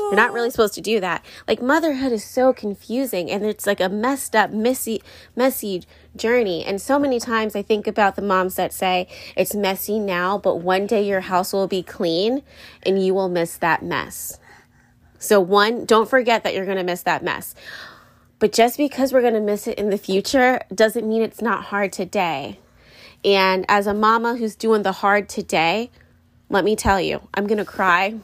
you're 0.08 0.16
not 0.16 0.32
really 0.32 0.50
supposed 0.50 0.72
to 0.74 0.80
do 0.80 1.00
that. 1.00 1.22
Like 1.46 1.60
motherhood 1.60 2.12
is 2.12 2.24
so 2.24 2.54
confusing 2.54 3.30
and 3.30 3.44
it's 3.44 3.66
like 3.66 3.78
a 3.78 3.90
messed 3.90 4.34
up, 4.34 4.50
messy, 4.50 5.02
messy 5.36 5.84
journey. 6.16 6.64
And 6.64 6.80
so 6.80 6.98
many 6.98 7.20
times 7.20 7.54
I 7.54 7.60
think 7.60 7.86
about 7.86 8.16
the 8.16 8.22
moms 8.22 8.54
that 8.54 8.72
say 8.72 9.06
it's 9.36 9.54
messy 9.54 9.98
now, 9.98 10.38
but 10.38 10.56
one 10.56 10.86
day 10.86 11.06
your 11.06 11.20
house 11.20 11.52
will 11.52 11.68
be 11.68 11.82
clean 11.82 12.42
and 12.84 13.04
you 13.04 13.12
will 13.12 13.28
miss 13.28 13.58
that 13.58 13.82
mess. 13.82 14.38
So, 15.18 15.40
one, 15.40 15.84
don't 15.84 16.08
forget 16.08 16.44
that 16.44 16.54
you're 16.54 16.64
going 16.64 16.78
to 16.78 16.84
miss 16.84 17.02
that 17.02 17.24
mess. 17.24 17.54
But 18.38 18.52
just 18.52 18.76
because 18.76 19.12
we're 19.12 19.20
going 19.20 19.34
to 19.34 19.40
miss 19.40 19.66
it 19.66 19.78
in 19.78 19.90
the 19.90 19.98
future 19.98 20.60
doesn't 20.72 21.08
mean 21.08 21.22
it's 21.22 21.42
not 21.42 21.64
hard 21.64 21.92
today. 21.92 22.60
And 23.24 23.64
as 23.68 23.86
a 23.86 23.94
mama 23.94 24.36
who's 24.36 24.54
doing 24.54 24.82
the 24.82 24.92
hard 24.92 25.28
today, 25.28 25.90
let 26.48 26.64
me 26.64 26.76
tell 26.76 27.00
you, 27.00 27.20
I'm 27.34 27.46
going 27.46 27.58
to 27.58 27.64
cry 27.64 28.14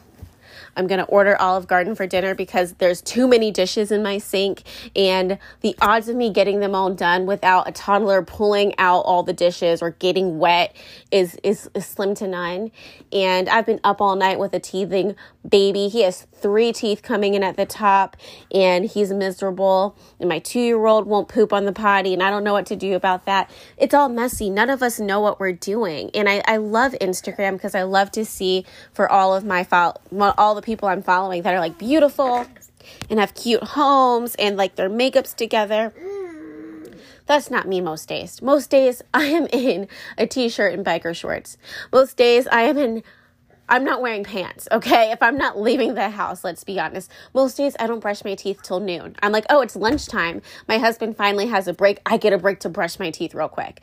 I'm 0.75 0.87
going 0.87 0.99
to 0.99 1.05
order 1.05 1.39
Olive 1.41 1.67
Garden 1.67 1.95
for 1.95 2.07
dinner 2.07 2.35
because 2.35 2.73
there's 2.73 3.01
too 3.01 3.27
many 3.27 3.51
dishes 3.51 3.91
in 3.91 4.03
my 4.03 4.17
sink. 4.17 4.63
And 4.95 5.37
the 5.61 5.75
odds 5.81 6.09
of 6.09 6.15
me 6.15 6.31
getting 6.31 6.59
them 6.59 6.75
all 6.75 6.93
done 6.93 7.25
without 7.25 7.67
a 7.67 7.71
toddler 7.71 8.21
pulling 8.23 8.77
out 8.77 9.01
all 9.01 9.23
the 9.23 9.33
dishes 9.33 9.81
or 9.81 9.91
getting 9.91 10.39
wet 10.39 10.75
is, 11.11 11.37
is, 11.43 11.69
is 11.73 11.85
slim 11.85 12.15
to 12.15 12.27
none. 12.27 12.71
And 13.11 13.47
I've 13.49 13.65
been 13.65 13.79
up 13.83 14.01
all 14.01 14.15
night 14.15 14.39
with 14.39 14.53
a 14.53 14.59
teething 14.59 15.15
baby. 15.47 15.87
He 15.87 16.01
has 16.01 16.27
three 16.33 16.73
teeth 16.73 17.01
coming 17.01 17.33
in 17.33 17.43
at 17.43 17.57
the 17.57 17.65
top 17.65 18.17
and 18.53 18.85
he's 18.85 19.11
miserable. 19.11 19.95
And 20.19 20.27
my 20.29 20.39
two 20.39 20.59
year 20.59 20.85
old 20.85 21.07
won't 21.07 21.27
poop 21.27 21.53
on 21.53 21.65
the 21.65 21.73
potty 21.73 22.13
and 22.13 22.21
I 22.21 22.29
don't 22.29 22.43
know 22.43 22.53
what 22.53 22.65
to 22.67 22.75
do 22.75 22.95
about 22.95 23.25
that. 23.25 23.49
It's 23.77 23.93
all 23.93 24.09
messy. 24.09 24.49
None 24.49 24.69
of 24.69 24.83
us 24.83 24.99
know 24.99 25.19
what 25.19 25.39
we're 25.39 25.53
doing. 25.53 26.09
And 26.13 26.27
I, 26.27 26.41
I 26.47 26.57
love 26.57 26.93
Instagram 27.01 27.53
because 27.53 27.75
I 27.75 27.83
love 27.83 28.11
to 28.11 28.25
see 28.25 28.65
for 28.93 29.11
all 29.11 29.35
of 29.35 29.43
my 29.43 29.63
fo- 29.63 29.93
all 30.37 30.55
the 30.55 30.61
people 30.65 30.89
I'm 30.89 31.03
following 31.03 31.43
that 31.43 31.53
are 31.53 31.59
like 31.59 31.77
beautiful 31.77 32.45
and 33.09 33.19
have 33.19 33.33
cute 33.33 33.63
homes 33.63 34.35
and 34.35 34.57
like 34.57 34.75
their 34.75 34.89
makeups 34.89 35.35
together. 35.35 35.93
That's 37.27 37.49
not 37.49 37.67
me 37.67 37.81
most 37.81 38.07
days. 38.09 38.41
Most 38.41 38.69
days 38.69 39.01
I 39.13 39.25
am 39.25 39.47
in 39.47 39.87
a 40.17 40.27
t-shirt 40.27 40.73
and 40.73 40.85
biker 40.85 41.15
shorts. 41.15 41.57
Most 41.93 42.17
days 42.17 42.47
I 42.47 42.63
am 42.63 42.77
in 42.77 43.03
I'm 43.67 43.83
not 43.83 43.99
wearing 43.99 44.23
pants, 44.23 44.67
okay? 44.71 45.09
If 45.09 45.23
I'm 45.23 45.39
not 45.39 45.59
leaving 45.59 45.95
the 45.95 46.09
house, 46.11 46.43
let's 46.43 46.63
be 46.63 46.79
honest. 46.79 47.09
Most 47.33 47.57
days 47.57 47.75
I 47.79 47.87
don't 47.87 47.99
brush 47.99 48.23
my 48.23 48.35
teeth 48.35 48.61
till 48.61 48.79
noon. 48.79 49.15
I'm 49.23 49.31
like, 49.31 49.45
oh, 49.49 49.61
it's 49.61 49.75
lunchtime. 49.75 50.43
My 50.67 50.77
husband 50.77 51.17
finally 51.17 51.47
has 51.47 51.67
a 51.67 51.73
break. 51.73 51.99
I 52.05 52.17
get 52.17 52.31
a 52.31 52.37
break 52.37 52.59
to 52.59 52.69
brush 52.69 52.99
my 52.99 53.09
teeth 53.09 53.33
real 53.33 53.49
quick 53.49 53.81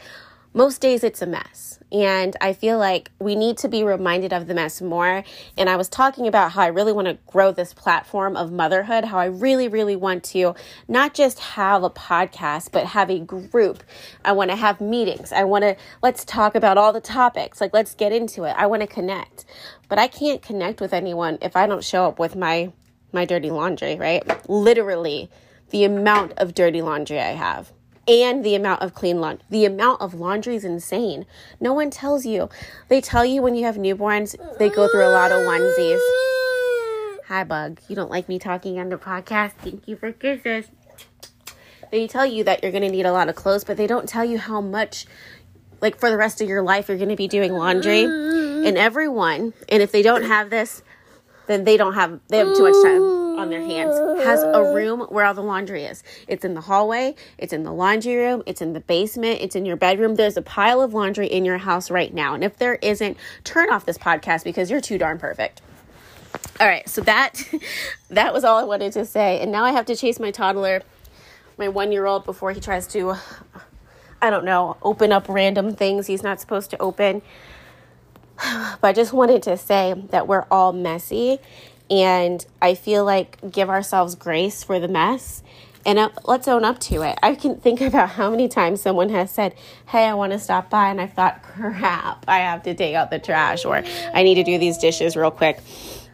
most 0.54 0.80
days 0.80 1.02
it's 1.02 1.22
a 1.22 1.26
mess. 1.26 1.78
And 1.90 2.36
I 2.40 2.52
feel 2.52 2.78
like 2.78 3.10
we 3.18 3.34
need 3.34 3.58
to 3.58 3.68
be 3.68 3.84
reminded 3.84 4.32
of 4.32 4.46
the 4.46 4.54
mess 4.54 4.80
more. 4.80 5.24
And 5.58 5.68
I 5.68 5.76
was 5.76 5.88
talking 5.88 6.26
about 6.26 6.52
how 6.52 6.62
I 6.62 6.68
really 6.68 6.92
want 6.92 7.08
to 7.08 7.18
grow 7.26 7.52
this 7.52 7.74
platform 7.74 8.36
of 8.36 8.50
motherhood, 8.50 9.04
how 9.04 9.18
I 9.18 9.26
really, 9.26 9.68
really 9.68 9.96
want 9.96 10.24
to 10.24 10.54
not 10.88 11.12
just 11.12 11.38
have 11.40 11.82
a 11.82 11.90
podcast, 11.90 12.70
but 12.72 12.86
have 12.86 13.10
a 13.10 13.18
group. 13.18 13.82
I 14.24 14.32
want 14.32 14.50
to 14.50 14.56
have 14.56 14.80
meetings. 14.80 15.32
I 15.32 15.44
want 15.44 15.62
to, 15.64 15.76
let's 16.02 16.24
talk 16.24 16.54
about 16.54 16.78
all 16.78 16.92
the 16.92 17.00
topics. 17.00 17.60
Like, 17.60 17.74
let's 17.74 17.94
get 17.94 18.12
into 18.12 18.44
it. 18.44 18.54
I 18.56 18.66
want 18.66 18.80
to 18.80 18.86
connect. 18.86 19.44
But 19.88 19.98
I 19.98 20.08
can't 20.08 20.40
connect 20.40 20.80
with 20.80 20.94
anyone 20.94 21.38
if 21.42 21.56
I 21.56 21.66
don't 21.66 21.84
show 21.84 22.06
up 22.06 22.18
with 22.18 22.36
my, 22.36 22.72
my 23.12 23.26
dirty 23.26 23.50
laundry, 23.50 23.96
right? 23.96 24.48
Literally, 24.48 25.30
the 25.70 25.84
amount 25.84 26.32
of 26.38 26.54
dirty 26.54 26.80
laundry 26.80 27.20
I 27.20 27.32
have 27.32 27.72
and 28.06 28.44
the 28.44 28.54
amount 28.54 28.82
of 28.82 28.94
clean 28.94 29.20
laundry. 29.20 29.44
The 29.50 29.64
amount 29.64 30.00
of 30.00 30.14
laundry 30.14 30.56
is 30.56 30.64
insane. 30.64 31.26
No 31.60 31.72
one 31.72 31.90
tells 31.90 32.26
you. 32.26 32.48
They 32.88 33.00
tell 33.00 33.24
you 33.24 33.42
when 33.42 33.54
you 33.54 33.64
have 33.64 33.76
newborns, 33.76 34.36
they 34.58 34.68
go 34.68 34.88
through 34.88 35.06
a 35.06 35.12
lot 35.12 35.30
of 35.30 35.38
onesies. 35.38 36.00
Hi, 37.28 37.44
Bug. 37.44 37.80
You 37.88 37.96
don't 37.96 38.10
like 38.10 38.28
me 38.28 38.38
talking 38.38 38.78
on 38.78 38.88
the 38.88 38.96
podcast? 38.96 39.52
Thank 39.52 39.86
you 39.86 39.96
for 39.96 40.12
kisses. 40.12 40.66
They 41.90 42.06
tell 42.06 42.26
you 42.26 42.42
that 42.44 42.62
you're 42.62 42.72
going 42.72 42.82
to 42.82 42.90
need 42.90 43.06
a 43.06 43.12
lot 43.12 43.28
of 43.28 43.34
clothes, 43.34 43.64
but 43.64 43.76
they 43.76 43.86
don't 43.86 44.08
tell 44.08 44.24
you 44.24 44.38
how 44.38 44.60
much, 44.60 45.06
like 45.80 45.98
for 45.98 46.10
the 46.10 46.16
rest 46.16 46.40
of 46.40 46.48
your 46.48 46.62
life, 46.62 46.88
you're 46.88 46.96
going 46.96 47.10
to 47.10 47.16
be 47.16 47.28
doing 47.28 47.52
laundry. 47.52 48.04
And 48.04 48.78
everyone, 48.78 49.52
and 49.68 49.82
if 49.82 49.92
they 49.92 50.02
don't 50.02 50.24
have 50.24 50.50
this, 50.50 50.82
then 51.46 51.64
they 51.64 51.76
don't 51.76 51.94
have, 51.94 52.20
they 52.28 52.38
have 52.38 52.56
too 52.56 52.62
much 52.62 52.82
time 52.82 53.21
on 53.42 53.50
their 53.50 53.60
hands 53.60 53.94
has 54.24 54.42
a 54.42 54.62
room 54.74 55.00
where 55.10 55.24
all 55.24 55.34
the 55.34 55.42
laundry 55.42 55.84
is. 55.84 56.02
It's 56.28 56.44
in 56.44 56.54
the 56.54 56.60
hallway, 56.62 57.14
it's 57.36 57.52
in 57.52 57.64
the 57.64 57.72
laundry 57.72 58.16
room, 58.16 58.42
it's 58.46 58.62
in 58.62 58.72
the 58.72 58.80
basement, 58.80 59.40
it's 59.40 59.56
in 59.56 59.66
your 59.66 59.76
bedroom. 59.76 60.14
There's 60.14 60.36
a 60.36 60.42
pile 60.42 60.80
of 60.80 60.94
laundry 60.94 61.26
in 61.26 61.44
your 61.44 61.58
house 61.58 61.90
right 61.90 62.12
now. 62.12 62.34
And 62.34 62.42
if 62.42 62.56
there 62.56 62.76
isn't, 62.76 63.16
turn 63.44 63.70
off 63.70 63.84
this 63.84 63.98
podcast 63.98 64.44
because 64.44 64.70
you're 64.70 64.80
too 64.80 64.98
darn 64.98 65.18
perfect. 65.18 65.60
All 66.60 66.66
right, 66.66 66.88
so 66.88 67.02
that 67.02 67.42
that 68.10 68.32
was 68.32 68.44
all 68.44 68.58
I 68.58 68.64
wanted 68.64 68.92
to 68.94 69.04
say. 69.04 69.40
And 69.40 69.52
now 69.52 69.64
I 69.64 69.72
have 69.72 69.86
to 69.86 69.96
chase 69.96 70.18
my 70.18 70.30
toddler, 70.30 70.82
my 71.58 71.66
1-year-old 71.66 72.24
before 72.24 72.52
he 72.52 72.60
tries 72.60 72.86
to 72.88 73.16
I 74.22 74.30
don't 74.30 74.44
know, 74.44 74.76
open 74.82 75.10
up 75.10 75.28
random 75.28 75.74
things 75.74 76.06
he's 76.06 76.22
not 76.22 76.40
supposed 76.40 76.70
to 76.70 76.80
open. 76.80 77.22
But 78.80 78.88
I 78.88 78.92
just 78.92 79.12
wanted 79.12 79.42
to 79.44 79.56
say 79.56 79.94
that 80.10 80.26
we're 80.26 80.46
all 80.50 80.72
messy 80.72 81.38
and 81.92 82.44
I 82.62 82.74
feel 82.74 83.04
like 83.04 83.38
give 83.50 83.68
ourselves 83.68 84.14
grace 84.14 84.64
for 84.64 84.80
the 84.80 84.88
mess 84.88 85.42
and 85.84 86.10
let's 86.24 86.48
own 86.48 86.64
up 86.64 86.78
to 86.80 87.02
it. 87.02 87.18
I 87.22 87.34
can 87.34 87.56
think 87.56 87.80
about 87.82 88.10
how 88.10 88.30
many 88.30 88.48
times 88.48 88.80
someone 88.80 89.10
has 89.10 89.30
said, 89.30 89.54
Hey, 89.86 90.06
I 90.06 90.14
want 90.14 90.32
to 90.32 90.38
stop 90.38 90.70
by. 90.70 90.88
And 90.88 91.00
I 91.00 91.06
thought, 91.06 91.42
crap, 91.42 92.24
I 92.26 92.38
have 92.38 92.62
to 92.62 92.74
take 92.74 92.94
out 92.94 93.10
the 93.10 93.18
trash 93.18 93.66
or 93.66 93.84
I 94.14 94.22
need 94.22 94.36
to 94.36 94.44
do 94.44 94.58
these 94.58 94.78
dishes 94.78 95.16
real 95.16 95.30
quick. 95.30 95.60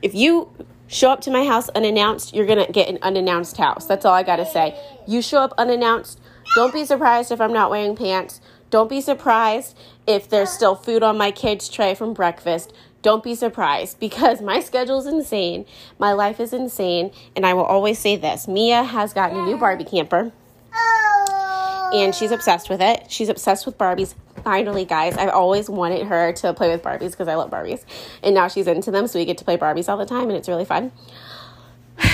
If 0.03 0.15
you 0.15 0.51
show 0.89 1.11
up 1.11 1.21
to 1.23 1.31
my 1.31 1.45
house 1.45 1.69
unannounced, 1.71 2.35
you're 2.35 2.47
going 2.47 2.65
to 2.65 2.73
get 2.73 2.89
an 2.89 2.99
unannounced 3.03 3.57
house. 3.57 3.87
That's 3.87 4.05
all 4.05 4.15
I 4.15 4.25
got 4.25 4.37
to 4.37 4.47
say. 4.47 4.79
You 5.07 5.23
show 5.23 5.39
up 5.39 5.55
unannounced. 5.59 6.21
Don't 6.57 6.73
be 6.73 6.85
surprised 6.85 7.31
if 7.31 7.41
I'm 7.41 7.53
not 7.53 7.71
wearing 7.71 7.95
pants. 7.95 8.41
Don't 8.71 8.89
be 8.89 9.01
surprised 9.01 9.77
if 10.07 10.29
there's 10.29 10.51
still 10.51 10.75
food 10.75 11.03
on 11.03 11.17
my 11.17 11.31
kids' 11.31 11.69
tray 11.69 11.95
from 11.95 12.15
breakfast 12.15 12.73
don't 13.03 13.23
be 13.23 13.35
surprised 13.35 14.01
because 14.01 14.41
my 14.41 14.61
schedule 14.61 14.99
is 14.99 15.07
insane. 15.07 15.67
My 15.99 16.13
life 16.13 16.41
is 16.41 16.53
insane. 16.53 17.13
And 17.37 17.47
I 17.47 17.55
will 17.55 17.65
always 17.65 17.99
say 17.99 18.17
this 18.17 18.49
Mia 18.49 18.83
has 18.83 19.13
gotten 19.13 19.39
a 19.39 19.45
new 19.45 19.57
Barbie 19.57 19.85
camper. 19.85 20.33
Oh. 20.75 21.91
And 21.95 22.15
she's 22.15 22.33
obsessed 22.33 22.69
with 22.69 22.83
it. 22.83 23.11
She's 23.11 23.29
obsessed 23.29 23.67
with 23.67 23.79
Barbies. 23.79 24.15
Finally, 24.43 24.85
guys, 24.85 25.17
I've 25.17 25.31
always 25.31 25.69
wanted 25.71 26.07
her 26.07 26.33
to 26.33 26.53
play 26.55 26.71
with 26.71 26.83
Barbies 26.83 27.13
because 27.13 27.29
I 27.29 27.35
love 27.35 27.51
Barbies. 27.51 27.85
And 28.23 28.35
now 28.35 28.49
she's 28.49 28.67
into 28.67 28.91
them, 28.91 29.07
so 29.07 29.19
we 29.19 29.25
get 29.25 29.39
to 29.39 29.45
play 29.45 29.57
Barbies 29.57 29.89
all 29.89 29.97
the 29.97 30.07
time, 30.07 30.29
and 30.29 30.33
it's 30.33 30.49
really 30.49 30.65
fun. 30.65 30.93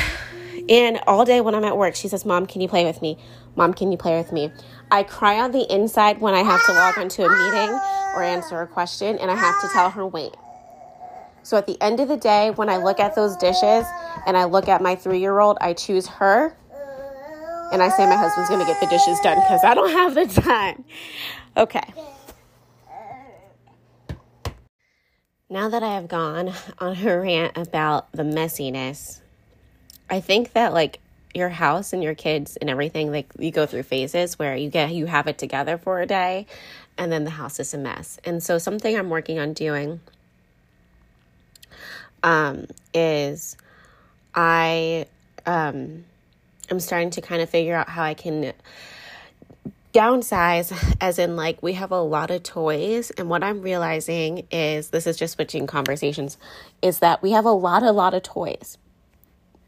And 0.67 0.99
all 1.07 1.27
day 1.27 1.43
when 1.43 1.55
I'm 1.55 1.65
at 1.65 1.77
work, 1.77 1.95
she 1.95 2.09
says, 2.09 2.25
Mom, 2.25 2.47
can 2.47 2.63
you 2.63 2.69
play 2.69 2.87
with 2.87 3.03
me? 3.03 3.19
Mom, 3.55 3.75
can 3.75 3.93
you 3.93 3.99
play 3.99 4.17
with 4.17 4.33
me? 4.33 4.51
I 4.91 5.03
cry 5.03 5.39
on 5.39 5.53
the 5.53 5.71
inside 5.71 6.23
when 6.23 6.33
I 6.33 6.43
have 6.43 6.65
to 6.65 6.73
log 6.73 6.97
into 6.97 7.23
a 7.23 7.29
meeting 7.29 7.79
or 8.17 8.23
answer 8.23 8.63
a 8.63 8.67
question, 8.67 9.19
and 9.19 9.31
I 9.31 9.35
have 9.35 9.61
to 9.61 9.69
tell 9.69 9.91
her, 9.91 10.07
wait. 10.07 10.35
So 11.45 11.59
at 11.59 11.67
the 11.67 11.81
end 11.83 12.01
of 12.01 12.09
the 12.09 12.17
day, 12.17 12.51
when 12.51 12.71
I 12.71 12.79
look 12.79 12.99
at 12.99 13.15
those 13.15 13.37
dishes 13.37 13.85
and 14.27 14.35
I 14.37 14.45
look 14.45 14.67
at 14.67 14.81
my 14.81 14.97
three 14.97 15.21
year 15.21 15.39
old, 15.39 15.59
I 15.61 15.75
choose 15.75 16.07
her. 16.07 16.57
And 17.71 17.83
I 17.83 17.89
say 17.91 18.07
my 18.07 18.17
husband's 18.17 18.49
to 18.49 18.65
get 18.65 18.81
the 18.81 18.87
dishes 18.87 19.19
done 19.21 19.39
because 19.41 19.63
I 19.63 19.75
don't 19.75 19.91
have 19.91 20.15
the 20.15 20.27
time. 20.41 20.85
Okay. 21.57 21.83
Now 25.51 25.69
that 25.69 25.83
I 25.83 25.95
have 25.95 26.09
gone 26.09 26.53
on 26.79 26.97
a 26.97 27.21
rant 27.21 27.57
about 27.57 28.11
the 28.13 28.23
messiness, 28.23 29.21
I 30.09 30.21
think 30.21 30.53
that 30.53 30.73
like 30.73 31.01
your 31.35 31.51
house 31.51 31.93
and 31.93 32.03
your 32.03 32.15
kids 32.15 32.57
and 32.57 32.71
everything 32.71 33.11
like 33.11 33.33
you 33.39 33.51
go 33.51 33.67
through 33.67 33.83
phases 33.83 34.39
where 34.39 34.57
you 34.57 34.71
get 34.71 34.93
you 34.93 35.07
have 35.07 35.27
it 35.27 35.37
together 35.37 35.77
for 35.77 36.01
a 36.01 36.07
day 36.07 36.47
and 36.97 37.13
then 37.13 37.25
the 37.25 37.31
house 37.31 37.61
is 37.61 37.75
a 37.75 37.79
mess. 37.79 38.19
And 38.25 38.43
so 38.43 38.57
something 38.59 38.97
I'm 38.97 39.11
working 39.11 39.39
on 39.39 39.53
doing 39.53 40.01
um, 42.25 42.67
is 42.93 43.57
I 44.35 45.07
um, 45.47 46.05
am 46.71 46.81
starting 46.81 47.11
to 47.11 47.21
kind 47.21 47.41
of 47.41 47.49
figure 47.49 47.77
out 47.77 47.89
how 47.89 48.03
I 48.03 48.15
can 48.15 48.53
downsize 49.93 50.97
as 51.01 51.21
in 51.21 51.37
like 51.37 51.63
we 51.63 51.75
have 51.75 51.93
a 51.93 52.01
lot 52.01 52.29
of 52.29 52.43
toys 52.43 53.13
and 53.13 53.31
what 53.31 53.45
i'm 53.45 53.63
realizing 53.63 54.45
is 54.51 54.91
this 54.91 55.07
is 55.07 55.17
just 55.17 55.35
switching 55.35 55.69
conversations 55.69 56.37
is 56.83 56.99
that 56.99 57.23
we 57.23 57.31
have 57.31 57.45
a 57.45 57.53
lot 57.53 57.85
a 57.85 57.93
lot 57.93 58.13
of 58.13 58.21
toys. 58.25 58.77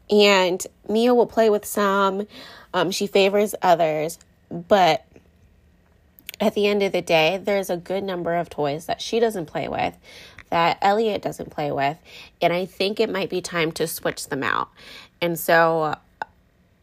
And 0.09 0.65
mia 0.89 1.15
will 1.15 1.27
play 1.27 1.49
with 1.49 1.63
some 1.63 2.27
um, 2.73 2.91
she 2.91 3.07
favors 3.07 3.55
others 3.61 4.19
but 4.51 5.05
at 6.41 6.53
the 6.55 6.67
end 6.67 6.83
of 6.83 6.91
the 6.91 7.01
day 7.01 7.39
there's 7.41 7.69
a 7.69 7.77
good 7.77 8.03
number 8.03 8.35
of 8.35 8.49
toys 8.49 8.85
that 8.87 9.01
she 9.01 9.21
doesn't 9.21 9.45
play 9.45 9.69
with 9.69 9.95
that 10.49 10.77
Elliot 10.81 11.21
doesn't 11.21 11.49
play 11.49 11.71
with. 11.71 11.97
And 12.41 12.53
I 12.53 12.65
think 12.65 12.99
it 12.99 13.09
might 13.09 13.29
be 13.29 13.41
time 13.41 13.71
to 13.73 13.87
switch 13.87 14.27
them 14.27 14.43
out. 14.43 14.69
And 15.21 15.37
so 15.37 15.95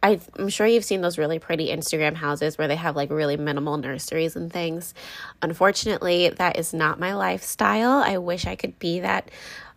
I, 0.04 0.20
am 0.38 0.50
sure 0.50 0.66
you've 0.66 0.84
seen 0.84 1.00
those 1.00 1.16
really 1.16 1.38
pretty 1.38 1.68
Instagram 1.68 2.14
houses 2.14 2.58
where 2.58 2.68
they 2.68 2.76
have 2.76 2.94
like 2.94 3.10
really 3.10 3.38
minimal 3.38 3.78
nurseries 3.78 4.36
and 4.36 4.52
things. 4.52 4.92
Unfortunately, 5.40 6.28
that 6.28 6.58
is 6.58 6.74
not 6.74 7.00
my 7.00 7.14
lifestyle. 7.14 8.02
I 8.04 8.18
wish 8.18 8.46
I 8.46 8.54
could 8.54 8.78
be 8.78 9.00
that 9.00 9.30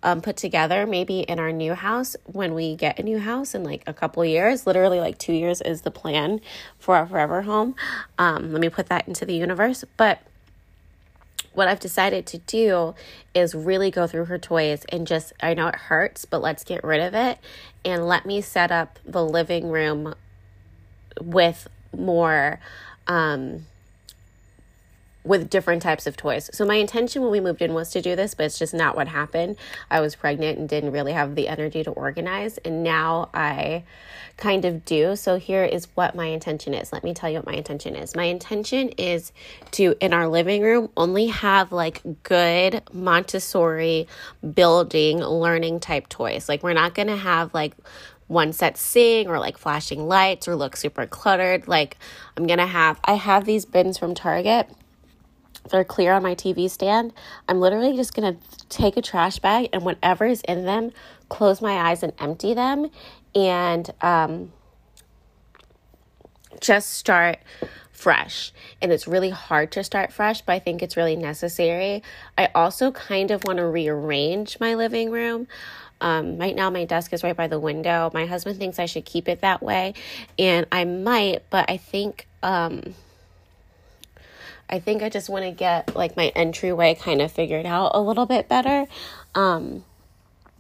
um, 0.04 0.22
put 0.22 0.36
together 0.36 0.86
maybe 0.86 1.22
in 1.22 1.40
our 1.40 1.54
new 1.54 1.74
house 1.74 2.18
when 2.26 2.54
we 2.54 2.76
get 2.76 3.00
a 3.00 3.04
new 3.04 3.20
house 3.20 3.56
in 3.56 3.64
like 3.64 3.84
a 3.88 3.94
couple 3.94 4.24
years. 4.26 4.68
Literally, 4.68 5.00
like 5.00 5.18
two 5.18 5.34
years 5.34 5.62
is 5.62 5.82
the 5.82 5.92
plan 5.92 6.42
for 6.78 6.98
our 6.98 7.08
forever 7.08 7.44
home. 7.44 7.76
Um, 8.18 8.52
let 8.52 8.60
me 8.60 8.68
put 8.68 8.88
that 8.88 9.08
into 9.08 9.26
the 9.26 9.34
universe. 9.34 9.86
But 9.96 10.20
what 11.58 11.68
I've 11.68 11.80
decided 11.80 12.28
to 12.28 12.38
do 12.38 12.94
is 13.34 13.56
really 13.56 13.90
go 13.90 14.06
through 14.06 14.26
her 14.26 14.38
toys 14.38 14.86
and 14.90 15.08
just, 15.08 15.34
I 15.42 15.56
know 15.56 15.66
it 15.70 15.76
hurts, 15.76 16.24
but 16.24 16.40
let's 16.40 16.64
get 16.64 16.84
rid 16.84 17.02
of 17.02 17.16
it 17.16 17.40
and 17.84 18.08
let 18.08 18.28
me 18.28 18.42
set 18.42 18.72
up 18.72 19.00
the 19.04 19.26
living 19.26 19.70
room 19.70 20.14
with 21.20 21.68
more 21.98 22.60
um, 23.08 23.66
with 25.28 25.50
different 25.50 25.82
types 25.82 26.08
of 26.08 26.18
toys. 26.18 26.50
So 26.54 26.66
my 26.66 26.76
intention 26.76 27.22
when 27.22 27.32
we 27.32 27.40
moved 27.40 27.62
in 27.62 27.74
was 27.74 27.92
to 27.92 28.02
do 28.02 28.16
this, 28.16 28.34
but 28.34 28.46
it's 28.46 28.60
just 28.60 28.74
not 28.74 28.96
what 28.96 29.08
happened. 29.08 29.58
I 29.90 30.00
was 30.00 30.16
pregnant 30.16 30.58
and 30.58 30.70
didn't 30.70 30.92
really 30.92 31.14
have 31.14 31.36
the 31.36 31.48
energy 31.48 31.84
to 31.84 31.92
organize, 31.92 32.58
and 32.60 32.84
now 32.84 33.30
I 33.34 33.84
kind 34.38 34.66
of 34.66 34.86
do. 34.86 35.16
So 35.16 35.38
here 35.38 35.64
is 35.64 35.88
what 35.96 36.16
my 36.16 36.28
intention 36.28 36.74
is. 36.74 36.94
Let 36.94 37.04
me 37.04 37.14
tell 37.14 37.30
you 37.30 37.38
what 37.38 37.48
my 37.48 37.54
intention 37.54 37.96
is. 37.96 38.16
My 38.16 38.26
intention 38.26 38.90
is 38.90 39.32
to 39.72 39.96
in 40.00 40.14
our 40.14 40.28
living 40.28 40.62
room 40.62 40.90
only 40.96 41.28
have 41.28 41.72
like 41.72 42.02
good 42.24 42.84
Montessori 42.94 44.08
building 44.54 45.20
learning 45.20 45.80
type 45.80 46.08
toys. 46.08 46.48
Like 46.48 46.62
we're 46.62 46.74
not 46.74 46.94
going 46.94 47.08
to 47.08 47.18
have 47.18 47.54
like 47.54 47.74
ones 48.28 48.58
that 48.58 48.78
sing 48.78 49.28
or 49.28 49.40
like 49.40 49.58
flashing 49.58 50.08
lights 50.08 50.48
or 50.48 50.56
look 50.56 50.76
super 50.76 51.08
cluttered. 51.08 51.68
Like 51.68 51.98
I'm 52.36 52.46
to 52.46 52.66
have 52.66 53.00
I 53.04 53.14
have 53.14 53.46
these 53.46 53.66
bins 53.66 53.98
from 53.98 54.14
Target 54.14 54.70
they're 55.70 55.84
clear 55.84 56.14
on 56.14 56.24
my 56.24 56.36
TV 56.36 56.70
stand, 56.70 57.14
I'm 57.48 57.60
literally 57.60 57.96
just 57.96 58.14
gonna 58.14 58.38
take 58.70 58.98
a 58.98 59.02
trash 59.02 59.40
bag 59.40 59.70
and 59.74 59.84
whatever 59.84 60.26
is 60.26 60.42
in 60.42 60.66
them, 60.66 60.92
close 61.30 61.62
my 61.62 61.90
eyes 61.90 62.04
and 62.04 62.14
empty 62.20 62.54
them, 62.54 62.90
and 63.36 63.90
um, 64.02 64.52
just 66.60 66.94
start 66.94 67.40
fresh. 67.92 68.54
And 68.82 68.92
it's 68.92 69.08
really 69.08 69.32
hard 69.32 69.72
to 69.74 69.84
start 69.84 70.14
fresh, 70.14 70.42
but 70.42 70.54
I 70.54 70.60
think 70.60 70.84
it's 70.84 70.96
really 70.96 71.16
necessary. 71.16 72.04
I 72.38 72.50
also 72.54 72.92
kind 72.92 73.32
of 73.32 73.44
want 73.46 73.58
to 73.58 73.66
rearrange 73.66 74.60
my 74.60 74.76
living 74.76 75.10
room. 75.10 75.48
Um, 76.00 76.38
right 76.38 76.56
now, 76.56 76.70
my 76.70 76.86
desk 76.86 77.12
is 77.12 77.24
right 77.24 77.36
by 77.36 77.48
the 77.48 77.60
window. 77.60 78.12
My 78.14 78.28
husband 78.28 78.60
thinks 78.60 78.78
I 78.78 78.86
should 78.86 79.06
keep 79.06 79.28
it 79.28 79.42
that 79.42 79.64
way, 79.64 79.96
and 80.38 80.68
I 80.72 80.86
might, 80.86 81.50
but 81.50 81.70
I 81.70 81.78
think. 81.78 82.28
Um, 82.44 82.94
I 84.70 84.80
think 84.80 85.02
I 85.02 85.10
just 85.10 85.30
want 85.30 85.46
to 85.46 85.52
get 85.52 85.96
like 85.96 86.18
my 86.18 86.28
entryway 86.30 86.96
kind 86.96 87.22
of 87.22 87.32
figured 87.32 87.66
out 87.66 87.92
a 87.94 88.02
little 88.02 88.26
bit 88.26 88.50
better. 88.50 88.86
Um, 89.36 89.84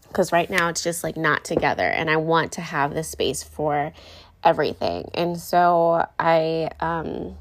because 0.08 0.32
right 0.32 0.50
now 0.50 0.70
it's 0.70 0.84
just 0.84 1.04
like 1.04 1.17
not 1.17 1.43
together, 1.43 1.84
and 1.84 2.10
I 2.10 2.17
want 2.17 2.54
to 2.54 2.62
have 2.62 2.93
the 2.93 3.04
space 3.04 3.43
for 3.43 3.93
everything. 4.43 5.10
And 5.13 5.38
so 5.38 6.08
I, 6.17 6.70
um, 6.80 7.36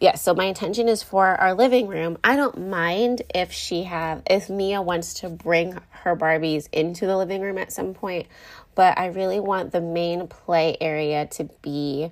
yeah, 0.00 0.16
so 0.16 0.34
my 0.34 0.46
intention 0.46 0.88
is 0.88 1.02
for 1.02 1.26
our 1.26 1.54
living 1.54 1.86
room. 1.86 2.18
I 2.24 2.34
don't 2.34 2.68
mind 2.68 3.22
if 3.34 3.52
she 3.52 3.84
have 3.84 4.22
if 4.28 4.48
Mia 4.48 4.82
wants 4.82 5.14
to 5.20 5.28
bring 5.28 5.78
her 5.90 6.16
Barbies 6.16 6.68
into 6.72 7.06
the 7.06 7.16
living 7.16 7.42
room 7.42 7.58
at 7.58 7.72
some 7.72 7.94
point, 7.94 8.26
but 8.74 8.98
I 8.98 9.06
really 9.06 9.38
want 9.38 9.72
the 9.72 9.80
main 9.80 10.26
play 10.26 10.76
area 10.80 11.26
to 11.26 11.44
be 11.60 12.10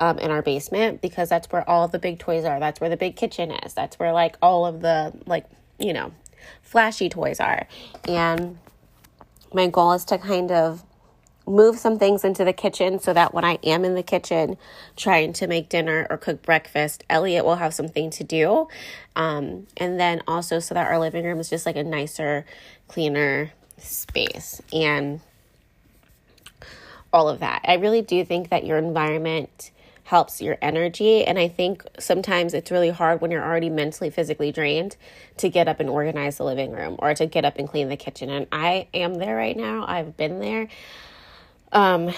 um, 0.00 0.18
in 0.18 0.30
our 0.30 0.42
basement 0.42 1.00
because 1.00 1.28
that's 1.28 1.46
where 1.52 1.68
all 1.68 1.86
the 1.86 1.98
big 1.98 2.18
toys 2.18 2.44
are. 2.44 2.58
That's 2.58 2.80
where 2.80 2.90
the 2.90 2.96
big 2.96 3.14
kitchen 3.14 3.52
is. 3.52 3.74
That's 3.74 3.98
where 3.98 4.12
like 4.12 4.36
all 4.42 4.66
of 4.66 4.80
the 4.80 5.12
like, 5.26 5.44
you 5.78 5.92
know, 5.92 6.12
flashy 6.62 7.08
toys 7.08 7.38
are. 7.38 7.68
And 8.08 8.58
my 9.52 9.68
goal 9.68 9.92
is 9.92 10.04
to 10.06 10.18
kind 10.18 10.50
of 10.50 10.82
move 11.46 11.78
some 11.78 11.98
things 11.98 12.24
into 12.24 12.44
the 12.44 12.52
kitchen 12.52 12.98
so 12.98 13.12
that 13.12 13.34
when 13.34 13.44
I 13.44 13.58
am 13.62 13.84
in 13.84 13.94
the 13.94 14.02
kitchen 14.02 14.56
trying 14.96 15.32
to 15.34 15.46
make 15.46 15.68
dinner 15.68 16.06
or 16.08 16.16
cook 16.16 16.42
breakfast, 16.42 17.04
Elliot 17.10 17.44
will 17.44 17.56
have 17.56 17.74
something 17.74 18.10
to 18.10 18.24
do. 18.24 18.68
Um, 19.16 19.66
and 19.76 20.00
then 20.00 20.22
also 20.26 20.60
so 20.60 20.74
that 20.74 20.86
our 20.86 20.98
living 20.98 21.24
room 21.24 21.40
is 21.40 21.50
just 21.50 21.66
like 21.66 21.76
a 21.76 21.84
nicer, 21.84 22.46
cleaner 22.88 23.52
space. 23.78 24.62
And 24.72 25.20
all 27.12 27.28
of 27.28 27.40
that. 27.40 27.62
I 27.64 27.74
really 27.74 28.02
do 28.02 28.24
think 28.24 28.50
that 28.50 28.64
your 28.64 28.78
environment 28.78 29.72
helps 30.04 30.40
your 30.40 30.56
energy. 30.60 31.24
And 31.24 31.38
I 31.38 31.48
think 31.48 31.84
sometimes 31.98 32.54
it's 32.54 32.70
really 32.70 32.90
hard 32.90 33.20
when 33.20 33.30
you're 33.30 33.44
already 33.44 33.70
mentally, 33.70 34.10
physically 34.10 34.52
drained 34.52 34.96
to 35.38 35.48
get 35.48 35.68
up 35.68 35.80
and 35.80 35.88
organize 35.88 36.38
the 36.38 36.44
living 36.44 36.72
room 36.72 36.96
or 36.98 37.14
to 37.14 37.26
get 37.26 37.44
up 37.44 37.58
and 37.58 37.68
clean 37.68 37.88
the 37.88 37.96
kitchen. 37.96 38.30
And 38.30 38.46
I 38.50 38.88
am 38.94 39.14
there 39.14 39.36
right 39.36 39.56
now. 39.56 39.84
I've 39.86 40.16
been 40.16 40.40
there. 40.40 40.68
Um, 41.72 42.12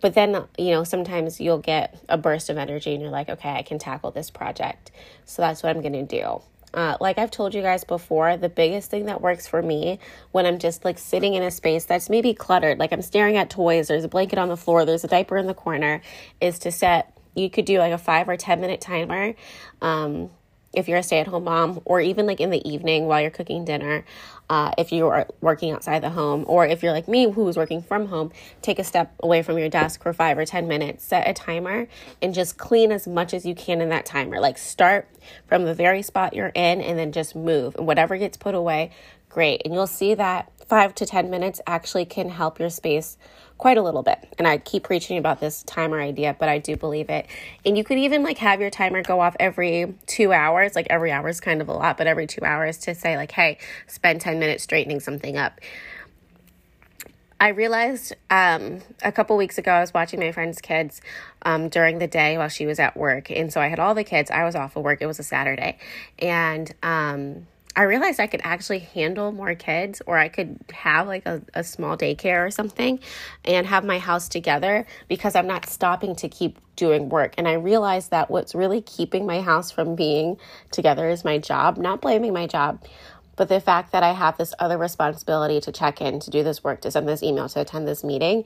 but 0.00 0.14
then, 0.14 0.44
you 0.56 0.70
know, 0.70 0.84
sometimes 0.84 1.40
you'll 1.40 1.58
get 1.58 1.98
a 2.08 2.16
burst 2.16 2.50
of 2.50 2.56
energy 2.56 2.92
and 2.92 3.02
you're 3.02 3.10
like, 3.10 3.28
okay, 3.28 3.50
I 3.50 3.62
can 3.62 3.78
tackle 3.78 4.10
this 4.10 4.30
project. 4.30 4.90
So 5.24 5.42
that's 5.42 5.62
what 5.62 5.74
I'm 5.74 5.82
going 5.82 5.92
to 5.92 6.04
do. 6.04 6.40
Uh, 6.74 6.96
like 7.00 7.18
I've 7.18 7.30
told 7.30 7.54
you 7.54 7.62
guys 7.62 7.84
before, 7.84 8.36
the 8.36 8.48
biggest 8.48 8.90
thing 8.90 9.06
that 9.06 9.20
works 9.20 9.46
for 9.46 9.62
me 9.62 9.98
when 10.32 10.44
I'm 10.44 10.58
just 10.58 10.84
like 10.84 10.98
sitting 10.98 11.34
in 11.34 11.42
a 11.42 11.50
space 11.50 11.84
that's 11.84 12.10
maybe 12.10 12.34
cluttered, 12.34 12.78
like 12.78 12.92
I'm 12.92 13.02
staring 13.02 13.36
at 13.36 13.50
toys, 13.50 13.88
there's 13.88 14.04
a 14.04 14.08
blanket 14.08 14.38
on 14.38 14.48
the 14.48 14.56
floor, 14.56 14.84
there's 14.84 15.04
a 15.04 15.08
diaper 15.08 15.38
in 15.38 15.46
the 15.46 15.54
corner, 15.54 16.02
is 16.40 16.58
to 16.60 16.70
set 16.70 17.12
you 17.34 17.48
could 17.48 17.64
do 17.64 17.78
like 17.78 17.92
a 17.92 17.98
five 17.98 18.28
or 18.28 18.36
10 18.36 18.60
minute 18.60 18.80
timer. 18.80 19.34
Um, 19.80 20.30
if 20.74 20.86
you're 20.86 20.98
a 20.98 21.02
stay 21.02 21.20
at 21.20 21.26
home 21.26 21.44
mom, 21.44 21.80
or 21.84 22.00
even 22.00 22.26
like 22.26 22.40
in 22.40 22.50
the 22.50 22.68
evening 22.68 23.06
while 23.06 23.20
you're 23.20 23.30
cooking 23.30 23.64
dinner, 23.64 24.04
uh, 24.50 24.72
if 24.78 24.92
you 24.92 25.08
are 25.08 25.26
working 25.40 25.72
outside 25.72 26.02
the 26.02 26.10
home, 26.10 26.44
or 26.46 26.66
if 26.66 26.82
you're 26.82 26.92
like 26.92 27.08
me 27.08 27.30
who's 27.30 27.56
working 27.56 27.82
from 27.82 28.06
home, 28.06 28.32
take 28.62 28.78
a 28.78 28.84
step 28.84 29.14
away 29.22 29.42
from 29.42 29.58
your 29.58 29.68
desk 29.68 30.02
for 30.02 30.12
five 30.12 30.38
or 30.38 30.44
10 30.44 30.66
minutes, 30.66 31.04
set 31.04 31.28
a 31.28 31.34
timer, 31.34 31.86
and 32.22 32.34
just 32.34 32.56
clean 32.56 32.90
as 32.90 33.06
much 33.06 33.34
as 33.34 33.44
you 33.44 33.54
can 33.54 33.80
in 33.80 33.90
that 33.90 34.06
timer. 34.06 34.40
Like 34.40 34.58
start 34.58 35.08
from 35.46 35.64
the 35.64 35.74
very 35.74 36.02
spot 36.02 36.34
you're 36.34 36.52
in 36.54 36.80
and 36.80 36.98
then 36.98 37.12
just 37.12 37.36
move. 37.36 37.76
And 37.76 37.86
whatever 37.86 38.16
gets 38.16 38.36
put 38.36 38.54
away, 38.54 38.90
great. 39.28 39.62
And 39.64 39.74
you'll 39.74 39.86
see 39.86 40.14
that 40.14 40.50
five 40.66 40.94
to 40.96 41.06
10 41.06 41.30
minutes 41.30 41.60
actually 41.66 42.04
can 42.04 42.28
help 42.28 42.58
your 42.58 42.70
space 42.70 43.16
quite 43.58 43.76
a 43.76 43.82
little 43.82 44.02
bit. 44.02 44.18
And 44.38 44.46
I 44.46 44.58
keep 44.58 44.84
preaching 44.84 45.18
about 45.18 45.40
this 45.40 45.62
timer 45.64 46.00
idea, 46.00 46.34
but 46.38 46.48
I 46.48 46.58
do 46.58 46.76
believe 46.76 47.10
it. 47.10 47.26
And 47.66 47.76
you 47.76 47.84
could 47.84 47.98
even 47.98 48.22
like 48.22 48.38
have 48.38 48.60
your 48.60 48.70
timer 48.70 49.02
go 49.02 49.20
off 49.20 49.36
every 49.38 49.94
two 50.06 50.32
hours. 50.32 50.74
Like 50.74 50.86
every 50.88 51.10
hour 51.10 51.28
is 51.28 51.40
kind 51.40 51.60
of 51.60 51.68
a 51.68 51.72
lot, 51.72 51.98
but 51.98 52.06
every 52.06 52.26
two 52.26 52.44
hours 52.44 52.78
to 52.78 52.94
say, 52.94 53.16
like, 53.16 53.32
hey, 53.32 53.58
spend 53.88 54.20
10 54.20 54.38
minutes 54.38 54.62
straightening 54.62 55.00
something 55.00 55.36
up. 55.36 55.60
I 57.40 57.48
realized 57.48 58.14
um, 58.30 58.80
a 59.02 59.12
couple 59.12 59.36
weeks 59.36 59.58
ago, 59.58 59.70
I 59.70 59.80
was 59.80 59.94
watching 59.94 60.18
my 60.18 60.32
friend's 60.32 60.60
kids 60.60 61.00
um, 61.42 61.68
during 61.68 61.98
the 61.98 62.08
day 62.08 62.36
while 62.36 62.48
she 62.48 62.66
was 62.66 62.80
at 62.80 62.96
work. 62.96 63.30
And 63.30 63.52
so 63.52 63.60
I 63.60 63.68
had 63.68 63.78
all 63.78 63.94
the 63.94 64.02
kids. 64.02 64.30
I 64.30 64.44
was 64.44 64.56
off 64.56 64.76
of 64.76 64.82
work. 64.82 65.02
It 65.02 65.06
was 65.06 65.20
a 65.20 65.22
Saturday. 65.22 65.78
And, 66.18 66.74
um, 66.82 67.46
I 67.78 67.82
realized 67.82 68.18
I 68.18 68.26
could 68.26 68.40
actually 68.42 68.80
handle 68.80 69.30
more 69.30 69.54
kids 69.54 70.02
or 70.04 70.18
I 70.18 70.26
could 70.26 70.58
have 70.72 71.06
like 71.06 71.24
a, 71.26 71.40
a 71.54 71.62
small 71.62 71.96
daycare 71.96 72.44
or 72.44 72.50
something 72.50 72.98
and 73.44 73.68
have 73.68 73.84
my 73.84 74.00
house 74.00 74.28
together 74.28 74.84
because 75.06 75.36
I'm 75.36 75.46
not 75.46 75.68
stopping 75.68 76.16
to 76.16 76.28
keep 76.28 76.58
doing 76.74 77.08
work. 77.08 77.34
And 77.38 77.46
I 77.46 77.52
realized 77.52 78.10
that 78.10 78.32
what's 78.32 78.52
really 78.52 78.80
keeping 78.80 79.26
my 79.26 79.40
house 79.40 79.70
from 79.70 79.94
being 79.94 80.38
together 80.72 81.08
is 81.08 81.24
my 81.24 81.38
job, 81.38 81.76
not 81.76 82.00
blaming 82.00 82.32
my 82.32 82.48
job, 82.48 82.82
but 83.36 83.48
the 83.48 83.60
fact 83.60 83.92
that 83.92 84.02
I 84.02 84.10
have 84.12 84.36
this 84.38 84.54
other 84.58 84.76
responsibility 84.76 85.60
to 85.60 85.70
check 85.70 86.00
in, 86.00 86.18
to 86.18 86.30
do 86.30 86.42
this 86.42 86.64
work, 86.64 86.80
to 86.80 86.90
send 86.90 87.08
this 87.08 87.22
email, 87.22 87.48
to 87.48 87.60
attend 87.60 87.86
this 87.86 88.02
meeting 88.02 88.42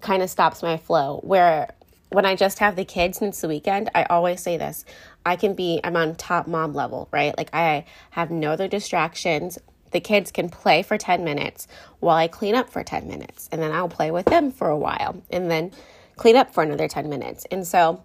kind 0.00 0.22
of 0.22 0.30
stops 0.30 0.62
my 0.62 0.78
flow. 0.78 1.20
Where 1.22 1.74
when 2.12 2.26
I 2.26 2.36
just 2.36 2.58
have 2.58 2.76
the 2.76 2.84
kids 2.84 3.20
and 3.20 3.28
it's 3.28 3.40
the 3.40 3.48
weekend, 3.48 3.90
I 3.94 4.04
always 4.04 4.40
say 4.40 4.56
this 4.56 4.84
I 5.24 5.36
can 5.36 5.54
be, 5.54 5.80
I'm 5.82 5.96
on 5.96 6.14
top 6.14 6.46
mom 6.46 6.74
level, 6.74 7.08
right? 7.12 7.36
Like 7.36 7.50
I 7.52 7.84
have 8.10 8.30
no 8.30 8.52
other 8.52 8.68
distractions. 8.68 9.58
The 9.92 10.00
kids 10.00 10.30
can 10.30 10.48
play 10.48 10.82
for 10.82 10.98
10 10.98 11.24
minutes 11.24 11.68
while 12.00 12.16
I 12.16 12.28
clean 12.28 12.54
up 12.54 12.70
for 12.70 12.82
10 12.82 13.06
minutes. 13.06 13.48
And 13.52 13.62
then 13.62 13.72
I'll 13.72 13.88
play 13.88 14.10
with 14.10 14.26
them 14.26 14.50
for 14.50 14.68
a 14.68 14.78
while 14.78 15.22
and 15.30 15.50
then 15.50 15.72
clean 16.16 16.36
up 16.36 16.52
for 16.52 16.62
another 16.62 16.88
10 16.88 17.08
minutes. 17.08 17.46
And 17.50 17.66
so 17.66 18.02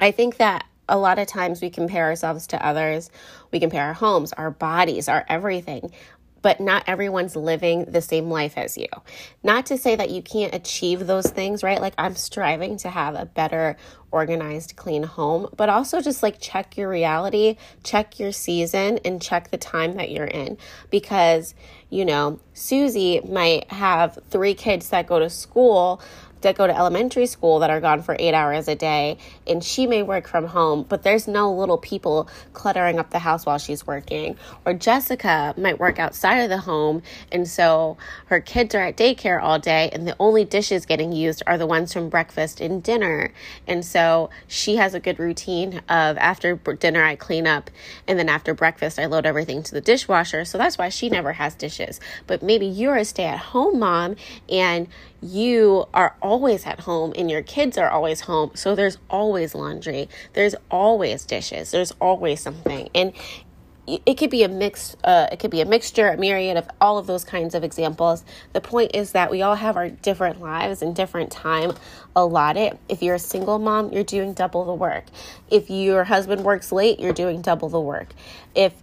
I 0.00 0.10
think 0.10 0.36
that 0.36 0.64
a 0.88 0.98
lot 0.98 1.18
of 1.18 1.26
times 1.26 1.60
we 1.60 1.70
compare 1.70 2.06
ourselves 2.06 2.46
to 2.48 2.66
others. 2.66 3.10
We 3.52 3.60
compare 3.60 3.84
our 3.84 3.94
homes, 3.94 4.32
our 4.32 4.50
bodies, 4.50 5.08
our 5.08 5.24
everything 5.28 5.92
but 6.42 6.60
not 6.60 6.84
everyone's 6.86 7.36
living 7.36 7.84
the 7.86 8.00
same 8.00 8.30
life 8.30 8.56
as 8.56 8.78
you. 8.78 8.86
Not 9.42 9.66
to 9.66 9.78
say 9.78 9.96
that 9.96 10.10
you 10.10 10.22
can't 10.22 10.54
achieve 10.54 11.06
those 11.06 11.26
things, 11.26 11.62
right? 11.62 11.80
Like 11.80 11.94
I'm 11.98 12.14
striving 12.14 12.76
to 12.78 12.90
have 12.90 13.14
a 13.14 13.26
better 13.26 13.76
organized, 14.10 14.76
clean 14.76 15.02
home, 15.02 15.48
but 15.56 15.68
also 15.68 16.00
just 16.00 16.22
like 16.22 16.40
check 16.40 16.76
your 16.76 16.88
reality, 16.88 17.56
check 17.84 18.18
your 18.18 18.32
season, 18.32 18.98
and 19.04 19.22
check 19.22 19.50
the 19.50 19.58
time 19.58 19.94
that 19.96 20.10
you're 20.10 20.24
in. 20.24 20.58
Because, 20.90 21.54
you 21.90 22.04
know, 22.04 22.40
Susie 22.54 23.20
might 23.20 23.70
have 23.70 24.18
three 24.30 24.54
kids 24.54 24.88
that 24.90 25.06
go 25.06 25.18
to 25.18 25.30
school 25.30 26.02
that 26.42 26.56
go 26.56 26.66
to 26.66 26.76
elementary 26.76 27.26
school 27.26 27.58
that 27.60 27.70
are 27.70 27.80
gone 27.80 28.02
for 28.02 28.16
eight 28.18 28.34
hours 28.34 28.68
a 28.68 28.74
day, 28.74 29.18
and 29.46 29.62
she 29.62 29.86
may 29.86 30.02
work 30.02 30.26
from 30.28 30.46
home, 30.46 30.84
but 30.88 31.02
there's 31.02 31.28
no 31.28 31.52
little 31.52 31.78
people 31.78 32.28
cluttering 32.52 32.98
up 32.98 33.10
the 33.10 33.18
house 33.18 33.46
while 33.46 33.58
she's 33.58 33.86
working. 33.86 34.36
Or 34.64 34.74
Jessica 34.74 35.54
might 35.56 35.78
work 35.78 35.98
outside 35.98 36.38
of 36.38 36.48
the 36.48 36.58
home, 36.58 37.02
and 37.30 37.48
so 37.48 37.96
her 38.26 38.40
kids 38.40 38.74
are 38.74 38.82
at 38.82 38.96
daycare 38.96 39.42
all 39.42 39.58
day, 39.58 39.90
and 39.92 40.06
the 40.06 40.16
only 40.18 40.44
dishes 40.44 40.86
getting 40.86 41.12
used 41.12 41.42
are 41.46 41.58
the 41.58 41.66
ones 41.66 41.92
from 41.92 42.08
breakfast 42.08 42.60
and 42.60 42.82
dinner. 42.82 43.32
And 43.66 43.84
so 43.84 44.30
she 44.46 44.76
has 44.76 44.94
a 44.94 45.00
good 45.00 45.18
routine 45.18 45.82
of 45.88 46.16
after 46.18 46.56
dinner, 46.56 47.02
I 47.02 47.16
clean 47.16 47.46
up, 47.46 47.70
and 48.06 48.18
then 48.18 48.28
after 48.28 48.54
breakfast, 48.54 48.98
I 48.98 49.06
load 49.06 49.26
everything 49.26 49.62
to 49.64 49.72
the 49.72 49.80
dishwasher. 49.80 50.44
So 50.44 50.58
that's 50.58 50.78
why 50.78 50.88
she 50.88 51.08
never 51.08 51.32
has 51.32 51.54
dishes. 51.54 52.00
But 52.26 52.42
maybe 52.42 52.66
you're 52.66 52.96
a 52.96 53.04
stay 53.04 53.24
at 53.24 53.38
home 53.38 53.78
mom 53.78 54.16
and 54.48 54.88
you 55.22 55.86
are 55.92 56.16
always 56.22 56.66
at 56.66 56.80
home 56.80 57.12
and 57.16 57.30
your 57.30 57.42
kids 57.42 57.76
are 57.76 57.90
always 57.90 58.22
home. 58.22 58.52
So 58.54 58.74
there's 58.74 58.98
always 59.08 59.54
laundry, 59.54 60.08
there's 60.32 60.54
always 60.70 61.24
dishes, 61.24 61.70
there's 61.70 61.92
always 62.00 62.40
something. 62.40 62.88
And 62.94 63.12
it 63.86 64.18
could 64.18 64.30
be 64.30 64.44
a 64.44 64.48
mix 64.48 64.96
uh, 65.02 65.26
it 65.32 65.40
could 65.40 65.50
be 65.50 65.60
a 65.60 65.64
mixture 65.64 66.08
a 66.08 66.16
myriad 66.16 66.56
of 66.56 66.68
all 66.80 66.98
of 66.98 67.06
those 67.06 67.24
kinds 67.24 67.54
of 67.54 67.64
examples. 67.64 68.24
The 68.52 68.60
point 68.60 68.94
is 68.94 69.12
that 69.12 69.30
we 69.30 69.42
all 69.42 69.56
have 69.56 69.76
our 69.76 69.88
different 69.88 70.40
lives 70.40 70.82
and 70.82 70.94
different 70.94 71.32
time 71.32 71.72
allotted. 72.14 72.78
If 72.88 73.02
you're 73.02 73.16
a 73.16 73.20
single 73.20 73.58
mom 73.58 73.92
you're 73.92 74.04
doing 74.04 74.32
double 74.32 74.64
the 74.64 74.74
work. 74.74 75.06
If 75.50 75.70
your 75.70 76.04
husband 76.04 76.44
works 76.44 76.70
late 76.70 77.00
you're 77.00 77.12
doing 77.12 77.42
double 77.42 77.68
the 77.68 77.80
work. 77.80 78.10
If 78.54 78.74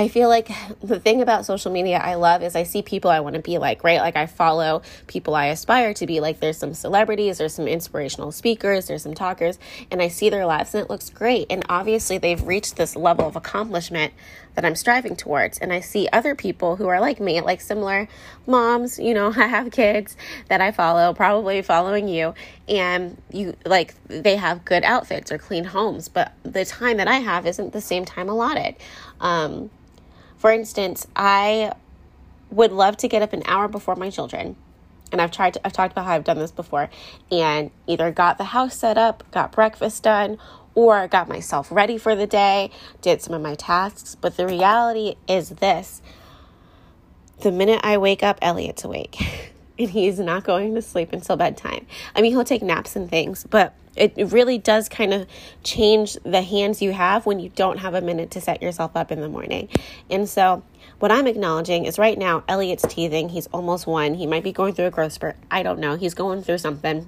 I 0.00 0.08
feel 0.08 0.30
like 0.30 0.48
the 0.82 0.98
thing 0.98 1.20
about 1.20 1.44
social 1.44 1.70
media 1.70 1.98
I 1.98 2.14
love 2.14 2.42
is 2.42 2.56
I 2.56 2.62
see 2.62 2.80
people 2.80 3.10
I 3.10 3.20
want 3.20 3.36
to 3.36 3.42
be 3.42 3.58
like, 3.58 3.84
right? 3.84 4.00
Like 4.00 4.16
I 4.16 4.26
follow 4.26 4.82
people 5.06 5.34
I 5.34 5.46
aspire 5.46 5.92
to 5.94 6.06
be 6.06 6.20
like. 6.20 6.40
There's 6.40 6.56
some 6.56 6.72
celebrities, 6.72 7.36
there's 7.36 7.52
some 7.52 7.68
inspirational 7.68 8.32
speakers, 8.32 8.86
there's 8.86 9.02
some 9.02 9.14
talkers, 9.14 9.58
and 9.90 10.00
I 10.00 10.08
see 10.08 10.30
their 10.30 10.46
lives 10.46 10.74
and 10.74 10.82
it 10.82 10.88
looks 10.88 11.10
great. 11.10 11.48
And 11.50 11.64
obviously 11.68 12.16
they've 12.16 12.42
reached 12.42 12.76
this 12.76 12.96
level 12.96 13.26
of 13.26 13.36
accomplishment 13.36 14.14
that 14.54 14.64
I'm 14.64 14.74
striving 14.74 15.16
towards. 15.16 15.58
And 15.58 15.70
I 15.70 15.80
see 15.80 16.08
other 16.12 16.34
people 16.34 16.76
who 16.76 16.88
are 16.88 17.00
like 17.00 17.20
me, 17.20 17.40
like 17.42 17.60
similar 17.60 18.08
moms, 18.46 18.98
you 18.98 19.12
know, 19.12 19.28
I 19.36 19.48
have 19.48 19.70
kids 19.70 20.16
that 20.48 20.62
I 20.62 20.72
follow, 20.72 21.12
probably 21.12 21.60
following 21.60 22.08
you, 22.08 22.34
and 22.68 23.20
you 23.30 23.54
like 23.66 23.94
they 24.06 24.36
have 24.36 24.64
good 24.64 24.82
outfits 24.82 25.30
or 25.30 25.36
clean 25.36 25.64
homes, 25.64 26.08
but 26.08 26.32
the 26.42 26.64
time 26.64 26.96
that 26.96 27.08
I 27.08 27.16
have 27.16 27.46
isn't 27.46 27.74
the 27.74 27.82
same 27.82 28.06
time 28.06 28.30
allotted. 28.30 28.76
Um, 29.20 29.70
for 30.40 30.50
instance, 30.50 31.06
I 31.14 31.74
would 32.50 32.72
love 32.72 32.96
to 32.96 33.08
get 33.08 33.20
up 33.20 33.34
an 33.34 33.42
hour 33.44 33.68
before 33.68 33.94
my 33.94 34.08
children. 34.08 34.56
And 35.12 35.20
I've 35.20 35.30
tried 35.30 35.52
to, 35.54 35.66
I've 35.66 35.74
talked 35.74 35.92
about 35.92 36.06
how 36.06 36.12
I've 36.12 36.24
done 36.24 36.38
this 36.38 36.50
before 36.50 36.88
and 37.30 37.70
either 37.86 38.10
got 38.10 38.38
the 38.38 38.44
house 38.44 38.74
set 38.74 38.96
up, 38.96 39.22
got 39.32 39.52
breakfast 39.52 40.02
done, 40.02 40.38
or 40.74 41.06
got 41.08 41.28
myself 41.28 41.70
ready 41.70 41.98
for 41.98 42.16
the 42.16 42.26
day, 42.26 42.70
did 43.02 43.20
some 43.20 43.34
of 43.34 43.42
my 43.42 43.54
tasks. 43.54 44.14
But 44.14 44.38
the 44.38 44.46
reality 44.46 45.16
is 45.28 45.50
this 45.50 46.00
the 47.40 47.52
minute 47.52 47.80
I 47.82 47.98
wake 47.98 48.22
up, 48.22 48.38
Elliot's 48.40 48.84
awake. 48.84 49.52
and 49.78 49.90
he's 49.90 50.18
not 50.18 50.44
going 50.44 50.74
to 50.74 50.80
sleep 50.80 51.12
until 51.12 51.36
bedtime. 51.36 51.86
I 52.16 52.22
mean, 52.22 52.32
he'll 52.32 52.44
take 52.44 52.62
naps 52.62 52.96
and 52.96 53.10
things, 53.10 53.44
but 53.44 53.74
it 53.96 54.32
really 54.32 54.58
does 54.58 54.88
kind 54.88 55.12
of 55.12 55.26
change 55.62 56.16
the 56.24 56.42
hands 56.42 56.80
you 56.80 56.92
have 56.92 57.26
when 57.26 57.40
you 57.40 57.50
don't 57.50 57.78
have 57.78 57.94
a 57.94 58.00
minute 58.00 58.30
to 58.32 58.40
set 58.40 58.62
yourself 58.62 58.92
up 58.94 59.10
in 59.10 59.20
the 59.20 59.28
morning. 59.28 59.68
And 60.08 60.28
so, 60.28 60.62
what 61.00 61.10
I'm 61.10 61.26
acknowledging 61.26 61.86
is 61.86 61.98
right 61.98 62.18
now, 62.18 62.44
Elliot's 62.48 62.84
teething. 62.88 63.30
He's 63.30 63.46
almost 63.48 63.86
one. 63.86 64.14
He 64.14 64.26
might 64.26 64.44
be 64.44 64.52
going 64.52 64.74
through 64.74 64.86
a 64.86 64.90
growth 64.90 65.12
spurt. 65.12 65.36
I 65.50 65.62
don't 65.62 65.80
know. 65.80 65.96
He's 65.96 66.14
going 66.14 66.42
through 66.42 66.58
something 66.58 67.06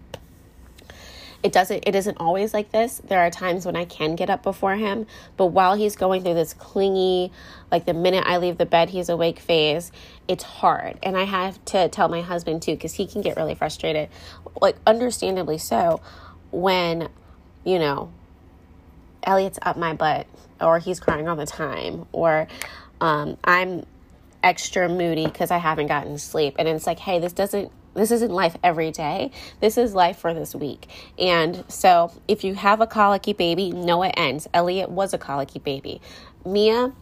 it 1.42 1.52
doesn't 1.52 1.82
it 1.86 1.94
isn't 1.94 2.16
always 2.18 2.54
like 2.54 2.70
this 2.70 3.00
there 3.08 3.20
are 3.20 3.30
times 3.30 3.66
when 3.66 3.76
i 3.76 3.84
can 3.84 4.14
get 4.14 4.30
up 4.30 4.42
before 4.42 4.76
him 4.76 5.06
but 5.36 5.46
while 5.46 5.74
he's 5.74 5.96
going 5.96 6.22
through 6.22 6.34
this 6.34 6.54
clingy 6.54 7.32
like 7.70 7.84
the 7.84 7.94
minute 7.94 8.24
i 8.26 8.36
leave 8.36 8.58
the 8.58 8.66
bed 8.66 8.90
he's 8.90 9.08
awake 9.08 9.38
phase 9.38 9.90
it's 10.28 10.44
hard 10.44 10.98
and 11.02 11.16
i 11.16 11.24
have 11.24 11.62
to 11.64 11.88
tell 11.88 12.08
my 12.08 12.20
husband 12.22 12.62
too 12.62 12.72
because 12.72 12.94
he 12.94 13.06
can 13.06 13.20
get 13.20 13.36
really 13.36 13.54
frustrated 13.54 14.08
like 14.60 14.76
understandably 14.86 15.58
so 15.58 16.00
when 16.52 17.08
you 17.64 17.78
know 17.78 18.12
elliot's 19.24 19.58
up 19.62 19.76
my 19.76 19.92
butt 19.94 20.26
or 20.60 20.78
he's 20.78 21.00
crying 21.00 21.28
all 21.28 21.36
the 21.36 21.46
time 21.46 22.06
or 22.12 22.46
um, 23.00 23.36
i'm 23.44 23.84
extra 24.44 24.88
moody 24.88 25.24
because 25.24 25.50
i 25.50 25.58
haven't 25.58 25.86
gotten 25.86 26.18
sleep 26.18 26.54
and 26.58 26.68
it's 26.68 26.86
like 26.86 26.98
hey 26.98 27.18
this 27.18 27.32
doesn't 27.32 27.72
this 27.94 28.10
isn't 28.10 28.30
life 28.30 28.56
every 28.62 28.90
day. 28.90 29.30
This 29.60 29.76
is 29.76 29.94
life 29.94 30.18
for 30.18 30.32
this 30.32 30.54
week. 30.54 30.88
And 31.18 31.64
so 31.68 32.12
if 32.26 32.42
you 32.44 32.54
have 32.54 32.80
a 32.80 32.86
colicky 32.86 33.32
baby, 33.32 33.70
know 33.70 34.02
it 34.02 34.14
ends. 34.16 34.48
Elliot 34.54 34.90
was 34.90 35.12
a 35.12 35.18
colicky 35.18 35.58
baby. 35.58 36.00
Mia 36.44 36.92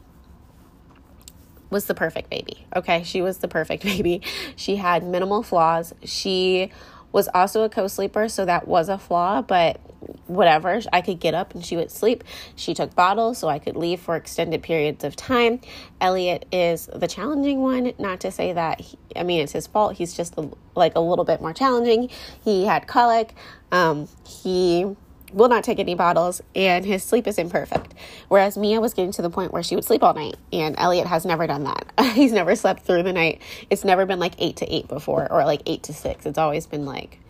was 1.71 1.87
the 1.87 1.95
perfect 1.95 2.29
baby. 2.29 2.67
Okay, 2.75 3.05
she 3.05 3.23
was 3.23 3.39
the 3.39 3.49
perfect 3.49 3.83
baby. 3.85 4.21
She 4.57 4.77
had 4.77 5.05
minimal 5.05 5.43
flaws. 5.43 5.95
She 6.05 6.73
was 7.13 7.29
also 7.35 7.63
a 7.63 7.69
co-sleeper, 7.69 8.29
so 8.29 8.45
that 8.45 8.69
was 8.69 8.89
a 8.89 8.99
flaw, 8.99 9.43
but 9.43 9.81
whatever. 10.27 10.81
I 10.93 11.01
could 11.01 11.21
get 11.21 11.35
up 11.35 11.55
and 11.55 11.65
she 11.65 11.77
would 11.77 11.91
sleep. 11.91 12.25
She 12.57 12.75
took 12.75 12.95
bottles 12.95 13.39
so 13.39 13.49
I 13.49 13.59
could 13.59 13.77
leave 13.77 14.01
for 14.01 14.17
extended 14.17 14.63
periods 14.63 15.05
of 15.05 15.17
time. 15.17 15.61
Elliot 16.01 16.47
is 16.53 16.89
the 16.95 17.09
challenging 17.09 17.61
one. 17.61 17.93
Not 17.99 18.21
to 18.21 18.31
say 18.31 18.53
that, 18.53 18.81
he, 18.81 18.99
I 19.17 19.23
mean, 19.23 19.43
it's 19.43 19.53
his 19.53 19.67
fault. 19.67 19.97
He's 19.97 20.15
just 20.15 20.39
like 20.75 20.93
a 20.95 21.01
little 21.01 21.25
bit 21.25 21.41
more 21.41 21.53
challenging. 21.53 22.11
He 22.45 22.65
had 22.65 22.87
colic. 22.87 23.35
Um, 23.73 24.09
he 24.27 24.97
will 25.33 25.49
not 25.49 25.65
take 25.65 25.79
any 25.79 25.95
bottles 25.95 26.43
and 26.55 26.85
his 26.85 27.03
sleep 27.03 27.27
is 27.27 27.39
imperfect. 27.39 27.95
Whereas 28.29 28.57
Mia 28.57 28.81
was 28.81 28.95
getting 28.95 29.13
to 29.13 29.23
the 29.23 29.31
point 29.31 29.53
where 29.53 29.63
she 29.63 29.75
would 29.75 29.85
sleep 29.85 30.03
all 30.03 30.15
night 30.15 30.37
and 30.53 30.75
Elliot 30.79 31.07
has 31.07 31.25
never 31.25 31.47
done 31.47 31.65
that. 31.65 31.93
He's 32.15 32.33
never 32.33 32.57
slept 32.57 32.85
through 32.85 33.03
the 33.03 33.13
night. 33.13 33.41
It's 33.71 33.85
never 33.85 34.07
been 34.07 34.19
like 34.19 34.35
8 34.39 34.57
to 34.57 34.75
8 34.75 34.89
before 34.89 35.31
or 35.31 35.45
like 35.45 35.63
8 35.67 35.83
to 35.85 35.95
6. 35.95 36.27
It's 36.27 36.39
always 36.39 36.67
been 36.67 36.85
like 36.85 37.21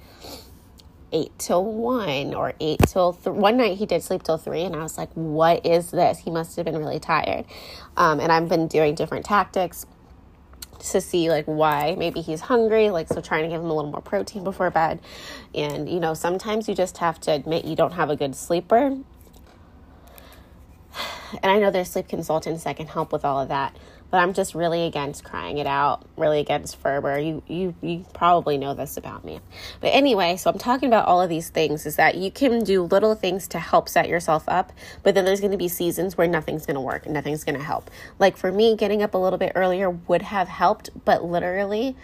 eight 1.12 1.32
till 1.38 1.64
one 1.64 2.34
or 2.34 2.54
eight 2.60 2.78
till 2.86 3.12
th- 3.12 3.34
one 3.34 3.56
night 3.56 3.76
he 3.78 3.86
did 3.86 4.02
sleep 4.02 4.22
till 4.22 4.38
three 4.38 4.62
and 4.62 4.76
i 4.76 4.82
was 4.82 4.96
like 4.96 5.10
what 5.14 5.64
is 5.66 5.90
this 5.90 6.18
he 6.18 6.30
must 6.30 6.56
have 6.56 6.64
been 6.64 6.78
really 6.78 7.00
tired 7.00 7.44
um, 7.96 8.20
and 8.20 8.30
i've 8.30 8.48
been 8.48 8.68
doing 8.68 8.94
different 8.94 9.24
tactics 9.24 9.86
to 10.80 11.00
see 11.00 11.30
like 11.30 11.44
why 11.46 11.94
maybe 11.98 12.20
he's 12.20 12.40
hungry 12.40 12.90
like 12.90 13.08
so 13.08 13.20
trying 13.20 13.42
to 13.44 13.48
give 13.48 13.60
him 13.60 13.70
a 13.70 13.74
little 13.74 13.90
more 13.90 14.00
protein 14.00 14.44
before 14.44 14.70
bed. 14.70 15.00
And 15.54 15.88
you 15.88 16.00
know 16.00 16.14
sometimes 16.14 16.68
you 16.68 16.74
just 16.74 16.98
have 16.98 17.20
to 17.20 17.32
admit 17.32 17.64
you 17.64 17.76
don't 17.76 17.92
have 17.92 18.10
a 18.10 18.16
good 18.16 18.34
sleeper. 18.34 18.98
And 21.42 21.52
i 21.52 21.60
know 21.60 21.70
there's 21.70 21.88
sleep 21.88 22.08
consultants 22.08 22.64
that 22.64 22.76
can 22.76 22.88
help 22.88 23.12
with 23.12 23.24
all 23.24 23.38
of 23.38 23.48
that 23.50 23.76
but 24.10 24.18
I'm 24.18 24.32
just 24.32 24.54
really 24.54 24.84
against 24.84 25.24
crying 25.24 25.58
it 25.58 25.66
out, 25.66 26.04
really 26.16 26.40
against 26.40 26.76
Ferber. 26.76 27.18
You 27.18 27.42
you 27.46 27.74
you 27.80 28.04
probably 28.12 28.58
know 28.58 28.74
this 28.74 28.96
about 28.96 29.24
me. 29.24 29.40
But 29.80 29.88
anyway, 29.88 30.36
so 30.36 30.50
I'm 30.50 30.58
talking 30.58 30.88
about 30.88 31.06
all 31.06 31.20
of 31.22 31.28
these 31.28 31.48
things 31.48 31.86
is 31.86 31.96
that 31.96 32.16
you 32.16 32.30
can 32.30 32.64
do 32.64 32.82
little 32.82 33.14
things 33.14 33.46
to 33.48 33.58
help 33.58 33.88
set 33.88 34.08
yourself 34.08 34.44
up, 34.48 34.72
but 35.02 35.14
then 35.14 35.24
there's 35.24 35.40
going 35.40 35.52
to 35.52 35.58
be 35.58 35.68
seasons 35.68 36.16
where 36.16 36.26
nothing's 36.26 36.66
going 36.66 36.74
to 36.74 36.80
work 36.80 37.04
and 37.04 37.14
nothing's 37.14 37.44
going 37.44 37.58
to 37.58 37.64
help. 37.64 37.90
Like 38.18 38.36
for 38.36 38.50
me, 38.50 38.76
getting 38.76 39.02
up 39.02 39.14
a 39.14 39.18
little 39.18 39.38
bit 39.38 39.52
earlier 39.54 39.90
would 39.90 40.22
have 40.22 40.48
helped, 40.48 40.90
but 41.04 41.24
literally 41.24 41.96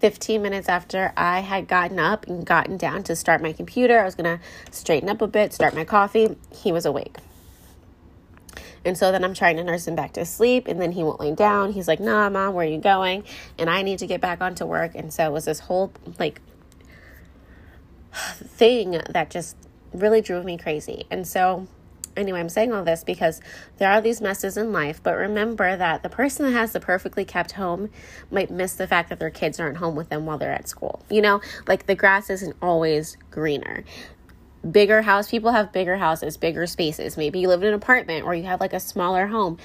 15 0.00 0.42
minutes 0.42 0.68
after 0.68 1.12
I 1.16 1.40
had 1.40 1.68
gotten 1.68 1.98
up 1.98 2.26
and 2.26 2.44
gotten 2.44 2.76
down 2.76 3.04
to 3.04 3.16
start 3.16 3.40
my 3.40 3.52
computer, 3.52 4.00
I 4.00 4.04
was 4.04 4.14
going 4.14 4.38
to 4.38 4.44
straighten 4.70 5.08
up 5.08 5.22
a 5.22 5.26
bit, 5.26 5.52
start 5.52 5.74
my 5.74 5.84
coffee, 5.84 6.36
he 6.50 6.72
was 6.72 6.84
awake. 6.84 7.16
And 8.84 8.96
so 8.96 9.10
then 9.12 9.24
I'm 9.24 9.34
trying 9.34 9.56
to 9.56 9.64
nurse 9.64 9.86
him 9.86 9.94
back 9.94 10.12
to 10.14 10.24
sleep, 10.24 10.68
and 10.68 10.80
then 10.80 10.92
he 10.92 11.02
won't 11.02 11.20
lay 11.20 11.34
down. 11.34 11.72
He's 11.72 11.88
like, 11.88 12.00
Nah, 12.00 12.28
mom, 12.28 12.54
where 12.54 12.66
are 12.66 12.70
you 12.70 12.78
going? 12.78 13.24
And 13.58 13.70
I 13.70 13.82
need 13.82 13.98
to 14.00 14.06
get 14.06 14.20
back 14.20 14.40
onto 14.40 14.64
work. 14.64 14.94
And 14.94 15.12
so 15.12 15.26
it 15.26 15.32
was 15.32 15.46
this 15.46 15.60
whole 15.60 15.92
like 16.18 16.40
thing 18.34 19.00
that 19.10 19.30
just 19.30 19.56
really 19.92 20.20
drove 20.20 20.44
me 20.44 20.58
crazy. 20.58 21.06
And 21.10 21.26
so 21.26 21.66
anyway, 22.16 22.40
I'm 22.40 22.48
saying 22.48 22.72
all 22.72 22.84
this 22.84 23.04
because 23.04 23.40
there 23.78 23.90
are 23.90 24.00
these 24.00 24.20
messes 24.20 24.56
in 24.56 24.72
life, 24.72 25.00
but 25.02 25.16
remember 25.16 25.76
that 25.76 26.02
the 26.02 26.08
person 26.08 26.46
that 26.46 26.52
has 26.52 26.72
the 26.72 26.80
perfectly 26.80 27.24
kept 27.24 27.52
home 27.52 27.90
might 28.30 28.50
miss 28.50 28.74
the 28.74 28.86
fact 28.86 29.08
that 29.08 29.18
their 29.18 29.30
kids 29.30 29.58
aren't 29.60 29.78
home 29.78 29.94
with 29.94 30.08
them 30.08 30.26
while 30.26 30.38
they're 30.38 30.52
at 30.52 30.68
school. 30.68 31.04
You 31.10 31.22
know, 31.22 31.40
like 31.66 31.86
the 31.86 31.94
grass 31.94 32.30
isn't 32.30 32.56
always 32.60 33.16
greener 33.30 33.84
bigger 34.70 35.02
house 35.02 35.30
people 35.30 35.50
have 35.50 35.72
bigger 35.72 35.96
houses 35.96 36.36
bigger 36.36 36.66
spaces. 36.66 37.16
Maybe 37.16 37.38
you 37.40 37.48
live 37.48 37.62
in 37.62 37.68
an 37.68 37.74
apartment 37.74 38.24
or 38.24 38.34
you 38.34 38.44
have 38.44 38.60
like 38.60 38.72
a 38.72 38.80
smaller 38.80 39.26
home. 39.26 39.58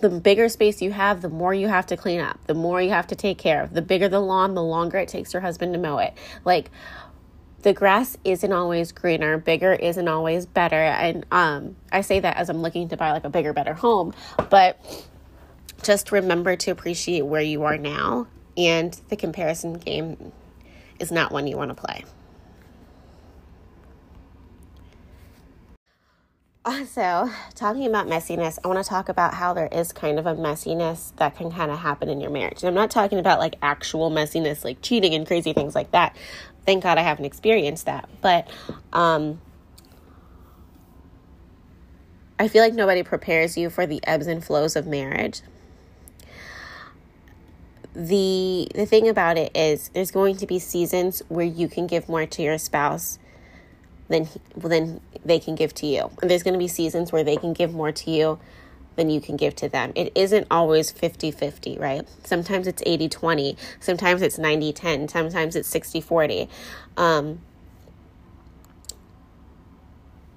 The 0.00 0.08
bigger 0.08 0.48
space 0.48 0.80
you 0.80 0.92
have 0.92 1.20
the 1.20 1.28
more 1.28 1.52
you 1.52 1.68
have 1.68 1.86
to 1.86 1.96
clean 1.96 2.20
up 2.20 2.38
the 2.46 2.54
more 2.54 2.80
you 2.80 2.90
have 2.90 3.06
to 3.08 3.14
take 3.14 3.38
care 3.38 3.62
of. 3.62 3.74
The 3.74 3.82
bigger 3.82 4.08
the 4.08 4.20
lawn 4.20 4.54
the 4.54 4.62
longer 4.62 4.98
it 4.98 5.08
takes 5.08 5.32
your 5.32 5.42
husband 5.42 5.74
to 5.74 5.78
mow 5.78 5.98
it. 5.98 6.14
Like 6.44 6.70
the 7.62 7.74
grass 7.74 8.16
isn't 8.24 8.52
always 8.52 8.92
greener 8.92 9.36
bigger 9.36 9.72
isn't 9.72 10.08
always 10.08 10.46
better. 10.46 10.76
And 10.76 11.26
um, 11.30 11.76
i 11.92 12.00
say 12.00 12.20
that 12.20 12.36
as 12.36 12.48
i'm 12.48 12.62
looking 12.62 12.88
to 12.88 12.96
buy 12.96 13.12
like 13.12 13.24
a 13.24 13.30
bigger 13.30 13.52
better 13.52 13.74
home. 13.74 14.14
But 14.48 14.80
just 15.82 16.12
remember 16.12 16.56
to 16.56 16.70
appreciate 16.70 17.22
where 17.22 17.42
you 17.42 17.64
are 17.64 17.78
now 17.78 18.26
and 18.56 18.98
the 19.08 19.16
comparison 19.16 19.74
game 19.74 20.32
is 20.98 21.10
not 21.10 21.32
one 21.32 21.46
you 21.46 21.56
want 21.56 21.70
to 21.70 21.74
play 21.74 22.04
Also, 26.64 27.30
talking 27.54 27.86
about 27.86 28.06
messiness, 28.06 28.58
I 28.62 28.68
want 28.68 28.82
to 28.84 28.88
talk 28.88 29.08
about 29.08 29.34
how 29.34 29.54
there 29.54 29.68
is 29.72 29.92
kind 29.92 30.18
of 30.18 30.26
a 30.26 30.34
messiness 30.34 31.16
that 31.16 31.36
can 31.36 31.50
kind 31.50 31.70
of 31.70 31.78
happen 31.78 32.08
in 32.10 32.20
your 32.20 32.30
marriage. 32.30 32.62
And 32.62 32.68
I'm 32.68 32.74
not 32.74 32.90
talking 32.90 33.18
about 33.18 33.38
like 33.38 33.56
actual 33.62 34.10
messiness, 34.10 34.62
like 34.62 34.82
cheating 34.82 35.14
and 35.14 35.26
crazy 35.26 35.54
things 35.54 35.74
like 35.74 35.92
that. 35.92 36.14
Thank 36.66 36.82
God 36.82 36.98
I 36.98 37.02
haven't 37.02 37.24
experienced 37.24 37.86
that. 37.86 38.10
But 38.20 38.50
um, 38.92 39.40
I 42.38 42.48
feel 42.48 42.62
like 42.62 42.74
nobody 42.74 43.02
prepares 43.02 43.56
you 43.56 43.70
for 43.70 43.86
the 43.86 44.00
ebbs 44.06 44.26
and 44.26 44.44
flows 44.44 44.76
of 44.76 44.86
marriage. 44.86 45.40
the 47.94 48.68
the 48.74 48.86
thing 48.86 49.08
about 49.08 49.36
it 49.36 49.54
is 49.56 49.88
there's 49.88 50.10
going 50.10 50.36
to 50.36 50.46
be 50.46 50.58
seasons 50.58 51.22
where 51.28 51.46
you 51.46 51.68
can 51.68 51.86
give 51.86 52.08
more 52.08 52.24
to 52.26 52.42
your 52.42 52.56
spouse 52.58 53.18
than 54.10 54.28
than 54.56 55.00
they 55.24 55.38
can 55.38 55.54
give 55.54 55.72
to 55.76 55.86
you. 55.86 56.10
And 56.20 56.30
there's 56.30 56.42
going 56.42 56.52
to 56.52 56.58
be 56.58 56.68
seasons 56.68 57.12
where 57.12 57.24
they 57.24 57.36
can 57.36 57.54
give 57.54 57.72
more 57.72 57.92
to 57.92 58.10
you 58.10 58.38
than 58.96 59.08
you 59.08 59.20
can 59.20 59.36
give 59.36 59.54
to 59.56 59.68
them. 59.68 59.92
It 59.94 60.12
isn't 60.14 60.46
always 60.50 60.92
50-50, 60.92 61.80
right? 61.80 62.06
Sometimes 62.24 62.66
it's 62.66 62.82
80-20, 62.82 63.56
sometimes 63.78 64.20
it's 64.20 64.36
90-10, 64.36 65.10
sometimes 65.10 65.56
it's 65.56 65.72
60-40. 65.72 66.48
Um, 66.98 67.40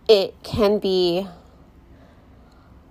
it 0.08 0.36
can 0.44 0.80
be 0.80 1.28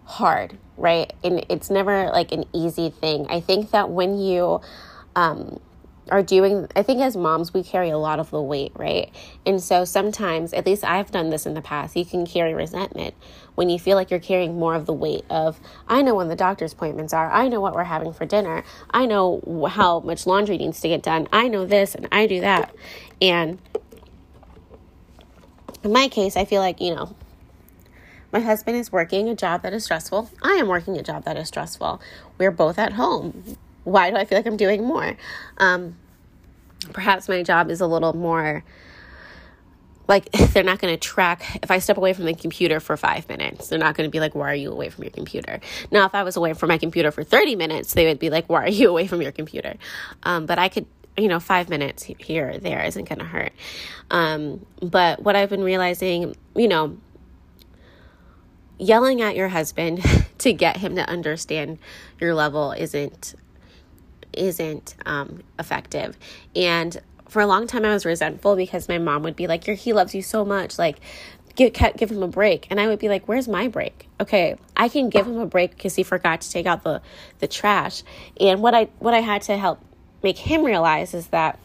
hard, 0.04 0.58
right? 0.76 1.12
And 1.22 1.46
it's 1.48 1.70
never 1.70 2.10
like 2.10 2.32
an 2.32 2.44
easy 2.52 2.90
thing. 2.90 3.26
I 3.30 3.40
think 3.40 3.70
that 3.70 3.88
when 3.88 4.18
you 4.18 4.60
um, 5.14 5.60
are 6.10 6.22
doing, 6.22 6.66
I 6.74 6.82
think 6.82 7.00
as 7.00 7.16
moms, 7.16 7.54
we 7.54 7.62
carry 7.62 7.90
a 7.90 7.98
lot 7.98 8.18
of 8.18 8.30
the 8.30 8.42
weight, 8.42 8.72
right? 8.74 9.10
And 9.46 9.62
so 9.62 9.84
sometimes, 9.84 10.52
at 10.52 10.66
least 10.66 10.84
I've 10.84 11.10
done 11.10 11.30
this 11.30 11.46
in 11.46 11.54
the 11.54 11.62
past, 11.62 11.96
you 11.96 12.04
can 12.04 12.26
carry 12.26 12.54
resentment 12.54 13.14
when 13.54 13.68
you 13.68 13.78
feel 13.78 13.96
like 13.96 14.10
you're 14.10 14.20
carrying 14.20 14.58
more 14.58 14.74
of 14.74 14.86
the 14.86 14.92
weight 14.92 15.24
of, 15.30 15.60
I 15.86 16.02
know 16.02 16.14
when 16.14 16.28
the 16.28 16.36
doctor's 16.36 16.72
appointments 16.72 17.12
are, 17.12 17.30
I 17.30 17.48
know 17.48 17.60
what 17.60 17.74
we're 17.74 17.84
having 17.84 18.12
for 18.12 18.26
dinner, 18.26 18.64
I 18.90 19.06
know 19.06 19.68
how 19.70 20.00
much 20.00 20.26
laundry 20.26 20.58
needs 20.58 20.80
to 20.80 20.88
get 20.88 21.02
done, 21.02 21.28
I 21.32 21.48
know 21.48 21.66
this 21.66 21.94
and 21.94 22.08
I 22.10 22.26
do 22.26 22.40
that. 22.40 22.74
And 23.20 23.58
in 25.82 25.92
my 25.92 26.08
case, 26.08 26.36
I 26.36 26.44
feel 26.44 26.60
like, 26.60 26.80
you 26.80 26.94
know, 26.94 27.14
my 28.32 28.40
husband 28.40 28.78
is 28.78 28.90
working 28.90 29.28
a 29.28 29.34
job 29.34 29.62
that 29.62 29.74
is 29.74 29.84
stressful. 29.84 30.30
I 30.42 30.52
am 30.52 30.66
working 30.66 30.96
a 30.96 31.02
job 31.02 31.24
that 31.24 31.36
is 31.36 31.48
stressful. 31.48 32.00
We're 32.38 32.50
both 32.50 32.78
at 32.78 32.94
home. 32.94 33.58
Why 33.84 34.10
do 34.10 34.16
I 34.16 34.24
feel 34.24 34.38
like 34.38 34.46
I'm 34.46 34.56
doing 34.56 34.84
more? 34.84 35.16
Um, 35.58 35.96
perhaps 36.92 37.28
my 37.28 37.42
job 37.42 37.70
is 37.70 37.80
a 37.80 37.86
little 37.86 38.12
more 38.12 38.64
like 40.08 40.30
they're 40.52 40.64
not 40.64 40.78
going 40.78 40.92
to 40.92 40.98
track 40.98 41.58
if 41.62 41.70
i 41.70 41.78
step 41.78 41.96
away 41.96 42.12
from 42.12 42.24
the 42.24 42.34
computer 42.34 42.80
for 42.80 42.96
five 42.96 43.28
minutes 43.28 43.68
they're 43.68 43.78
not 43.78 43.94
going 43.94 44.06
to 44.06 44.10
be 44.10 44.20
like 44.20 44.34
why 44.34 44.50
are 44.50 44.54
you 44.54 44.70
away 44.70 44.88
from 44.88 45.04
your 45.04 45.10
computer? 45.10 45.60
Now 45.90 46.06
if 46.06 46.14
i 46.14 46.22
was 46.22 46.36
away 46.36 46.52
from 46.54 46.68
my 46.68 46.78
computer 46.78 47.10
for 47.10 47.24
30 47.24 47.56
minutes 47.56 47.94
they 47.94 48.06
would 48.06 48.18
be 48.18 48.30
like 48.30 48.48
why 48.48 48.64
are 48.64 48.68
you 48.68 48.88
away 48.94 49.06
from 49.06 49.22
your 49.22 49.32
computer? 49.32 49.74
Um, 50.22 50.46
but 50.46 50.58
i 50.58 50.68
could 50.68 50.86
you 51.16 51.28
know 51.28 51.40
five 51.40 51.68
minutes 51.68 52.02
here 52.02 52.50
or 52.50 52.58
there 52.58 52.82
isn't 52.84 53.06
going 53.06 53.18
to 53.18 53.24
hurt. 53.24 53.52
Um, 54.10 54.64
but 54.80 55.22
what 55.22 55.36
i've 55.36 55.50
been 55.50 55.64
realizing 55.64 56.36
you 56.54 56.68
know 56.68 56.98
yelling 58.78 59.22
at 59.22 59.36
your 59.36 59.48
husband 59.48 60.02
to 60.38 60.52
get 60.52 60.78
him 60.78 60.96
to 60.96 61.08
understand 61.08 61.78
your 62.20 62.34
level 62.34 62.72
isn't 62.72 63.34
isn't 64.32 64.94
um, 65.06 65.42
effective. 65.58 66.16
And 66.54 67.00
for 67.28 67.40
a 67.40 67.46
long 67.46 67.66
time 67.66 67.82
i 67.82 67.88
was 67.88 68.04
resentful 68.04 68.56
because 68.56 68.90
my 68.90 68.98
mom 68.98 69.22
would 69.22 69.34
be 69.34 69.46
like 69.46 69.64
he 69.64 69.92
loves 69.92 70.14
you 70.14 70.22
so 70.22 70.44
much. 70.44 70.78
Like 70.78 70.98
give, 71.54 71.72
give 71.72 72.10
him 72.10 72.22
a 72.22 72.28
break. 72.28 72.66
And 72.70 72.80
i 72.80 72.86
would 72.86 72.98
be 72.98 73.08
like 73.08 73.26
where's 73.26 73.48
my 73.48 73.68
break? 73.68 74.08
Okay 74.20 74.56
i 74.76 74.88
can 74.88 75.08
give 75.08 75.26
him 75.26 75.38
a 75.38 75.46
break 75.46 75.70
because 75.72 75.94
he 75.94 76.02
forgot 76.02 76.40
to 76.42 76.50
take 76.50 76.66
out 76.66 76.82
the 76.82 77.00
the 77.38 77.48
trash. 77.48 78.02
And 78.40 78.62
what 78.62 78.74
i 78.74 78.84
what 78.98 79.14
i 79.14 79.20
had 79.20 79.42
to 79.42 79.56
help 79.56 79.80
make 80.22 80.38
him 80.38 80.64
realize 80.64 81.14
is 81.14 81.28
that 81.28 81.58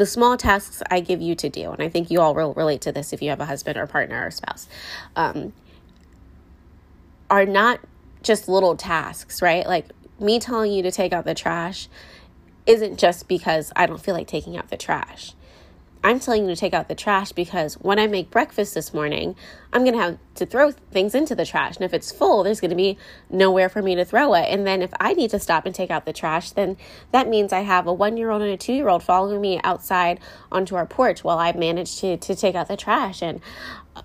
the 0.00 0.06
small 0.06 0.38
tasks 0.38 0.82
I 0.90 1.00
give 1.00 1.20
you 1.20 1.34
to 1.34 1.50
do, 1.50 1.72
and 1.72 1.82
I 1.82 1.90
think 1.90 2.10
you 2.10 2.22
all 2.22 2.34
will 2.34 2.54
relate 2.54 2.80
to 2.82 2.92
this 2.92 3.12
if 3.12 3.20
you 3.20 3.28
have 3.28 3.40
a 3.40 3.44
husband 3.44 3.76
or 3.76 3.86
partner 3.86 4.26
or 4.26 4.30
spouse, 4.30 4.66
um, 5.14 5.52
are 7.28 7.44
not 7.44 7.80
just 8.22 8.48
little 8.48 8.76
tasks, 8.76 9.42
right? 9.42 9.66
Like 9.66 9.90
me 10.20 10.38
telling 10.38 10.72
you 10.72 10.82
to 10.82 10.90
take 10.90 11.12
out 11.12 11.24
the 11.24 11.34
trash 11.34 11.88
isn't 12.66 12.98
just 12.98 13.28
because 13.28 13.72
I 13.74 13.86
don't 13.86 14.00
feel 14.00 14.14
like 14.14 14.26
taking 14.26 14.56
out 14.56 14.68
the 14.68 14.76
trash. 14.76 15.34
I'm 16.02 16.18
telling 16.18 16.44
you 16.44 16.54
to 16.54 16.56
take 16.56 16.72
out 16.72 16.88
the 16.88 16.94
trash 16.94 17.32
because 17.32 17.74
when 17.74 17.98
I 17.98 18.06
make 18.06 18.30
breakfast 18.30 18.74
this 18.74 18.94
morning, 18.94 19.36
I'm 19.70 19.82
going 19.82 19.94
to 19.94 20.00
have 20.00 20.18
to 20.36 20.46
throw 20.46 20.70
things 20.70 21.14
into 21.14 21.34
the 21.34 21.44
trash. 21.44 21.76
And 21.76 21.84
if 21.84 21.92
it's 21.92 22.10
full, 22.10 22.42
there's 22.42 22.58
going 22.60 22.70
to 22.70 22.76
be 22.76 22.96
nowhere 23.28 23.68
for 23.68 23.82
me 23.82 23.94
to 23.96 24.04
throw 24.06 24.32
it. 24.32 24.46
And 24.48 24.66
then 24.66 24.80
if 24.80 24.90
I 24.98 25.12
need 25.12 25.28
to 25.30 25.38
stop 25.38 25.66
and 25.66 25.74
take 25.74 25.90
out 25.90 26.06
the 26.06 26.14
trash, 26.14 26.52
then 26.52 26.78
that 27.12 27.28
means 27.28 27.52
I 27.52 27.60
have 27.60 27.86
a 27.86 27.92
one 27.92 28.16
year 28.16 28.30
old 28.30 28.40
and 28.40 28.50
a 28.50 28.56
two 28.56 28.72
year 28.72 28.88
old 28.88 29.02
following 29.02 29.42
me 29.42 29.60
outside 29.62 30.20
onto 30.50 30.74
our 30.74 30.86
porch 30.86 31.22
while 31.22 31.38
I 31.38 31.52
manage 31.52 32.00
to, 32.00 32.16
to 32.16 32.34
take 32.34 32.54
out 32.54 32.68
the 32.68 32.78
trash. 32.78 33.20
And 33.20 33.42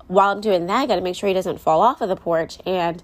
while 0.07 0.32
I'm 0.32 0.41
doing 0.41 0.66
that, 0.66 0.82
I 0.82 0.86
got 0.88 0.95
to 0.95 1.01
make 1.01 1.16
sure 1.16 1.30
he 1.30 1.34
doesn't 1.34 1.61
fall 1.61 1.80
off 1.80 2.01
of 2.01 2.09
the 2.09 2.18
porch. 2.18 2.57
And 2.66 3.01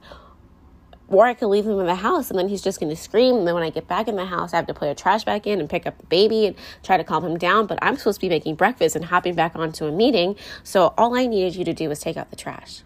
or 1.11 1.25
I 1.25 1.33
could 1.33 1.47
leave 1.47 1.65
him 1.65 1.79
in 1.79 1.85
the 1.85 1.95
house 1.95 2.29
and 2.29 2.39
then 2.39 2.47
he's 2.47 2.61
just 2.61 2.79
going 2.79 2.89
to 2.89 2.95
scream. 2.95 3.35
And 3.35 3.47
then 3.47 3.53
when 3.53 3.63
I 3.63 3.69
get 3.69 3.87
back 3.87 4.07
in 4.07 4.15
the 4.15 4.25
house, 4.25 4.53
I 4.53 4.55
have 4.55 4.67
to 4.67 4.73
put 4.73 4.89
a 4.89 4.95
trash 4.95 5.23
back 5.25 5.45
in 5.45 5.59
and 5.59 5.69
pick 5.69 5.85
up 5.85 5.97
the 5.97 6.05
baby 6.05 6.47
and 6.47 6.55
try 6.83 6.97
to 6.97 7.03
calm 7.03 7.25
him 7.25 7.37
down. 7.37 7.67
But 7.67 7.79
I'm 7.81 7.97
supposed 7.97 8.19
to 8.19 8.21
be 8.21 8.29
making 8.29 8.55
breakfast 8.55 8.95
and 8.95 9.05
hopping 9.05 9.35
back 9.35 9.55
onto 9.55 9.85
a 9.85 9.91
meeting. 9.91 10.35
So 10.63 10.93
all 10.97 11.17
I 11.17 11.27
needed 11.27 11.55
you 11.55 11.65
to 11.65 11.73
do 11.73 11.89
was 11.89 11.99
take 11.99 12.17
out 12.17 12.29
the 12.29 12.35
trash. 12.35 12.83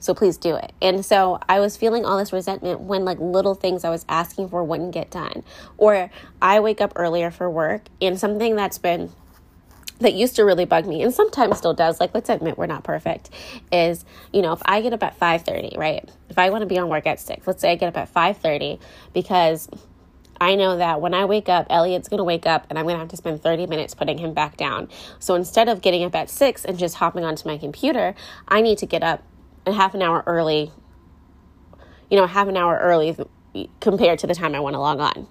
So 0.00 0.14
please 0.14 0.38
do 0.38 0.56
it. 0.56 0.72
And 0.80 1.04
so 1.04 1.38
I 1.48 1.60
was 1.60 1.76
feeling 1.76 2.06
all 2.06 2.16
this 2.16 2.32
resentment 2.32 2.80
when 2.80 3.04
like 3.04 3.18
little 3.20 3.54
things 3.54 3.84
I 3.84 3.90
was 3.90 4.06
asking 4.08 4.48
for 4.48 4.64
wouldn't 4.64 4.92
get 4.92 5.10
done. 5.10 5.44
Or 5.76 6.10
I 6.40 6.58
wake 6.58 6.80
up 6.80 6.94
earlier 6.96 7.30
for 7.30 7.50
work 7.50 7.82
and 8.00 8.18
something 8.18 8.56
that's 8.56 8.78
been 8.78 9.12
that 10.00 10.14
used 10.14 10.36
to 10.36 10.44
really 10.44 10.64
bug 10.64 10.86
me 10.86 11.02
and 11.02 11.12
sometimes 11.12 11.58
still 11.58 11.74
does 11.74 12.00
like 12.00 12.12
let's 12.14 12.28
admit 12.28 12.58
we're 12.58 12.66
not 12.66 12.82
perfect 12.82 13.30
is 13.70 14.04
you 14.32 14.42
know 14.42 14.52
if 14.52 14.60
i 14.64 14.80
get 14.80 14.92
up 14.92 15.02
at 15.02 15.18
5.30 15.18 15.76
right 15.76 16.08
if 16.28 16.38
i 16.38 16.50
want 16.50 16.62
to 16.62 16.66
be 16.66 16.78
on 16.78 16.88
work 16.88 17.06
at 17.06 17.20
6 17.20 17.46
let's 17.46 17.60
say 17.60 17.72
i 17.72 17.74
get 17.74 17.88
up 17.88 17.96
at 17.96 18.12
5.30 18.12 18.80
because 19.12 19.68
I 20.42 20.54
know 20.54 20.78
that 20.78 21.02
when 21.02 21.12
I 21.12 21.26
wake 21.26 21.50
up, 21.50 21.66
Elliot's 21.68 22.08
going 22.08 22.18
to 22.18 22.24
wake 22.24 22.46
up 22.46 22.66
and 22.70 22.78
I'm 22.78 22.86
going 22.86 22.94
to 22.94 23.00
have 23.00 23.08
to 23.08 23.16
spend 23.16 23.42
30 23.42 23.66
minutes 23.66 23.94
putting 23.94 24.16
him 24.16 24.32
back 24.32 24.56
down. 24.56 24.88
So 25.18 25.34
instead 25.34 25.68
of 25.68 25.82
getting 25.82 26.02
up 26.02 26.14
at 26.14 26.30
6 26.30 26.64
and 26.64 26.78
just 26.78 26.94
hopping 26.94 27.24
onto 27.24 27.46
my 27.46 27.58
computer, 27.58 28.14
I 28.48 28.62
need 28.62 28.78
to 28.78 28.86
get 28.86 29.02
up 29.02 29.22
a 29.66 29.72
half 29.72 29.92
an 29.92 30.00
hour 30.00 30.24
early, 30.26 30.72
you 32.10 32.16
know, 32.16 32.26
half 32.26 32.48
an 32.48 32.56
hour 32.56 32.78
early 32.78 33.14
compared 33.80 34.18
to 34.20 34.26
the 34.26 34.34
time 34.34 34.54
I 34.54 34.60
want 34.60 34.74
to 34.74 34.80
log 34.80 35.00
on. 35.00 35.28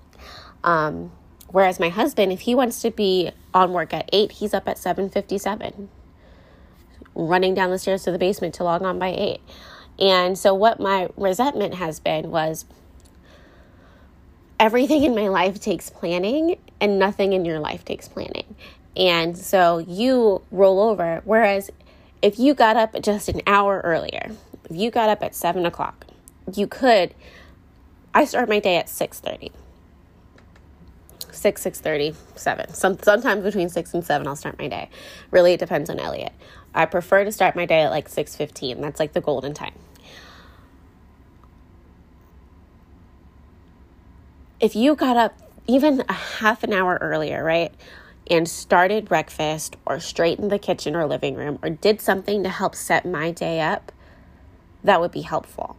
Um, 0.63 1.11
Whereas 1.51 1.79
my 1.79 1.89
husband, 1.89 2.31
if 2.31 2.41
he 2.41 2.55
wants 2.55 2.81
to 2.81 2.91
be 2.91 3.31
on 3.53 3.73
work 3.73 3.93
at 3.93 4.09
8, 4.13 4.33
he's 4.33 4.53
up 4.53 4.67
at 4.67 4.77
7:57 4.77 5.89
running 7.15 7.53
down 7.53 7.69
the 7.69 7.79
stairs 7.79 8.03
to 8.03 8.11
the 8.11 8.17
basement 8.17 8.53
to 8.55 8.63
log 8.63 8.81
on 8.81 8.97
by 8.97 9.09
8. 9.09 9.41
And 9.99 10.37
so 10.37 10.53
what 10.53 10.79
my 10.79 11.09
resentment 11.17 11.75
has 11.75 11.99
been 11.99 12.31
was 12.31 12.65
everything 14.59 15.03
in 15.03 15.15
my 15.15 15.27
life 15.27 15.59
takes 15.59 15.89
planning 15.89 16.57
and 16.79 16.97
nothing 16.97 17.33
in 17.33 17.45
your 17.45 17.59
life 17.59 17.83
takes 17.83 18.07
planning. 18.07 18.55
And 18.95 19.37
so 19.37 19.79
you 19.79 20.41
roll 20.51 20.79
over. 20.79 21.21
Whereas 21.25 21.71
if 22.21 22.39
you 22.39 22.53
got 22.53 22.77
up 22.77 22.95
just 23.01 23.29
an 23.29 23.41
hour 23.47 23.81
earlier, 23.83 24.31
if 24.69 24.75
you 24.75 24.91
got 24.91 25.09
up 25.09 25.23
at 25.23 25.35
seven 25.35 25.65
o'clock, 25.65 26.05
you 26.53 26.67
could 26.67 27.13
I 28.13 28.25
start 28.25 28.49
my 28.49 28.59
day 28.59 28.77
at 28.77 28.89
six 28.89 29.19
thirty. 29.19 29.51
6 31.39 31.63
6.30 31.63 32.15
7 32.35 32.73
Some, 32.73 32.99
sometimes 32.99 33.43
between 33.43 33.69
6 33.69 33.93
and 33.93 34.05
7 34.05 34.27
i'll 34.27 34.35
start 34.35 34.59
my 34.59 34.67
day. 34.67 34.89
Really 35.31 35.53
it 35.53 35.59
depends 35.59 35.89
on 35.89 35.99
elliot. 35.99 36.33
I 36.73 36.85
prefer 36.85 37.23
to 37.23 37.31
start 37.31 37.55
my 37.55 37.65
day 37.65 37.81
at 37.81 37.91
like 37.91 38.09
6.15 38.09 38.81
that's 38.81 38.99
like 38.99 39.13
the 39.13 39.21
golden 39.21 39.53
time. 39.53 39.73
If 44.59 44.75
you 44.75 44.95
got 44.95 45.15
up 45.15 45.37
even 45.67 46.03
a 46.09 46.13
half 46.13 46.63
an 46.63 46.73
hour 46.73 46.97
earlier 46.99 47.43
right 47.43 47.73
and 48.29 48.47
started 48.47 49.05
breakfast 49.05 49.75
or 49.85 49.99
straightened 49.99 50.51
the 50.51 50.59
kitchen 50.59 50.95
or 50.95 51.05
living 51.05 51.35
room 51.35 51.59
or 51.63 51.69
did 51.69 52.01
something 52.01 52.43
to 52.43 52.49
help 52.49 52.75
set 52.75 53.05
my 53.05 53.31
day 53.31 53.61
up 53.61 53.91
that 54.83 54.99
would 54.99 55.11
be 55.11 55.21
helpful 55.21 55.75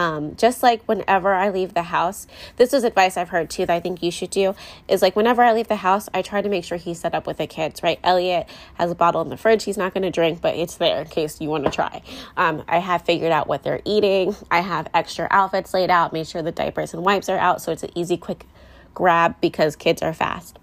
um, 0.00 0.34
just 0.34 0.62
like 0.62 0.82
whenever 0.84 1.34
I 1.34 1.50
leave 1.50 1.74
the 1.74 1.82
house, 1.82 2.26
this 2.56 2.72
is 2.72 2.84
advice 2.84 3.18
I've 3.18 3.28
heard 3.28 3.50
too 3.50 3.66
that 3.66 3.74
I 3.74 3.80
think 3.80 4.02
you 4.02 4.10
should 4.10 4.30
do 4.30 4.54
is 4.88 5.02
like 5.02 5.14
whenever 5.14 5.42
I 5.42 5.52
leave 5.52 5.68
the 5.68 5.76
house, 5.76 6.08
I 6.14 6.22
try 6.22 6.40
to 6.40 6.48
make 6.48 6.64
sure 6.64 6.78
he's 6.78 6.98
set 6.98 7.14
up 7.14 7.26
with 7.26 7.36
the 7.36 7.46
kids, 7.46 7.82
right? 7.82 8.00
Elliot 8.02 8.48
has 8.76 8.90
a 8.90 8.94
bottle 8.94 9.20
in 9.20 9.28
the 9.28 9.36
fridge 9.36 9.64
he's 9.64 9.76
not 9.76 9.92
going 9.92 10.04
to 10.04 10.10
drink, 10.10 10.40
but 10.40 10.56
it's 10.56 10.76
there 10.76 11.02
in 11.02 11.08
case 11.08 11.38
you 11.38 11.50
want 11.50 11.66
to 11.66 11.70
try. 11.70 12.00
Um, 12.38 12.64
I 12.66 12.78
have 12.78 13.02
figured 13.02 13.30
out 13.30 13.46
what 13.46 13.62
they're 13.62 13.82
eating. 13.84 14.34
I 14.50 14.60
have 14.60 14.88
extra 14.94 15.28
outfits 15.30 15.74
laid 15.74 15.90
out, 15.90 16.14
made 16.14 16.26
sure 16.26 16.40
the 16.40 16.50
diapers 16.50 16.94
and 16.94 17.04
wipes 17.04 17.28
are 17.28 17.36
out 17.36 17.60
so 17.60 17.70
it's 17.70 17.82
an 17.82 17.90
easy, 17.94 18.16
quick 18.16 18.46
grab 18.94 19.38
because 19.42 19.76
kids 19.76 20.00
are 20.00 20.14
fast. 20.14 20.58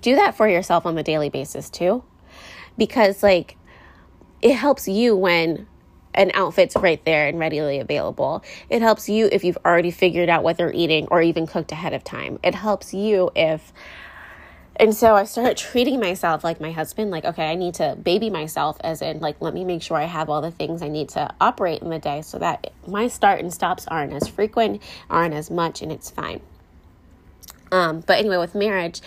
Do 0.00 0.16
that 0.16 0.36
for 0.36 0.48
yourself 0.48 0.86
on 0.86 0.98
a 0.98 1.04
daily 1.04 1.28
basis 1.28 1.70
too, 1.70 2.02
because 2.76 3.22
like 3.22 3.56
it 4.42 4.54
helps 4.54 4.88
you 4.88 5.14
when 5.16 5.68
an 6.18 6.30
outfit's 6.34 6.76
right 6.76 7.02
there 7.06 7.28
and 7.28 7.38
readily 7.38 7.78
available. 7.78 8.44
It 8.68 8.82
helps 8.82 9.08
you 9.08 9.30
if 9.32 9.44
you've 9.44 9.58
already 9.64 9.90
figured 9.90 10.28
out 10.28 10.42
what 10.42 10.58
they're 10.58 10.72
eating 10.72 11.06
or 11.10 11.22
even 11.22 11.46
cooked 11.46 11.72
ahead 11.72 11.94
of 11.94 12.04
time. 12.04 12.38
It 12.42 12.54
helps 12.54 12.92
you 12.92 13.30
if 13.34 13.72
And 14.80 14.94
so 14.94 15.16
I 15.16 15.24
started 15.24 15.56
treating 15.56 15.98
myself 15.98 16.44
like 16.44 16.60
my 16.60 16.70
husband, 16.70 17.10
like, 17.10 17.24
okay, 17.24 17.50
I 17.50 17.56
need 17.56 17.74
to 17.74 17.96
baby 18.00 18.30
myself, 18.30 18.76
as 18.84 19.02
in, 19.02 19.18
like, 19.18 19.40
let 19.40 19.52
me 19.52 19.64
make 19.64 19.82
sure 19.82 19.96
I 19.96 20.04
have 20.04 20.30
all 20.30 20.40
the 20.40 20.52
things 20.52 20.82
I 20.82 20.88
need 20.88 21.08
to 21.10 21.34
operate 21.40 21.82
in 21.82 21.90
the 21.90 21.98
day 21.98 22.22
so 22.22 22.38
that 22.38 22.72
my 22.86 23.08
start 23.08 23.40
and 23.40 23.52
stops 23.52 23.88
aren't 23.88 24.12
as 24.12 24.28
frequent, 24.28 24.80
aren't 25.10 25.34
as 25.34 25.50
much, 25.50 25.82
and 25.82 25.90
it's 25.90 26.10
fine. 26.10 26.40
Um, 27.72 28.00
but 28.06 28.18
anyway, 28.18 28.36
with 28.36 28.54
marriage, 28.54 29.00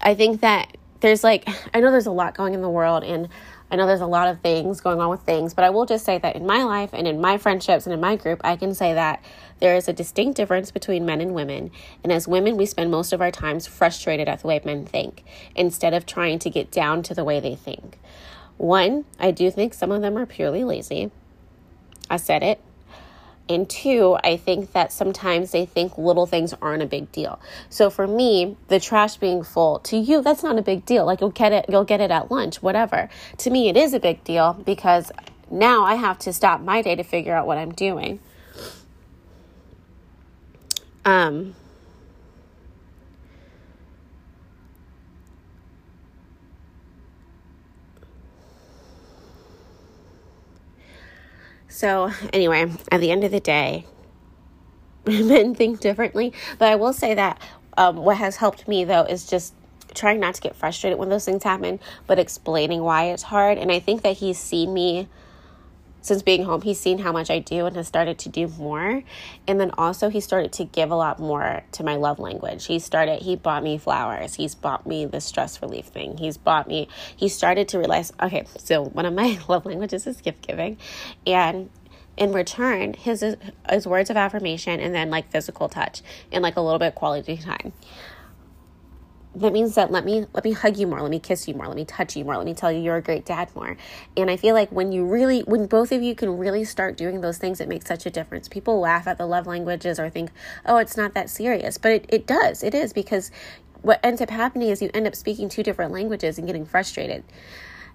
I 0.00 0.14
think 0.14 0.40
that 0.40 0.74
there's 1.00 1.22
like, 1.22 1.46
I 1.74 1.80
know 1.80 1.90
there's 1.90 2.06
a 2.06 2.10
lot 2.10 2.34
going 2.34 2.54
in 2.54 2.62
the 2.62 2.70
world, 2.70 3.04
and 3.04 3.28
I 3.70 3.76
know 3.76 3.86
there's 3.86 4.00
a 4.00 4.06
lot 4.06 4.28
of 4.28 4.40
things 4.40 4.80
going 4.80 5.00
on 5.00 5.10
with 5.10 5.22
things, 5.22 5.54
but 5.54 5.64
I 5.64 5.70
will 5.70 5.86
just 5.86 6.04
say 6.04 6.18
that 6.18 6.34
in 6.34 6.44
my 6.44 6.64
life 6.64 6.90
and 6.92 7.06
in 7.06 7.20
my 7.20 7.38
friendships 7.38 7.86
and 7.86 7.94
in 7.94 8.00
my 8.00 8.16
group, 8.16 8.40
I 8.42 8.56
can 8.56 8.74
say 8.74 8.94
that 8.94 9.22
there 9.60 9.76
is 9.76 9.88
a 9.88 9.92
distinct 9.92 10.36
difference 10.36 10.70
between 10.70 11.06
men 11.06 11.20
and 11.20 11.34
women. 11.34 11.70
And 12.02 12.12
as 12.12 12.26
women, 12.26 12.56
we 12.56 12.66
spend 12.66 12.90
most 12.90 13.12
of 13.12 13.20
our 13.20 13.30
times 13.30 13.66
frustrated 13.66 14.28
at 14.28 14.40
the 14.40 14.48
way 14.48 14.60
men 14.64 14.86
think 14.86 15.24
instead 15.54 15.94
of 15.94 16.04
trying 16.04 16.38
to 16.40 16.50
get 16.50 16.72
down 16.72 17.02
to 17.04 17.14
the 17.14 17.24
way 17.24 17.38
they 17.38 17.54
think. 17.54 17.98
One, 18.56 19.04
I 19.18 19.30
do 19.30 19.50
think 19.50 19.72
some 19.72 19.92
of 19.92 20.02
them 20.02 20.18
are 20.18 20.26
purely 20.26 20.64
lazy. 20.64 21.10
I 22.10 22.16
said 22.16 22.42
it. 22.42 22.60
And 23.50 23.68
two, 23.68 24.16
I 24.22 24.36
think 24.36 24.74
that 24.74 24.92
sometimes 24.92 25.50
they 25.50 25.66
think 25.66 25.98
little 25.98 26.24
things 26.24 26.54
aren't 26.62 26.84
a 26.84 26.86
big 26.86 27.10
deal. 27.10 27.40
So 27.68 27.90
for 27.90 28.06
me, 28.06 28.56
the 28.68 28.78
trash 28.78 29.16
being 29.16 29.42
full, 29.42 29.80
to 29.80 29.96
you, 29.96 30.22
that's 30.22 30.44
not 30.44 30.56
a 30.56 30.62
big 30.62 30.86
deal. 30.86 31.04
Like 31.04 31.20
you'll 31.20 31.30
get 31.30 31.52
it, 31.52 31.66
you'll 31.68 31.82
get 31.82 32.00
it 32.00 32.12
at 32.12 32.30
lunch, 32.30 32.62
whatever. 32.62 33.10
To 33.38 33.50
me, 33.50 33.68
it 33.68 33.76
is 33.76 33.92
a 33.92 33.98
big 33.98 34.22
deal 34.22 34.52
because 34.64 35.10
now 35.50 35.82
I 35.84 35.96
have 35.96 36.16
to 36.20 36.32
stop 36.32 36.60
my 36.60 36.80
day 36.80 36.94
to 36.94 37.02
figure 37.02 37.34
out 37.34 37.44
what 37.44 37.58
I'm 37.58 37.72
doing. 37.72 38.20
Um, 41.04 41.56
So, 51.80 52.10
anyway, 52.34 52.70
at 52.92 53.00
the 53.00 53.10
end 53.10 53.24
of 53.24 53.30
the 53.30 53.40
day, 53.40 53.86
men 55.06 55.54
think 55.54 55.80
differently. 55.80 56.34
But 56.58 56.68
I 56.68 56.76
will 56.76 56.92
say 56.92 57.14
that 57.14 57.40
um, 57.78 57.96
what 57.96 58.18
has 58.18 58.36
helped 58.36 58.68
me, 58.68 58.84
though, 58.84 59.04
is 59.04 59.26
just 59.26 59.54
trying 59.94 60.20
not 60.20 60.34
to 60.34 60.42
get 60.42 60.54
frustrated 60.54 60.98
when 60.98 61.08
those 61.08 61.24
things 61.24 61.42
happen, 61.42 61.80
but 62.06 62.18
explaining 62.18 62.82
why 62.82 63.04
it's 63.04 63.22
hard. 63.22 63.56
And 63.56 63.72
I 63.72 63.78
think 63.78 64.02
that 64.02 64.18
he's 64.18 64.38
seen 64.38 64.74
me 64.74 65.08
since 66.02 66.22
being 66.22 66.44
home, 66.44 66.62
he's 66.62 66.80
seen 66.80 66.98
how 66.98 67.12
much 67.12 67.30
I 67.30 67.38
do 67.38 67.66
and 67.66 67.76
has 67.76 67.86
started 67.86 68.18
to 68.20 68.28
do 68.28 68.48
more. 68.48 69.02
And 69.46 69.60
then 69.60 69.70
also, 69.76 70.08
he 70.08 70.20
started 70.20 70.52
to 70.54 70.64
give 70.64 70.90
a 70.90 70.96
lot 70.96 71.18
more 71.18 71.62
to 71.72 71.84
my 71.84 71.96
love 71.96 72.18
language. 72.18 72.66
He 72.66 72.78
started, 72.78 73.22
he 73.22 73.36
bought 73.36 73.62
me 73.62 73.78
flowers. 73.78 74.34
He's 74.34 74.54
bought 74.54 74.86
me 74.86 75.04
the 75.04 75.20
stress 75.20 75.60
relief 75.60 75.86
thing. 75.86 76.16
He's 76.16 76.36
bought 76.36 76.68
me, 76.68 76.88
he 77.16 77.28
started 77.28 77.68
to 77.68 77.78
realize, 77.78 78.12
okay, 78.22 78.44
so 78.58 78.84
one 78.84 79.06
of 79.06 79.14
my 79.14 79.38
love 79.48 79.66
languages 79.66 80.06
is 80.06 80.20
gift 80.20 80.46
giving. 80.46 80.78
And 81.26 81.70
in 82.16 82.32
return, 82.32 82.94
his, 82.94 83.24
his 83.70 83.86
words 83.86 84.10
of 84.10 84.16
affirmation 84.16 84.80
and 84.80 84.94
then 84.94 85.10
like 85.10 85.30
physical 85.30 85.68
touch 85.68 86.02
and 86.30 86.42
like 86.42 86.56
a 86.56 86.60
little 86.60 86.78
bit 86.78 86.94
quality 86.94 87.36
time 87.36 87.72
that 89.34 89.52
means 89.52 89.76
that 89.76 89.92
let 89.92 90.04
me 90.04 90.26
let 90.32 90.44
me 90.44 90.52
hug 90.52 90.76
you 90.76 90.86
more 90.86 91.00
let 91.00 91.10
me 91.10 91.20
kiss 91.20 91.46
you 91.46 91.54
more 91.54 91.68
let 91.68 91.76
me 91.76 91.84
touch 91.84 92.16
you 92.16 92.24
more 92.24 92.36
let 92.36 92.46
me 92.46 92.54
tell 92.54 92.72
you 92.72 92.80
you're 92.80 92.96
a 92.96 93.02
great 93.02 93.24
dad 93.24 93.48
more. 93.54 93.76
And 94.16 94.30
i 94.30 94.36
feel 94.36 94.54
like 94.54 94.70
when 94.72 94.90
you 94.90 95.04
really 95.04 95.40
when 95.42 95.66
both 95.66 95.92
of 95.92 96.02
you 96.02 96.14
can 96.14 96.36
really 96.36 96.64
start 96.64 96.96
doing 96.96 97.20
those 97.20 97.38
things 97.38 97.60
it 97.60 97.68
makes 97.68 97.86
such 97.86 98.06
a 98.06 98.10
difference. 98.10 98.48
People 98.48 98.80
laugh 98.80 99.06
at 99.06 99.18
the 99.18 99.26
love 99.26 99.46
languages 99.46 100.00
or 100.00 100.10
think 100.10 100.30
oh 100.66 100.78
it's 100.78 100.96
not 100.96 101.14
that 101.14 101.30
serious. 101.30 101.78
But 101.78 101.92
it, 101.92 102.06
it 102.08 102.26
does. 102.26 102.62
It 102.64 102.74
is 102.74 102.92
because 102.92 103.30
what 103.82 104.00
ends 104.02 104.20
up 104.20 104.30
happening 104.30 104.68
is 104.68 104.82
you 104.82 104.90
end 104.92 105.06
up 105.06 105.14
speaking 105.14 105.48
two 105.48 105.62
different 105.62 105.92
languages 105.92 106.36
and 106.36 106.46
getting 106.46 106.66
frustrated 106.66 107.22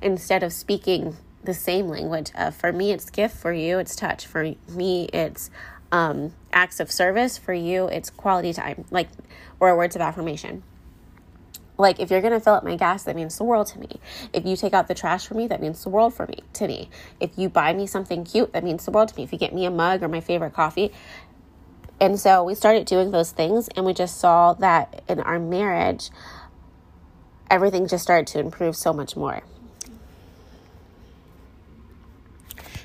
instead 0.02 0.42
of 0.42 0.54
speaking 0.54 1.18
the 1.44 1.54
same 1.54 1.88
language. 1.90 2.32
Uh, 2.34 2.50
for 2.50 2.72
me 2.72 2.92
it's 2.92 3.10
gift 3.10 3.36
for 3.36 3.52
you 3.52 3.78
it's 3.78 3.96
touch. 3.96 4.26
For 4.26 4.54
me 4.70 5.10
it's 5.12 5.52
um, 5.92 6.34
acts 6.54 6.80
of 6.80 6.90
service. 6.90 7.38
For 7.38 7.54
you 7.54 7.88
it's 7.88 8.10
quality 8.10 8.54
time 8.54 8.86
like 8.90 9.10
or 9.60 9.76
words 9.76 9.98
of 9.98 10.02
affirmation 10.02 10.64
like 11.78 12.00
if 12.00 12.10
you're 12.10 12.22
gonna 12.22 12.40
fill 12.40 12.54
up 12.54 12.64
my 12.64 12.76
gas, 12.76 13.04
that 13.04 13.16
means 13.16 13.38
the 13.38 13.44
world 13.44 13.68
to 13.68 13.80
me. 13.80 14.00
If 14.34 14.46
you 14.46 14.56
take 14.56 14.74
out 14.74 14.88
the 14.88 14.94
trash 14.94 15.28
for 15.28 15.34
me, 15.34 15.48
that 15.48 15.62
means 15.62 15.84
the 15.84 15.90
world 15.90 16.14
for 16.14 16.26
me 16.28 16.40
to 16.54 16.68
me. 16.68 16.90
If 17.20 17.38
you 17.38 17.50
buy 17.50 17.74
me 17.74 17.88
something 17.88 18.24
cute, 18.24 18.54
that 18.54 18.64
means 18.64 18.86
the 18.86 18.92
world 18.92 19.10
to 19.10 19.16
me. 19.18 19.24
If 19.24 19.32
you 19.32 19.40
get 19.40 19.54
me 19.54 19.66
a 19.66 19.72
mug 19.72 20.04
or 20.04 20.08
my 20.08 20.22
favorite 20.22 20.54
coffee. 20.54 20.92
And 22.00 22.20
so 22.20 22.44
we 22.44 22.56
started 22.56 22.86
doing 22.86 23.12
those 23.12 23.32
things 23.32 23.70
and 23.70 23.86
we 23.86 23.94
just 23.94 24.18
saw 24.18 24.54
that 24.54 25.04
in 25.08 25.20
our 25.22 25.40
marriage, 25.40 26.10
everything 27.50 27.88
just 27.88 28.04
started 28.04 28.28
to 28.28 28.40
improve 28.40 28.76
so 28.76 28.92
much 28.92 29.16
more. 29.16 29.42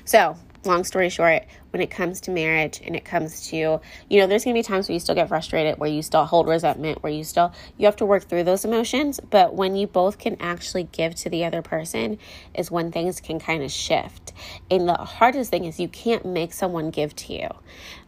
So 0.05 0.37
long 0.63 0.83
story 0.83 1.09
short, 1.09 1.43
when 1.71 1.81
it 1.81 1.89
comes 1.89 2.21
to 2.21 2.31
marriage 2.31 2.81
and 2.85 2.95
it 2.95 3.05
comes 3.05 3.47
to, 3.47 3.55
you 3.55 4.19
know, 4.19 4.27
there's 4.27 4.43
going 4.43 4.55
to 4.55 4.59
be 4.59 4.63
times 4.63 4.87
where 4.87 4.93
you 4.93 4.99
still 4.99 5.15
get 5.15 5.29
frustrated, 5.29 5.79
where 5.79 5.89
you 5.89 6.01
still 6.01 6.25
hold 6.25 6.47
resentment, 6.47 7.01
where 7.01 7.11
you 7.11 7.23
still, 7.23 7.53
you 7.77 7.85
have 7.85 7.95
to 7.95 8.05
work 8.05 8.23
through 8.23 8.43
those 8.43 8.65
emotions. 8.65 9.19
But 9.29 9.55
when 9.55 9.75
you 9.75 9.87
both 9.87 10.17
can 10.17 10.37
actually 10.39 10.83
give 10.91 11.15
to 11.15 11.29
the 11.29 11.45
other 11.45 11.61
person 11.61 12.19
is 12.53 12.69
when 12.69 12.91
things 12.91 13.21
can 13.21 13.39
kind 13.39 13.63
of 13.63 13.71
shift. 13.71 14.33
And 14.69 14.87
the 14.87 14.95
hardest 14.95 15.49
thing 15.49 15.65
is 15.65 15.79
you 15.79 15.87
can't 15.87 16.25
make 16.25 16.53
someone 16.53 16.91
give 16.91 17.15
to 17.17 17.33
you. 17.33 17.49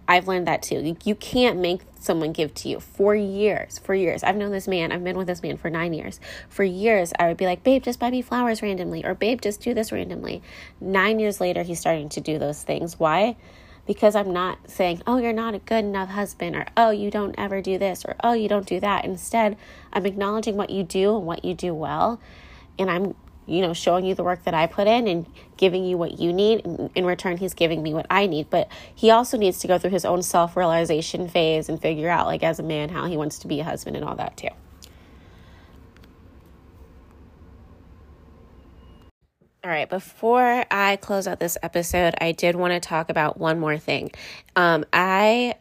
I've 0.08 0.28
learned 0.28 0.47
that 0.47 0.62
too. 0.62 0.97
You, 1.04 1.16
can't 1.16 1.60
make 1.60 1.82
someone 1.99 2.34
give 2.34 2.54
to 2.56 2.70
you 2.70 2.80
for 2.80 3.16
years. 3.16 3.80
For 3.80 3.95
years. 3.95 4.24
I've 4.24 4.36
known 4.36 4.51
this 4.51 4.68
man. 4.68 4.91
I've 4.91 5.04
been 5.04 5.18
with 5.18 5.28
this 5.28 5.41
man 5.41 5.58
for 5.58 5.70
nine 5.70 5.93
years. 5.93 6.20
For 6.49 6.64
years, 6.64 7.14
I 7.18 7.28
would 7.28 7.38
be 7.38 7.45
like, 7.45 7.64
babe, 7.64 7.84
just 7.84 7.99
buy 7.99 8.12
me 8.12 8.22
flowers 8.22 8.62
randomly, 8.62 9.06
or 9.06 9.16
babe, 9.16 9.41
just 9.41 9.62
do 9.62 9.74
this 9.74 9.91
randomly. 9.91 10.41
Nine 10.82 11.20
years 11.20 11.39
later, 11.39 11.64
he's 11.64 11.80
starting 11.80 12.10
to 12.10 12.22
do 12.22 12.38
those 12.38 12.64
things. 12.64 12.99
Why? 12.99 13.38
Because 13.88 14.16
I'm 14.16 14.34
not 14.34 14.70
saying, 14.70 15.01
oh, 15.08 15.18
you're 15.18 15.34
not 15.34 15.56
a 15.56 15.60
good 15.60 15.86
enough 15.86 16.10
husband, 16.10 16.56
or 16.56 16.66
oh, 16.76 16.91
you 16.91 17.10
don't 17.10 17.36
ever 17.38 17.62
do 17.62 17.78
this, 17.78 18.04
or 18.04 18.16
oh, 18.24 18.34
you 18.34 18.49
don't 18.49 18.68
do 18.68 18.80
that. 18.82 19.06
Instead, 19.06 19.58
I'm 19.93 20.06
acknowledging 20.06 20.58
what 20.58 20.70
you 20.70 20.84
do 20.84 21.16
and 21.16 21.26
what 21.26 21.45
you 21.45 21.54
do 21.54 21.74
well. 21.74 22.20
And 22.78 22.89
I'm 22.89 23.16
you 23.46 23.62
know, 23.62 23.74
showing 23.74 24.06
you 24.06 24.16
the 24.16 24.24
work 24.24 24.44
that 24.44 24.54
I 24.54 24.68
put 24.68 24.88
in 24.88 25.08
and 25.08 25.26
giving 25.58 25.86
you 25.86 25.98
what 25.98 26.20
you 26.20 26.34
need. 26.34 26.66
In 26.96 27.06
return, 27.06 27.38
he's 27.38 27.54
giving 27.54 27.84
me 27.84 27.94
what 27.94 28.06
I 28.10 28.28
need. 28.28 28.50
But 28.50 28.70
he 28.94 29.10
also 29.10 29.38
needs 29.38 29.60
to 29.60 29.68
go 29.68 29.78
through 29.78 29.91
his 29.91 30.06
own 30.06 30.22
self 30.24 30.56
realization 30.56 31.28
phase 31.28 31.70
and 31.70 31.82
figure 31.82 32.10
out, 32.10 32.28
like, 32.28 32.44
as 32.44 32.60
a 32.60 32.64
man, 32.64 32.89
how 32.89 33.06
he 33.06 33.18
wants 33.18 33.39
to 33.39 33.48
be 33.48 33.60
a 33.60 33.64
husband 33.64 33.96
and 33.96 34.06
all 34.06 34.16
that, 34.16 34.38
too. 34.38 34.50
All 39.66 39.72
right, 39.72 39.89
before 39.89 40.66
I 40.70 40.98
close 40.98 41.26
out 41.26 41.39
this 41.39 41.58
episode, 41.64 42.16
I 42.20 42.34
did 42.34 42.58
want 42.58 42.74
to 42.74 42.82
talk 42.82 43.10
about 43.10 43.38
one 43.38 43.60
more 43.60 43.78
thing. 43.78 44.12
Um, 44.58 44.84
I 44.91 45.56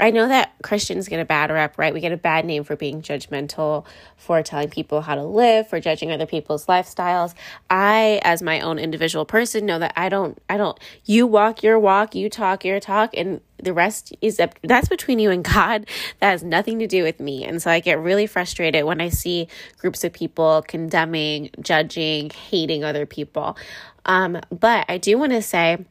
I 0.00 0.10
know 0.10 0.28
that 0.28 0.52
Christians 0.62 1.08
get 1.08 1.20
a 1.20 1.24
bad 1.24 1.50
rep, 1.50 1.76
right? 1.76 1.92
We 1.92 2.00
get 2.00 2.12
a 2.12 2.16
bad 2.16 2.44
name 2.44 2.64
for 2.64 2.76
being 2.76 3.02
judgmental, 3.02 3.84
for 4.16 4.42
telling 4.42 4.70
people 4.70 5.00
how 5.00 5.14
to 5.14 5.24
live, 5.24 5.68
for 5.68 5.80
judging 5.80 6.12
other 6.12 6.26
people's 6.26 6.66
lifestyles. 6.66 7.34
I, 7.68 8.20
as 8.22 8.40
my 8.40 8.60
own 8.60 8.78
individual 8.78 9.24
person, 9.24 9.66
know 9.66 9.78
that 9.78 9.92
I 9.96 10.08
don't, 10.08 10.40
I 10.48 10.56
don't, 10.56 10.78
you 11.04 11.26
walk 11.26 11.62
your 11.62 11.78
walk, 11.78 12.14
you 12.14 12.30
talk 12.30 12.64
your 12.64 12.78
talk, 12.78 13.10
and 13.16 13.40
the 13.60 13.72
rest 13.72 14.14
is 14.20 14.38
up, 14.38 14.54
that's 14.62 14.88
between 14.88 15.18
you 15.18 15.30
and 15.30 15.44
God. 15.44 15.86
That 16.20 16.30
has 16.30 16.42
nothing 16.42 16.80
to 16.80 16.86
do 16.86 17.04
with 17.04 17.20
me. 17.20 17.44
And 17.44 17.62
so 17.62 17.70
I 17.70 17.80
get 17.80 17.98
really 18.00 18.26
frustrated 18.26 18.84
when 18.84 19.00
I 19.00 19.08
see 19.08 19.46
groups 19.78 20.02
of 20.02 20.12
people 20.12 20.64
condemning, 20.66 21.50
judging, 21.60 22.30
hating 22.30 22.82
other 22.82 23.06
people. 23.06 23.56
Um, 24.04 24.40
but 24.50 24.86
I 24.88 24.98
do 24.98 25.16
want 25.18 25.32
to 25.32 25.42
say, 25.42 25.84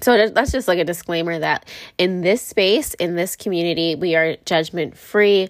so 0.00 0.28
that's 0.28 0.52
just 0.52 0.68
like 0.68 0.78
a 0.78 0.84
disclaimer 0.84 1.38
that 1.38 1.66
in 1.98 2.22
this 2.22 2.42
space, 2.42 2.94
in 2.94 3.16
this 3.16 3.36
community, 3.36 3.94
we 3.94 4.16
are 4.16 4.36
judgment 4.44 4.96
free. 4.96 5.48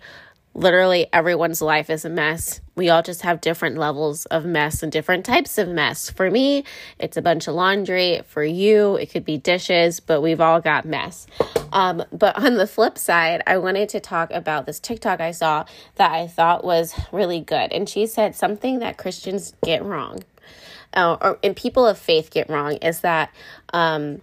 Literally, 0.52 1.06
everyone's 1.12 1.62
life 1.62 1.90
is 1.90 2.04
a 2.04 2.10
mess. 2.10 2.60
We 2.74 2.88
all 2.88 3.02
just 3.02 3.22
have 3.22 3.40
different 3.40 3.78
levels 3.78 4.26
of 4.26 4.44
mess 4.44 4.82
and 4.82 4.90
different 4.90 5.24
types 5.24 5.58
of 5.58 5.68
mess. 5.68 6.10
For 6.10 6.28
me, 6.28 6.64
it's 6.98 7.16
a 7.16 7.22
bunch 7.22 7.46
of 7.46 7.54
laundry. 7.54 8.22
For 8.26 8.42
you, 8.42 8.96
it 8.96 9.12
could 9.12 9.24
be 9.24 9.38
dishes, 9.38 10.00
but 10.00 10.22
we've 10.22 10.40
all 10.40 10.60
got 10.60 10.84
mess. 10.84 11.28
Um, 11.72 12.02
but 12.10 12.36
on 12.36 12.56
the 12.56 12.66
flip 12.66 12.98
side, 12.98 13.44
I 13.46 13.58
wanted 13.58 13.90
to 13.90 14.00
talk 14.00 14.32
about 14.32 14.66
this 14.66 14.80
TikTok 14.80 15.20
I 15.20 15.30
saw 15.30 15.66
that 15.94 16.10
I 16.10 16.26
thought 16.26 16.64
was 16.64 16.98
really 17.12 17.40
good. 17.40 17.70
And 17.72 17.88
she 17.88 18.06
said 18.06 18.34
something 18.34 18.80
that 18.80 18.98
Christians 18.98 19.54
get 19.64 19.84
wrong, 19.84 20.24
uh, 20.94 21.16
or 21.20 21.38
and 21.44 21.54
people 21.54 21.86
of 21.86 21.96
faith 21.96 22.30
get 22.32 22.50
wrong, 22.50 22.72
is 22.78 23.00
that. 23.02 23.30
Um, 23.72 24.20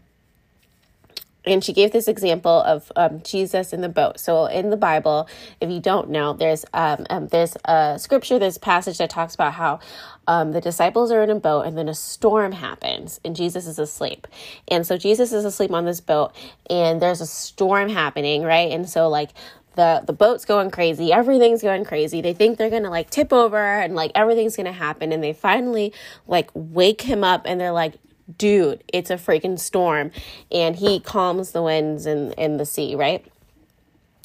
and 1.48 1.64
she 1.64 1.74
gave 1.74 1.92
this 1.92 2.08
example 2.08 2.62
of 2.64 2.92
um, 2.96 3.22
Jesus 3.24 3.74
in 3.74 3.82
the 3.82 3.90
boat. 3.90 4.20
So 4.20 4.46
in 4.46 4.70
the 4.70 4.78
Bible, 4.78 5.28
if 5.62 5.70
you 5.70 5.80
don't 5.80 6.10
know, 6.10 6.34
there's 6.34 6.66
um, 6.74 7.06
um, 7.10 7.28
there's 7.28 7.58
a 7.66 7.98
scripture, 8.00 8.38
a 8.42 8.60
passage 8.60 8.98
that 9.00 9.10
talks 9.10 9.36
about 9.36 9.54
how 9.54 9.80
um, 10.28 10.52
the 10.52 10.62
disciples 10.62 11.12
are 11.12 11.24
in 11.24 11.30
a 11.30 11.36
boat 11.36 11.62
and 11.64 11.78
then 11.78 11.90
a 11.90 11.96
storm 11.96 12.52
happens 12.52 13.20
and 13.26 13.36
Jesus 13.36 13.66
is 13.68 13.80
asleep. 13.80 14.28
And 14.68 14.86
so 14.86 14.98
Jesus 14.98 15.32
is 15.34 15.46
asleep 15.46 15.72
on 15.72 15.86
this 15.86 16.02
boat 16.02 16.36
and 16.70 17.02
there's 17.02 17.22
a 17.22 17.28
storm 17.28 17.90
happening, 17.90 18.44
right? 18.44 18.72
And 18.72 18.90
so 18.90 19.10
like 19.10 19.32
the 19.76 20.04
the 20.06 20.14
boat's 20.14 20.44
going 20.44 20.72
crazy 20.72 21.14
everything's 21.14 21.62
going 21.62 21.86
crazy 21.86 22.20
they 22.20 22.34
think 22.34 22.58
they're 22.58 22.72
gonna 22.72 22.90
like 22.90 23.10
tip 23.12 23.32
over 23.32 23.58
and 23.58 23.96
like 23.96 24.12
everything's 24.16 24.58
gonna 24.58 24.72
happen 24.72 25.14
and 25.14 25.24
they 25.24 25.32
finally 25.32 25.94
like 26.28 26.50
wake 26.56 27.02
him 27.02 27.24
up 27.24 27.44
and 27.46 27.62
they're 27.62 27.72
like 27.72 27.94
dude 28.38 28.84
it's 28.94 29.10
a 29.10 29.16
freaking 29.16 29.60
storm 29.60 30.12
and 30.52 30.76
he 30.78 31.00
calms 31.00 31.52
the 31.52 31.62
winds 31.62 32.06
and 32.06 32.34
in 32.34 32.58
the 32.58 32.66
sea 32.66 32.96
right 32.96 33.26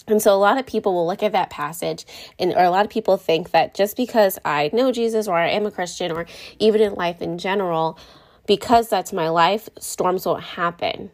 and 0.08 0.20
so 0.20 0.34
a 0.34 0.36
lot 0.36 0.58
of 0.58 0.66
people 0.66 0.94
will 0.94 1.06
look 1.06 1.22
at 1.22 1.32
that 1.32 1.50
passage 1.50 2.06
and 2.38 2.52
or 2.52 2.62
a 2.62 2.70
lot 2.70 2.84
of 2.84 2.90
people 2.90 3.16
think 3.16 3.52
that 3.52 3.74
just 3.74 3.96
because 3.96 4.38
I 4.44 4.70
know 4.72 4.90
Jesus 4.92 5.28
or 5.28 5.36
I 5.36 5.48
am 5.48 5.66
a 5.66 5.70
Christian 5.70 6.10
or 6.10 6.26
even 6.58 6.80
in 6.80 6.94
life 6.94 7.22
in 7.22 7.38
general, 7.38 7.98
because 8.46 8.88
that's 8.88 9.12
my 9.12 9.28
life, 9.28 9.68
storms 9.78 10.26
won't 10.26 10.42
happen. 10.42 11.10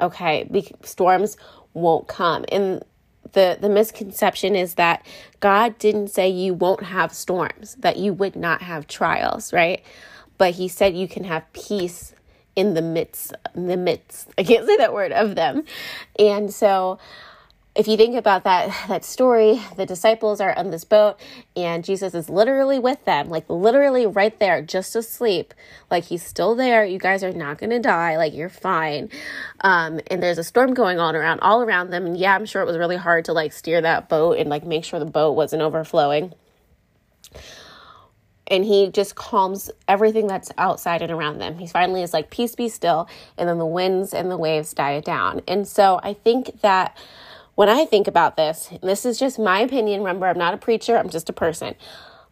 Okay? 0.00 0.48
Be- 0.50 0.74
storms 0.82 1.36
won't 1.74 2.08
come. 2.08 2.44
And 2.50 2.84
the 3.32 3.56
the 3.60 3.68
misconception 3.68 4.56
is 4.56 4.74
that 4.74 5.06
God 5.40 5.78
didn't 5.78 6.08
say 6.08 6.28
you 6.28 6.54
won't 6.54 6.84
have 6.84 7.12
storms, 7.12 7.76
that 7.76 7.96
you 7.96 8.12
would 8.12 8.36
not 8.36 8.62
have 8.62 8.86
trials, 8.86 9.52
right? 9.52 9.82
But 10.38 10.54
he 10.54 10.66
said 10.66 10.96
you 10.96 11.06
can 11.08 11.24
have 11.24 11.50
peace 11.52 12.14
in 12.56 12.74
the 12.74 12.82
midst 12.82 13.34
in 13.54 13.66
the 13.66 13.76
midst. 13.76 14.30
I 14.38 14.44
can't 14.44 14.66
say 14.66 14.76
that 14.76 14.92
word 14.92 15.12
of 15.12 15.34
them. 15.34 15.64
And 16.18 16.52
so 16.52 16.98
if 17.74 17.88
you 17.88 17.96
think 17.96 18.14
about 18.14 18.44
that 18.44 18.72
that 18.88 19.04
story 19.04 19.60
the 19.76 19.84
disciples 19.84 20.40
are 20.40 20.56
on 20.56 20.70
this 20.70 20.84
boat 20.84 21.18
and 21.56 21.82
jesus 21.82 22.14
is 22.14 22.30
literally 22.30 22.78
with 22.78 23.04
them 23.04 23.28
like 23.28 23.44
literally 23.48 24.06
right 24.06 24.38
there 24.38 24.62
just 24.62 24.94
asleep. 24.94 25.52
Like 25.90 26.04
he's 26.04 26.22
still 26.24 26.54
there. 26.54 26.84
You 26.84 26.98
guys 26.98 27.24
are 27.24 27.32
not 27.32 27.58
gonna 27.58 27.80
die. 27.80 28.16
Like 28.16 28.34
you're 28.34 28.48
fine. 28.48 29.10
Um, 29.60 30.00
and 30.08 30.22
there's 30.22 30.38
a 30.38 30.44
storm 30.44 30.74
going 30.74 30.98
on 30.98 31.16
around 31.16 31.40
all 31.40 31.62
around 31.62 31.90
them. 31.90 32.06
And 32.06 32.16
yeah 32.16 32.34
i'm 32.34 32.46
sure 32.46 32.62
it 32.62 32.66
was 32.66 32.78
really 32.78 32.96
hard 32.96 33.24
to 33.26 33.32
like 33.32 33.52
steer 33.52 33.80
that 33.80 34.08
boat 34.08 34.38
and 34.38 34.48
like 34.48 34.64
make 34.64 34.84
sure 34.84 34.98
the 35.00 35.06
boat 35.06 35.32
wasn't 35.32 35.62
overflowing 35.62 36.32
and 38.46 38.64
he 38.64 38.88
just 38.88 39.14
calms 39.14 39.70
everything 39.88 40.26
that's 40.26 40.52
outside 40.58 41.02
and 41.02 41.10
around 41.10 41.38
them. 41.38 41.58
He 41.58 41.66
finally 41.66 42.02
is 42.02 42.12
like, 42.12 42.30
Peace 42.30 42.54
be 42.54 42.68
still. 42.68 43.08
And 43.38 43.48
then 43.48 43.58
the 43.58 43.66
winds 43.66 44.12
and 44.12 44.30
the 44.30 44.36
waves 44.36 44.72
die 44.72 45.00
down. 45.00 45.42
And 45.48 45.66
so 45.66 46.00
I 46.02 46.12
think 46.12 46.60
that 46.60 46.96
when 47.54 47.68
I 47.68 47.84
think 47.84 48.08
about 48.08 48.36
this, 48.36 48.70
this 48.82 49.06
is 49.06 49.18
just 49.18 49.38
my 49.38 49.60
opinion, 49.60 50.00
remember, 50.00 50.26
I'm 50.26 50.38
not 50.38 50.54
a 50.54 50.58
preacher, 50.58 50.96
I'm 50.96 51.08
just 51.08 51.30
a 51.30 51.32
person. 51.32 51.74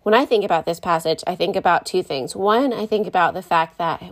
When 0.03 0.15
I 0.15 0.27
think 0.27 0.45
about 0.45 0.67
this 0.67 0.81
passage, 0.81 1.23
I 1.29 1.37
think 1.37 1.55
about 1.55 1.87
two 1.87 2.03
things. 2.03 2.35
One, 2.35 2.73
I 2.73 2.87
think 2.87 3.07
about 3.07 3.35
the 3.35 3.43
fact 3.43 3.79
that 3.79 4.03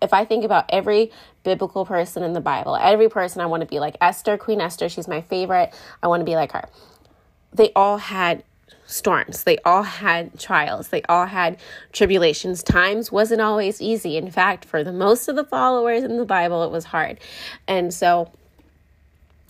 if 0.00 0.14
I 0.14 0.24
think 0.24 0.44
about 0.44 0.66
every 0.68 1.10
biblical 1.42 1.84
person 1.84 2.22
in 2.22 2.34
the 2.34 2.40
Bible, 2.40 2.76
every 2.76 3.08
person 3.08 3.40
I 3.40 3.46
want 3.46 3.62
to 3.62 3.66
be 3.66 3.80
like 3.80 3.96
Esther, 4.00 4.38
Queen 4.38 4.60
Esther, 4.60 4.88
she's 4.88 5.08
my 5.08 5.22
favorite. 5.22 5.74
I 6.04 6.06
want 6.06 6.20
to 6.20 6.24
be 6.24 6.36
like 6.36 6.52
her. 6.52 6.68
They 7.52 7.72
all 7.74 7.98
had 7.98 8.44
storms. 8.90 9.44
They 9.44 9.58
all 9.58 9.82
had 9.82 10.38
trials. 10.38 10.88
They 10.88 11.02
all 11.02 11.26
had 11.26 11.58
tribulations. 11.92 12.62
Times 12.62 13.12
wasn't 13.12 13.40
always 13.40 13.80
easy. 13.80 14.16
In 14.16 14.30
fact, 14.30 14.64
for 14.64 14.82
the 14.82 14.92
most 14.92 15.28
of 15.28 15.36
the 15.36 15.44
followers 15.44 16.02
in 16.02 16.16
the 16.16 16.24
Bible, 16.24 16.64
it 16.64 16.70
was 16.70 16.84
hard. 16.84 17.20
And 17.68 17.94
so 17.94 18.32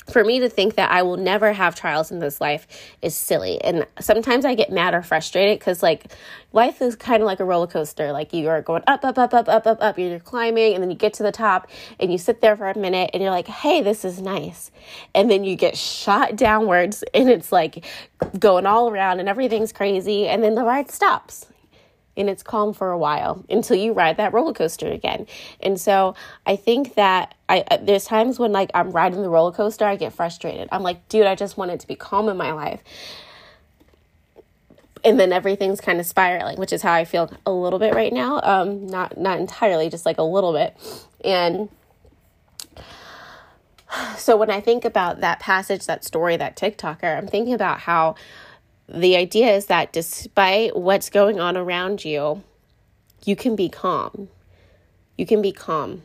for 0.08 0.24
me 0.24 0.40
to 0.40 0.48
think 0.48 0.74
that 0.74 0.90
I 0.90 1.02
will 1.02 1.16
never 1.16 1.52
have 1.52 1.74
trials 1.74 2.10
in 2.10 2.18
this 2.18 2.40
life 2.40 2.66
is 3.02 3.14
silly. 3.14 3.62
And 3.62 3.86
sometimes 4.00 4.44
I 4.44 4.54
get 4.54 4.70
mad 4.70 4.94
or 4.94 5.02
frustrated 5.02 5.58
because, 5.58 5.82
like, 5.82 6.12
life 6.52 6.82
is 6.82 6.96
kind 6.96 7.22
of 7.22 7.26
like 7.26 7.40
a 7.40 7.44
roller 7.44 7.66
coaster. 7.66 8.12
Like, 8.12 8.32
you 8.32 8.48
are 8.48 8.62
going 8.62 8.82
up, 8.86 9.04
up, 9.04 9.18
up, 9.18 9.34
up, 9.34 9.48
up, 9.48 9.66
up, 9.66 9.78
up, 9.80 9.98
you're 9.98 10.18
climbing, 10.18 10.74
and 10.74 10.82
then 10.82 10.90
you 10.90 10.96
get 10.96 11.14
to 11.14 11.22
the 11.22 11.32
top 11.32 11.68
and 11.98 12.10
you 12.10 12.18
sit 12.18 12.40
there 12.40 12.56
for 12.56 12.68
a 12.68 12.78
minute 12.78 13.10
and 13.12 13.22
you're 13.22 13.32
like, 13.32 13.48
hey, 13.48 13.82
this 13.82 14.04
is 14.04 14.20
nice. 14.20 14.70
And 15.14 15.30
then 15.30 15.44
you 15.44 15.56
get 15.56 15.76
shot 15.76 16.36
downwards 16.36 17.04
and 17.14 17.28
it's 17.28 17.52
like 17.52 17.84
going 18.38 18.66
all 18.66 18.90
around 18.90 19.20
and 19.20 19.28
everything's 19.28 19.72
crazy. 19.72 20.26
And 20.28 20.42
then 20.42 20.54
the 20.54 20.64
ride 20.64 20.90
stops 20.90 21.46
and 22.20 22.28
it's 22.28 22.42
calm 22.42 22.74
for 22.74 22.90
a 22.90 22.98
while 22.98 23.44
until 23.48 23.76
you 23.76 23.92
ride 23.92 24.18
that 24.18 24.32
roller 24.32 24.52
coaster 24.52 24.88
again. 24.88 25.26
And 25.60 25.80
so 25.80 26.14
I 26.46 26.56
think 26.56 26.94
that 26.94 27.34
I 27.48 27.64
there's 27.80 28.04
times 28.04 28.38
when 28.38 28.52
like 28.52 28.70
I'm 28.74 28.90
riding 28.92 29.22
the 29.22 29.30
roller 29.30 29.52
coaster, 29.52 29.86
I 29.86 29.96
get 29.96 30.12
frustrated. 30.12 30.68
I'm 30.70 30.82
like, 30.82 31.08
dude, 31.08 31.26
I 31.26 31.34
just 31.34 31.56
want 31.56 31.70
it 31.70 31.80
to 31.80 31.88
be 31.88 31.96
calm 31.96 32.28
in 32.28 32.36
my 32.36 32.52
life. 32.52 32.82
And 35.02 35.18
then 35.18 35.32
everything's 35.32 35.80
kind 35.80 35.98
of 35.98 36.04
spiraling, 36.04 36.58
which 36.58 36.74
is 36.74 36.82
how 36.82 36.92
I 36.92 37.06
feel 37.06 37.32
a 37.46 37.50
little 37.50 37.78
bit 37.78 37.94
right 37.94 38.12
now. 38.12 38.40
Um, 38.42 38.86
not 38.86 39.16
not 39.16 39.40
entirely, 39.40 39.88
just 39.88 40.04
like 40.04 40.18
a 40.18 40.22
little 40.22 40.52
bit. 40.52 40.76
And 41.24 41.70
so 44.18 44.36
when 44.36 44.50
I 44.50 44.60
think 44.60 44.84
about 44.84 45.20
that 45.20 45.40
passage, 45.40 45.86
that 45.86 46.04
story, 46.04 46.36
that 46.36 46.56
TikToker, 46.56 47.16
I'm 47.16 47.26
thinking 47.26 47.54
about 47.54 47.80
how 47.80 48.14
the 48.92 49.16
idea 49.16 49.54
is 49.54 49.66
that 49.66 49.92
despite 49.92 50.76
what's 50.76 51.10
going 51.10 51.38
on 51.38 51.56
around 51.56 52.04
you, 52.04 52.42
you 53.24 53.36
can 53.36 53.54
be 53.54 53.68
calm. 53.68 54.28
You 55.16 55.26
can 55.26 55.40
be 55.42 55.52
calm. 55.52 56.02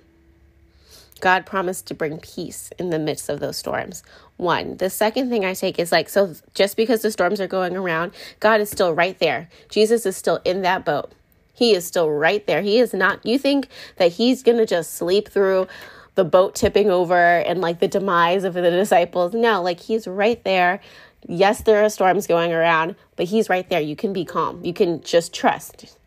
God 1.22 1.46
promised 1.46 1.88
to 1.88 1.94
bring 1.94 2.20
peace 2.20 2.70
in 2.78 2.90
the 2.90 3.00
midst 3.00 3.30
of 3.30 3.40
those 3.40 3.58
storms. 3.58 4.04
One. 4.38 4.78
The 4.78 4.90
second 4.90 5.30
thing 5.30 5.46
I 5.46 5.54
take 5.54 5.80
is 5.80 5.92
like, 5.92 6.10
so 6.10 6.36
just 6.54 6.76
because 6.76 7.02
the 7.02 7.12
storms 7.12 7.40
are 7.40 7.48
going 7.48 7.76
around, 7.76 8.12
God 8.40 8.60
is 8.60 8.70
still 8.70 8.94
right 8.94 9.18
there. 9.20 9.50
Jesus 9.70 10.06
is 10.06 10.18
still 10.18 10.42
in 10.44 10.62
that 10.62 10.86
boat. 10.86 11.12
He 11.54 11.74
is 11.74 11.88
still 11.88 12.12
right 12.12 12.46
there. 12.46 12.62
He 12.62 12.80
is 12.80 12.94
not, 12.94 13.26
you 13.26 13.40
think 13.40 13.70
that 13.96 14.12
he's 14.12 14.44
going 14.44 14.58
to 14.58 14.66
just 14.66 14.96
sleep 14.96 15.30
through 15.30 15.68
the 16.16 16.26
boat 16.26 16.54
tipping 16.54 16.92
over 16.92 17.16
and 17.16 17.62
like 17.62 17.80
the 17.80 17.88
demise 17.88 18.44
of 18.44 18.54
the 18.54 18.62
disciples. 18.62 19.34
No, 19.34 19.62
like 19.62 19.80
he's 19.80 20.06
right 20.08 20.44
there 20.44 20.82
Yes, 21.28 21.62
there 21.62 21.84
are 21.84 21.90
storms 21.90 22.28
going 22.28 22.54
around, 22.54 22.96
but 23.16 23.26
he's 23.28 23.50
right 23.50 23.68
there. 23.70 23.82
You 23.82 23.96
can 23.96 24.14
be 24.14 24.26
calm. 24.26 24.64
You 24.64 24.74
can 24.74 25.02
just 25.02 25.34
trust, 25.34 25.98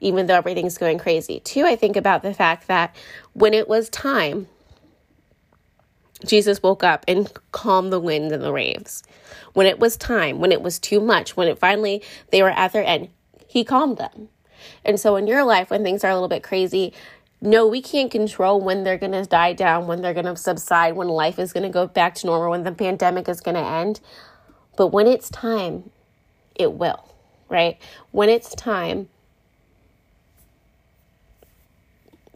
even 0.00 0.26
though 0.26 0.36
everything's 0.36 0.78
going 0.78 0.98
crazy. 0.98 1.40
Two, 1.40 1.64
I 1.66 1.76
think 1.76 1.96
about 1.96 2.22
the 2.22 2.32
fact 2.32 2.68
that 2.68 2.94
when 3.34 3.52
it 3.52 3.68
was 3.68 3.88
time, 3.90 4.48
Jesus 6.24 6.62
woke 6.62 6.82
up 6.82 7.04
and 7.08 7.30
calmed 7.50 7.92
the 7.92 8.00
wind 8.00 8.32
and 8.32 8.42
the 8.42 8.52
waves. 8.52 9.02
When 9.52 9.66
it 9.66 9.78
was 9.78 9.96
time, 9.96 10.38
when 10.38 10.52
it 10.52 10.62
was 10.62 10.78
too 10.78 11.00
much, 11.00 11.36
when 11.36 11.48
it 11.48 11.58
finally 11.58 12.02
they 12.30 12.42
were 12.42 12.50
at 12.50 12.72
their 12.72 12.84
end, 12.84 13.08
he 13.46 13.64
calmed 13.64 13.98
them. 13.98 14.28
And 14.84 14.98
so 14.98 15.16
in 15.16 15.26
your 15.26 15.44
life, 15.44 15.70
when 15.70 15.82
things 15.82 16.04
are 16.04 16.10
a 16.10 16.14
little 16.14 16.28
bit 16.28 16.42
crazy, 16.42 16.94
no, 17.40 17.66
we 17.66 17.82
can't 17.82 18.10
control 18.10 18.60
when 18.60 18.84
they're 18.84 18.96
going 18.96 19.12
to 19.12 19.24
die 19.24 19.52
down, 19.52 19.88
when 19.88 20.00
they're 20.00 20.14
going 20.14 20.26
to 20.26 20.36
subside, 20.36 20.94
when 20.94 21.08
life 21.08 21.40
is 21.40 21.52
going 21.52 21.64
to 21.64 21.68
go 21.68 21.88
back 21.88 22.14
to 22.16 22.26
normal, 22.26 22.50
when 22.50 22.62
the 22.62 22.72
pandemic 22.72 23.28
is 23.28 23.40
going 23.40 23.56
to 23.56 23.60
end. 23.60 24.00
But 24.76 24.88
when 24.88 25.06
it's 25.06 25.28
time, 25.30 25.90
it 26.54 26.72
will, 26.72 27.14
right? 27.48 27.78
When 28.10 28.28
it's 28.28 28.54
time, 28.54 29.08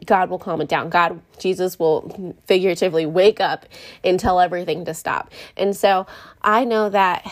God 0.04 0.30
will 0.30 0.38
calm 0.38 0.60
it 0.60 0.68
down. 0.68 0.88
God, 0.88 1.20
Jesus 1.38 1.78
will 1.78 2.36
figuratively 2.46 3.06
wake 3.06 3.40
up 3.40 3.66
and 4.04 4.20
tell 4.20 4.40
everything 4.40 4.84
to 4.84 4.94
stop. 4.94 5.32
And 5.56 5.74
so 5.76 6.06
I 6.42 6.64
know 6.64 6.88
that 6.90 7.26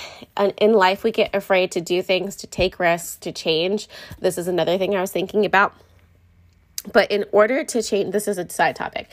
in 0.59 0.73
life 0.73 1.05
we 1.05 1.13
get 1.13 1.35
afraid 1.35 1.71
to 1.73 1.81
do 1.81 2.03
things, 2.03 2.37
to 2.37 2.47
take 2.47 2.79
risks, 2.81 3.17
to 3.19 3.33
change. 3.33 3.89
This 4.19 4.39
is 4.39 4.49
another 4.49 4.77
thing 4.79 4.97
I 4.97 5.01
was 5.01 5.13
thinking 5.13 5.45
about. 5.45 5.75
But 6.93 7.11
in 7.11 7.25
order 7.33 7.65
to 7.65 7.83
change, 7.83 8.13
this 8.13 8.29
is 8.29 8.39
a 8.39 8.49
side 8.49 8.77
topic 8.77 9.09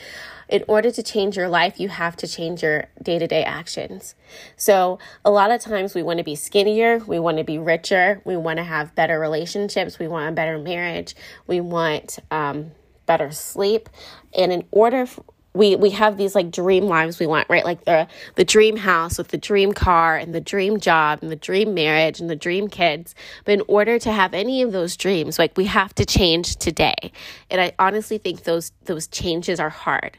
in 0.52 0.62
order 0.68 0.90
to 0.90 1.02
change 1.02 1.34
your 1.34 1.48
life, 1.48 1.80
you 1.80 1.88
have 1.88 2.14
to 2.14 2.28
change 2.28 2.62
your 2.62 2.84
day 3.02 3.18
to 3.18 3.26
day 3.26 3.42
actions. 3.42 4.14
So, 4.54 4.98
a 5.24 5.30
lot 5.30 5.50
of 5.50 5.62
times 5.62 5.94
we 5.94 6.02
want 6.02 6.18
to 6.18 6.24
be 6.24 6.34
skinnier, 6.34 6.98
we 6.98 7.18
want 7.18 7.38
to 7.38 7.44
be 7.44 7.56
richer, 7.56 8.20
we 8.26 8.36
want 8.36 8.58
to 8.58 8.62
have 8.62 8.94
better 8.94 9.18
relationships, 9.18 9.98
we 9.98 10.08
want 10.08 10.28
a 10.28 10.32
better 10.32 10.58
marriage, 10.58 11.16
we 11.46 11.62
want 11.62 12.18
um, 12.30 12.72
better 13.06 13.30
sleep. 13.30 13.88
And 14.36 14.52
in 14.52 14.66
order 14.70 15.06
we 15.54 15.76
we 15.76 15.90
have 15.90 16.16
these 16.16 16.34
like 16.34 16.50
dream 16.50 16.84
lives 16.84 17.18
we 17.18 17.26
want 17.26 17.48
right? 17.48 17.64
Like 17.64 17.84
the 17.84 18.08
the 18.36 18.44
dream 18.44 18.76
house 18.76 19.18
with 19.18 19.28
the 19.28 19.36
dream 19.36 19.72
car 19.72 20.16
and 20.16 20.34
the 20.34 20.40
dream 20.40 20.80
job 20.80 21.18
and 21.22 21.30
the 21.30 21.36
dream 21.36 21.74
marriage 21.74 22.20
and 22.20 22.30
the 22.30 22.36
dream 22.36 22.68
kids. 22.68 23.14
But 23.44 23.52
in 23.52 23.62
order 23.68 23.98
to 23.98 24.12
have 24.12 24.32
any 24.32 24.62
of 24.62 24.72
those 24.72 24.96
dreams 24.96 25.38
like 25.38 25.56
we 25.56 25.66
have 25.66 25.94
to 25.96 26.06
change 26.06 26.56
today. 26.56 27.12
And 27.50 27.60
i 27.60 27.72
honestly 27.78 28.18
think 28.18 28.44
those 28.44 28.72
those 28.84 29.06
changes 29.06 29.60
are 29.60 29.70
hard. 29.70 30.18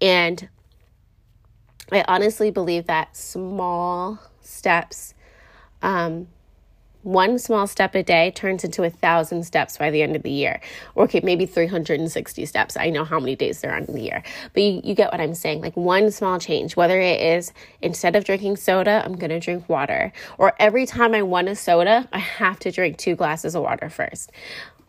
And 0.00 0.48
i 1.92 2.04
honestly 2.08 2.50
believe 2.50 2.86
that 2.86 3.16
small 3.16 4.18
steps 4.40 5.14
um 5.82 6.28
one 7.02 7.38
small 7.38 7.66
step 7.66 7.94
a 7.94 8.02
day 8.02 8.30
turns 8.30 8.64
into 8.64 8.82
a 8.82 8.90
thousand 8.90 9.44
steps 9.44 9.78
by 9.78 9.90
the 9.90 10.02
end 10.02 10.16
of 10.16 10.22
the 10.22 10.30
year. 10.30 10.60
Okay, 10.96 11.20
maybe 11.22 11.46
360 11.46 12.46
steps. 12.46 12.76
I 12.76 12.90
know 12.90 13.04
how 13.04 13.18
many 13.18 13.36
days 13.36 13.60
there 13.60 13.72
are 13.72 13.78
in 13.78 13.86
the 13.86 14.00
year. 14.00 14.22
But 14.52 14.62
you, 14.62 14.80
you 14.84 14.94
get 14.94 15.10
what 15.10 15.20
I'm 15.20 15.34
saying. 15.34 15.62
Like 15.62 15.76
one 15.76 16.10
small 16.10 16.38
change, 16.38 16.76
whether 16.76 17.00
it 17.00 17.20
is 17.20 17.52
instead 17.80 18.16
of 18.16 18.24
drinking 18.24 18.56
soda, 18.56 19.02
I'm 19.04 19.16
gonna 19.16 19.40
drink 19.40 19.68
water. 19.68 20.12
Or 20.38 20.52
every 20.58 20.86
time 20.86 21.14
I 21.14 21.22
want 21.22 21.48
a 21.48 21.56
soda, 21.56 22.08
I 22.12 22.18
have 22.18 22.58
to 22.60 22.70
drink 22.70 22.98
two 22.98 23.16
glasses 23.16 23.54
of 23.54 23.62
water 23.62 23.88
first 23.88 24.30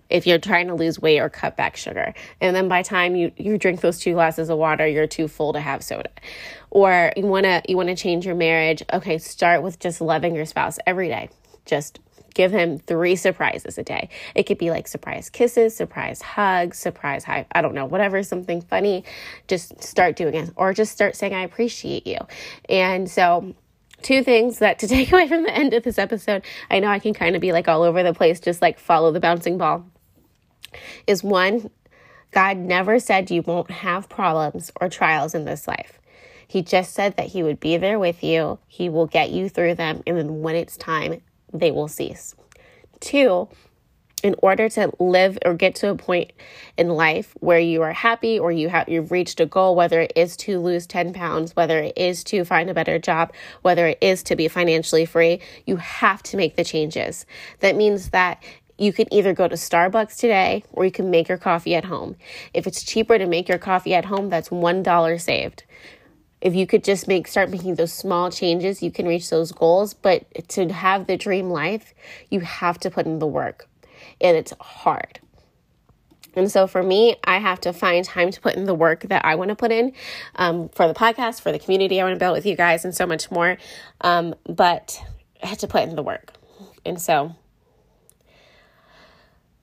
if 0.09 0.27
you're 0.27 0.37
trying 0.37 0.67
to 0.67 0.75
lose 0.75 0.99
weight 0.99 1.19
or 1.19 1.29
cut 1.29 1.55
back 1.55 1.77
sugar. 1.77 2.13
And 2.41 2.53
then 2.53 2.67
by 2.67 2.81
time 2.81 3.15
you, 3.15 3.31
you 3.37 3.57
drink 3.57 3.79
those 3.79 3.97
two 3.97 4.13
glasses 4.13 4.49
of 4.49 4.57
water, 4.57 4.85
you're 4.85 5.07
too 5.07 5.29
full 5.29 5.53
to 5.53 5.61
have 5.61 5.83
soda. 5.83 6.09
Or 6.69 7.13
you 7.15 7.25
wanna 7.25 7.61
you 7.67 7.77
wanna 7.77 7.95
change 7.95 8.25
your 8.25 8.35
marriage. 8.35 8.83
Okay, 8.91 9.17
start 9.17 9.63
with 9.63 9.79
just 9.79 10.01
loving 10.01 10.35
your 10.35 10.45
spouse 10.45 10.77
every 10.85 11.07
day. 11.07 11.29
Just 11.65 11.99
give 12.33 12.51
him 12.51 12.79
three 12.79 13.15
surprises 13.15 13.77
a 13.77 13.83
day. 13.83 14.09
It 14.35 14.43
could 14.43 14.57
be 14.57 14.69
like 14.69 14.87
surprise 14.87 15.29
kisses, 15.29 15.75
surprise 15.75 16.21
hugs, 16.21 16.77
surprise 16.77 17.23
high, 17.23 17.45
I 17.51 17.61
don't 17.61 17.75
know, 17.75 17.85
whatever, 17.85 18.23
something 18.23 18.61
funny. 18.61 19.03
Just 19.47 19.83
start 19.83 20.15
doing 20.15 20.35
it. 20.35 20.51
Or 20.55 20.73
just 20.73 20.91
start 20.91 21.15
saying, 21.15 21.33
I 21.33 21.43
appreciate 21.43 22.07
you. 22.07 22.17
And 22.69 23.09
so 23.09 23.53
two 24.01 24.23
things 24.23 24.59
that 24.59 24.79
to 24.79 24.87
take 24.87 25.11
away 25.11 25.27
from 25.27 25.43
the 25.43 25.55
end 25.55 25.73
of 25.73 25.83
this 25.83 25.97
episode. 25.97 26.43
I 26.69 26.79
know 26.79 26.87
I 26.87 26.99
can 26.99 27.13
kind 27.13 27.35
of 27.35 27.41
be 27.41 27.51
like 27.51 27.67
all 27.67 27.83
over 27.83 28.03
the 28.03 28.13
place, 28.13 28.39
just 28.39 28.61
like 28.61 28.79
follow 28.79 29.11
the 29.11 29.19
bouncing 29.19 29.57
ball. 29.57 29.85
Is 31.05 31.23
one, 31.23 31.69
God 32.31 32.57
never 32.57 32.99
said 32.99 33.29
you 33.29 33.41
won't 33.41 33.69
have 33.69 34.07
problems 34.07 34.71
or 34.79 34.87
trials 34.87 35.35
in 35.35 35.45
this 35.45 35.67
life. 35.67 35.99
He 36.47 36.61
just 36.61 36.93
said 36.93 37.17
that 37.17 37.27
He 37.27 37.43
would 37.43 37.59
be 37.59 37.77
there 37.77 37.99
with 37.99 38.23
you, 38.23 38.59
He 38.67 38.89
will 38.89 39.07
get 39.07 39.31
you 39.31 39.49
through 39.49 39.75
them, 39.75 40.01
and 40.07 40.17
then 40.17 40.41
when 40.41 40.55
it's 40.55 40.77
time, 40.77 41.21
they 41.53 41.71
will 41.71 41.87
cease. 41.87 42.35
Two, 42.99 43.49
in 44.23 44.35
order 44.39 44.69
to 44.69 44.91
live 44.99 45.37
or 45.45 45.53
get 45.53 45.75
to 45.75 45.89
a 45.89 45.95
point 45.95 46.31
in 46.77 46.89
life 46.89 47.33
where 47.39 47.59
you 47.59 47.81
are 47.81 47.93
happy 47.93 48.37
or 48.37 48.51
you 48.51 48.69
have 48.69 48.87
you've 48.87 49.11
reached 49.11 49.39
a 49.39 49.45
goal 49.45 49.75
whether 49.75 50.01
it 50.01 50.13
is 50.15 50.37
to 50.37 50.59
lose 50.59 50.85
10 50.85 51.13
pounds 51.13 51.55
whether 51.55 51.79
it 51.79 51.97
is 51.97 52.23
to 52.23 52.45
find 52.45 52.69
a 52.69 52.73
better 52.73 52.99
job 52.99 53.33
whether 53.63 53.87
it 53.87 53.97
is 53.99 54.21
to 54.23 54.35
be 54.35 54.47
financially 54.47 55.05
free 55.05 55.39
you 55.65 55.77
have 55.77 56.21
to 56.21 56.37
make 56.37 56.55
the 56.55 56.63
changes 56.63 57.25
that 57.61 57.75
means 57.75 58.11
that 58.11 58.43
you 58.77 58.91
can 58.91 59.11
either 59.13 59.31
go 59.33 59.47
to 59.47 59.55
Starbucks 59.55 60.17
today 60.17 60.63
or 60.71 60.85
you 60.85 60.91
can 60.91 61.11
make 61.11 61.29
your 61.29 61.37
coffee 61.37 61.75
at 61.75 61.85
home. 61.85 62.15
If 62.51 62.65
it's 62.65 62.83
cheaper 62.83 63.19
to 63.19 63.27
make 63.27 63.47
your 63.47 63.59
coffee 63.59 63.93
at 63.93 64.05
home, 64.05 64.29
that's 64.29 64.49
$1 64.49 65.21
saved 65.21 65.65
if 66.41 66.55
you 66.55 66.65
could 66.65 66.83
just 66.83 67.07
make 67.07 67.27
start 67.27 67.49
making 67.49 67.75
those 67.75 67.93
small 67.93 68.31
changes, 68.31 68.81
you 68.81 68.91
can 68.91 69.07
reach 69.07 69.29
those 69.29 69.51
goals. 69.51 69.93
But 69.93 70.25
to 70.49 70.71
have 70.73 71.07
the 71.07 71.17
dream 71.17 71.49
life, 71.49 71.93
you 72.29 72.41
have 72.41 72.79
to 72.79 72.89
put 72.89 73.05
in 73.05 73.19
the 73.19 73.27
work 73.27 73.67
and 74.19 74.35
it's 74.35 74.53
hard. 74.59 75.19
And 76.33 76.49
so 76.49 76.65
for 76.65 76.81
me, 76.81 77.17
I 77.23 77.39
have 77.39 77.59
to 77.61 77.73
find 77.73 78.05
time 78.05 78.31
to 78.31 78.39
put 78.39 78.55
in 78.55 78.65
the 78.65 78.73
work 78.73 79.01
that 79.03 79.25
I 79.25 79.35
want 79.35 79.49
to 79.49 79.55
put 79.55 79.71
in 79.71 79.93
um, 80.35 80.69
for 80.69 80.87
the 80.87 80.93
podcast, 80.93 81.41
for 81.41 81.51
the 81.51 81.59
community 81.59 81.99
I 81.99 82.05
want 82.05 82.15
to 82.15 82.19
build 82.19 82.35
with 82.35 82.45
you 82.45 82.55
guys, 82.55 82.85
and 82.85 82.95
so 82.95 83.05
much 83.05 83.29
more. 83.31 83.57
Um, 83.99 84.35
but 84.45 85.03
I 85.43 85.47
had 85.47 85.59
to 85.59 85.67
put 85.67 85.83
in 85.83 85.95
the 85.95 86.03
work. 86.03 86.33
And 86.85 87.01
so 87.01 87.35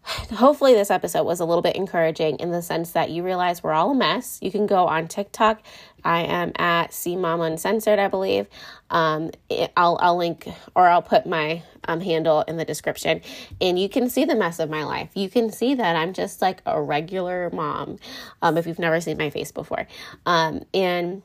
hopefully 0.08 0.74
this 0.74 0.90
episode 0.90 1.24
was 1.24 1.40
a 1.40 1.44
little 1.44 1.62
bit 1.62 1.76
encouraging 1.76 2.36
in 2.36 2.50
the 2.50 2.62
sense 2.62 2.92
that 2.92 3.10
you 3.10 3.22
realize 3.22 3.62
we're 3.62 3.72
all 3.72 3.90
a 3.90 3.94
mess. 3.94 4.38
You 4.40 4.50
can 4.50 4.66
go 4.66 4.86
on 4.86 5.08
TikTok. 5.08 5.62
I 6.04 6.22
am 6.22 6.52
at 6.56 6.92
C 6.92 7.16
Mama 7.16 7.44
Uncensored, 7.44 7.98
I 7.98 8.08
believe. 8.08 8.46
Um, 8.90 9.30
I'll 9.76 9.98
I'll 10.00 10.16
link 10.16 10.48
or 10.74 10.88
I'll 10.88 11.02
put 11.02 11.26
my 11.26 11.62
um, 11.86 12.00
handle 12.00 12.42
in 12.42 12.56
the 12.56 12.64
description, 12.64 13.20
and 13.60 13.78
you 13.78 13.88
can 13.88 14.08
see 14.08 14.24
the 14.24 14.34
mess 14.34 14.58
of 14.58 14.70
my 14.70 14.84
life. 14.84 15.10
You 15.14 15.28
can 15.28 15.50
see 15.50 15.74
that 15.74 15.96
I'm 15.96 16.12
just 16.12 16.40
like 16.40 16.62
a 16.66 16.80
regular 16.80 17.50
mom. 17.52 17.98
Um, 18.42 18.56
if 18.56 18.66
you've 18.66 18.78
never 18.78 19.00
seen 19.00 19.18
my 19.18 19.30
face 19.30 19.52
before, 19.52 19.86
um, 20.26 20.64
and 20.72 21.22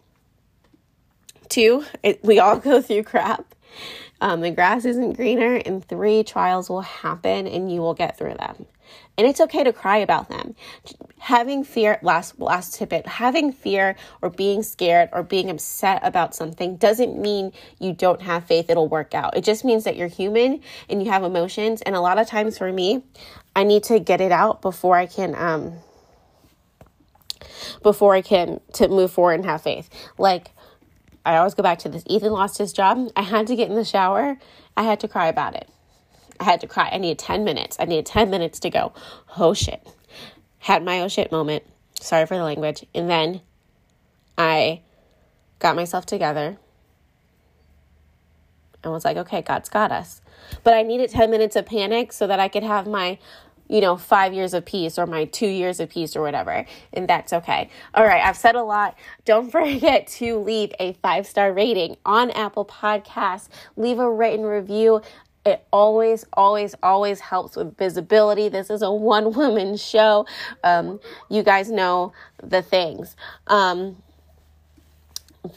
two, 1.50 1.86
it, 2.02 2.24
we 2.24 2.40
all 2.40 2.58
go 2.60 2.82
through 2.82 3.04
crap. 3.04 3.56
Um, 4.22 4.42
the 4.42 4.52
grass 4.52 4.86
isn't 4.86 5.14
greener, 5.14 5.56
and 5.56 5.84
three 5.84 6.24
trials 6.24 6.70
will 6.70 6.82
happen, 6.82 7.48
and 7.48 7.72
you 7.72 7.82
will 7.82 7.94
get 7.94 8.18
through 8.18 8.36
them 8.36 8.68
and 9.18 9.28
it's 9.28 9.40
okay 9.42 9.64
to 9.64 9.74
cry 9.74 9.98
about 9.98 10.30
them. 10.30 10.56
Having 11.20 11.64
fear 11.64 12.00
last 12.02 12.40
last 12.40 12.76
tidbit 12.76 13.08
having 13.08 13.52
fear 13.52 13.96
or 14.22 14.30
being 14.30 14.64
scared 14.64 15.10
or 15.14 15.24
being 15.24 15.50
upset 15.50 16.02
about 16.04 16.36
something 16.36 16.76
doesn't 16.78 17.18
mean 17.18 17.54
you 17.80 17.94
don't 17.94 18.22
have 18.22 18.46
faith 18.46 18.70
it'll 18.70 18.90
work 18.90 19.14
out. 19.14 19.38
It 19.38 19.44
just 19.44 19.64
means 19.64 19.84
that 19.84 19.96
you're 19.96 20.08
human 20.08 20.62
and 20.90 21.04
you 21.04 21.12
have 21.12 21.24
emotions. 21.24 21.82
And 21.84 21.96
a 21.96 22.02
lot 22.02 22.18
of 22.18 22.28
times 22.28 22.58
for 22.58 22.72
me 22.72 23.04
i 23.56 23.64
need 23.64 23.84
to 23.84 24.00
get 24.00 24.20
it 24.20 24.32
out 24.32 24.62
before 24.62 24.96
i 24.98 25.06
can 25.06 25.36
um 25.36 25.74
before 27.84 28.16
i 28.16 28.22
can 28.22 28.60
to 28.74 28.88
move 28.88 29.12
forward 29.12 29.36
and 29.36 29.46
have 29.46 29.62
faith. 29.62 29.90
Like 30.18 30.52
i 31.26 31.38
always 31.38 31.54
go 31.54 31.64
back 31.64 31.80
to 31.80 31.90
this 31.90 32.04
ethan 32.08 32.32
lost 32.32 32.58
his 32.58 32.74
job. 32.74 33.10
I 33.16 33.22
had 33.22 33.48
to 33.48 33.56
get 33.56 33.70
in 33.70 33.76
the 33.76 33.86
shower. 33.86 34.38
I 34.76 34.84
had 34.84 35.00
to 35.02 35.08
cry 35.08 35.28
about 35.28 35.56
it 35.56 35.70
I 36.44 36.46
had 36.46 36.62
to 36.62 36.68
cry. 36.68 36.90
I 36.92 36.98
needed 36.98 37.20
10 37.20 37.46
minutes. 37.46 37.78
I 37.80 37.86
needed 37.86 38.06
10 38.06 38.30
minutes 38.30 38.60
to 38.60 38.70
go, 38.70 38.92
oh 39.38 39.54
shit. 39.54 39.88
Had 40.60 40.84
my 40.84 41.00
oh 41.00 41.08
shit 41.08 41.32
moment. 41.32 41.64
Sorry 42.00 42.26
for 42.26 42.36
the 42.36 42.44
language. 42.44 42.86
And 42.94 43.10
then 43.10 43.40
I 44.38 44.82
got 45.60 45.78
myself 45.78 46.06
together 46.06 46.58
and 48.84 48.92
was 48.92 49.06
like, 49.06 49.16
okay, 49.16 49.42
God's 49.42 49.70
got 49.70 49.92
us. 49.94 50.22
But 50.66 50.74
I 50.74 50.84
needed 50.84 51.12
10 51.12 51.32
minutes 51.32 51.56
of 51.56 51.66
panic 51.66 52.12
so 52.12 52.28
that 52.28 52.42
I 52.42 52.50
could 52.50 52.64
have 52.64 52.88
my, 52.88 53.20
you 53.70 53.80
know, 53.80 53.96
five 53.96 54.34
years 54.34 54.54
of 54.54 54.66
peace 54.66 55.00
or 55.00 55.06
my 55.06 55.24
two 55.24 55.48
years 55.48 55.80
of 55.80 55.90
peace 55.90 56.14
or 56.18 56.22
whatever. 56.22 56.66
And 56.92 57.08
that's 57.08 57.32
okay. 57.32 57.70
All 57.94 58.04
right, 58.04 58.22
I've 58.22 58.36
said 58.36 58.56
a 58.56 58.64
lot. 58.64 58.98
Don't 59.24 59.50
forget 59.52 60.08
to 60.08 60.38
leave 60.38 60.74
a 60.78 60.92
five 61.02 61.26
star 61.26 61.54
rating 61.54 61.96
on 62.06 62.32
Apple 62.32 62.66
Podcasts, 62.66 63.48
leave 63.78 64.00
a 64.00 64.12
written 64.12 64.46
review. 64.46 65.02
It 65.46 65.66
always, 65.72 66.26
always, 66.34 66.74
always 66.82 67.20
helps 67.20 67.56
with 67.56 67.78
visibility. 67.78 68.50
This 68.50 68.70
is 68.70 68.82
a 68.82 68.92
one 69.16 69.34
woman 69.34 69.78
show. 69.78 70.26
Um, 70.64 71.00
you 71.30 71.44
guys 71.44 71.70
know 71.70 72.14
the 72.42 72.62
things. 72.62 73.16
Um, 73.48 74.02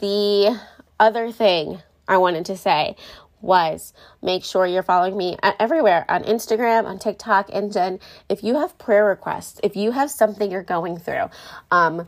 the 0.01 0.59
other 0.99 1.31
thing 1.31 1.81
I 2.07 2.17
wanted 2.17 2.45
to 2.47 2.57
say 2.57 2.95
was 3.41 3.93
make 4.21 4.43
sure 4.43 4.65
you're 4.65 4.83
following 4.83 5.15
me 5.15 5.37
everywhere 5.59 6.05
on 6.09 6.23
Instagram, 6.23 6.85
on 6.85 6.99
TikTok, 6.99 7.49
and 7.53 7.71
then 7.71 7.99
if 8.29 8.43
you 8.43 8.55
have 8.55 8.77
prayer 8.77 9.05
requests, 9.05 9.59
if 9.63 9.75
you 9.75 9.91
have 9.91 10.09
something 10.09 10.51
you're 10.51 10.63
going 10.63 10.97
through, 10.97 11.29
um, 11.71 12.07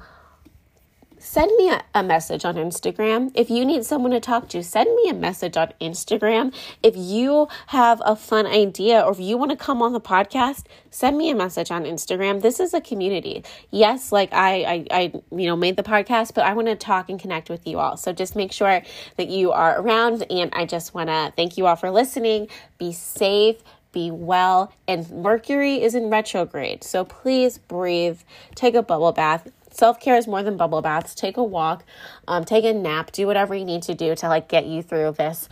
send 1.20 1.51
me 1.57 1.70
a, 1.70 1.84
a, 1.93 2.01
message 2.01 2.45
on 2.45 2.55
Instagram. 2.55 3.32
If 3.36 3.49
you 3.49 3.65
need 3.65 3.86
someone 3.86 4.11
to 4.11 4.20
talk 4.20 4.47
to, 4.49 4.63
send 4.63 4.93
me 4.95 5.09
a 5.09 5.13
message 5.13 5.57
on 5.57 5.74
Instagram. 5.82 6.53
If 6.82 6.95
you 6.95 7.47
have 7.67 8.01
a 8.05 8.15
fun 8.15 8.47
idea 8.47 9.01
or 9.01 9.11
if 9.11 9.20
you 9.20 9.38
want 9.38 9.51
to 9.51 9.57
come 9.57 9.82
on 9.82 9.93
the 9.93 10.01
podcast, 10.01 10.63
send 10.89 11.17
me 11.17 11.30
a 11.30 11.36
message 11.36 11.72
on 11.72 11.84
Instagram. 11.84 12.41
This 12.41 12.59
is 12.59 12.74
a 12.74 12.82
community. 12.82 13.43
Yes, 13.70 14.11
like 14.11 14.34
I, 14.34 14.63
I, 14.63 14.86
I 14.91 15.13
you 15.32 15.45
know, 15.45 15.55
made 15.55 15.76
the 15.76 15.84
podcast, 15.84 16.34
but 16.34 16.45
I 16.45 16.53
want 16.53 16.67
to 16.67 16.76
talk 16.76 17.09
and 17.09 17.20
connect 17.20 17.49
with 17.49 17.67
you 17.67 17.80
all. 17.80 17.97
So 17.97 18.13
just 18.13 18.36
make 18.36 18.51
sure 18.51 18.82
that 19.17 19.28
you 19.28 19.51
are 19.51 19.80
around. 19.82 20.26
And 20.32 20.51
I 20.53 20.65
just 20.65 20.93
want 20.93 21.09
to 21.09 21.34
thank 21.36 21.57
you 21.57 21.67
all 21.67 21.76
for 21.76 21.91
listening. 21.91 22.47
Be 22.78 22.93
safe 22.93 23.57
be 23.91 24.11
well. 24.11 24.72
And 24.88 25.09
Mercury 25.09 25.82
is 25.82 25.95
in 25.95 26.09
retrograde. 26.09 26.84
So 26.84 27.05
please 27.05 27.57
breathe, 27.57 28.20
take 28.55 28.76
a 28.76 28.84
bubble 28.84 29.11
bath, 29.11 29.47
self 29.72 29.99
care 29.99 30.17
is 30.17 30.28
more 30.28 30.43
than 30.43 30.57
bubble 30.57 30.82
baths. 30.82 31.15
Take 31.15 31.38
a 31.38 31.43
walk, 31.43 31.84
um, 32.28 32.45
take 32.45 32.65
a 32.65 32.74
nap, 32.74 33.11
do 33.11 33.28
whatever 33.28 33.55
you 33.55 33.65
need 33.65 33.84
to 33.84 33.95
do 33.95 34.15
to 34.15 34.28
like 34.28 34.47
get 34.47 34.65
you 34.65 34.82
through 34.82 35.13
this 35.13 35.49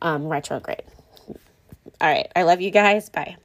um, 0.00 0.28
retrograde. 0.28 0.82
All 2.00 2.08
right. 2.08 2.30
I 2.34 2.42
love 2.42 2.60
you 2.60 2.70
guys. 2.70 3.08
Bye. 3.08 3.36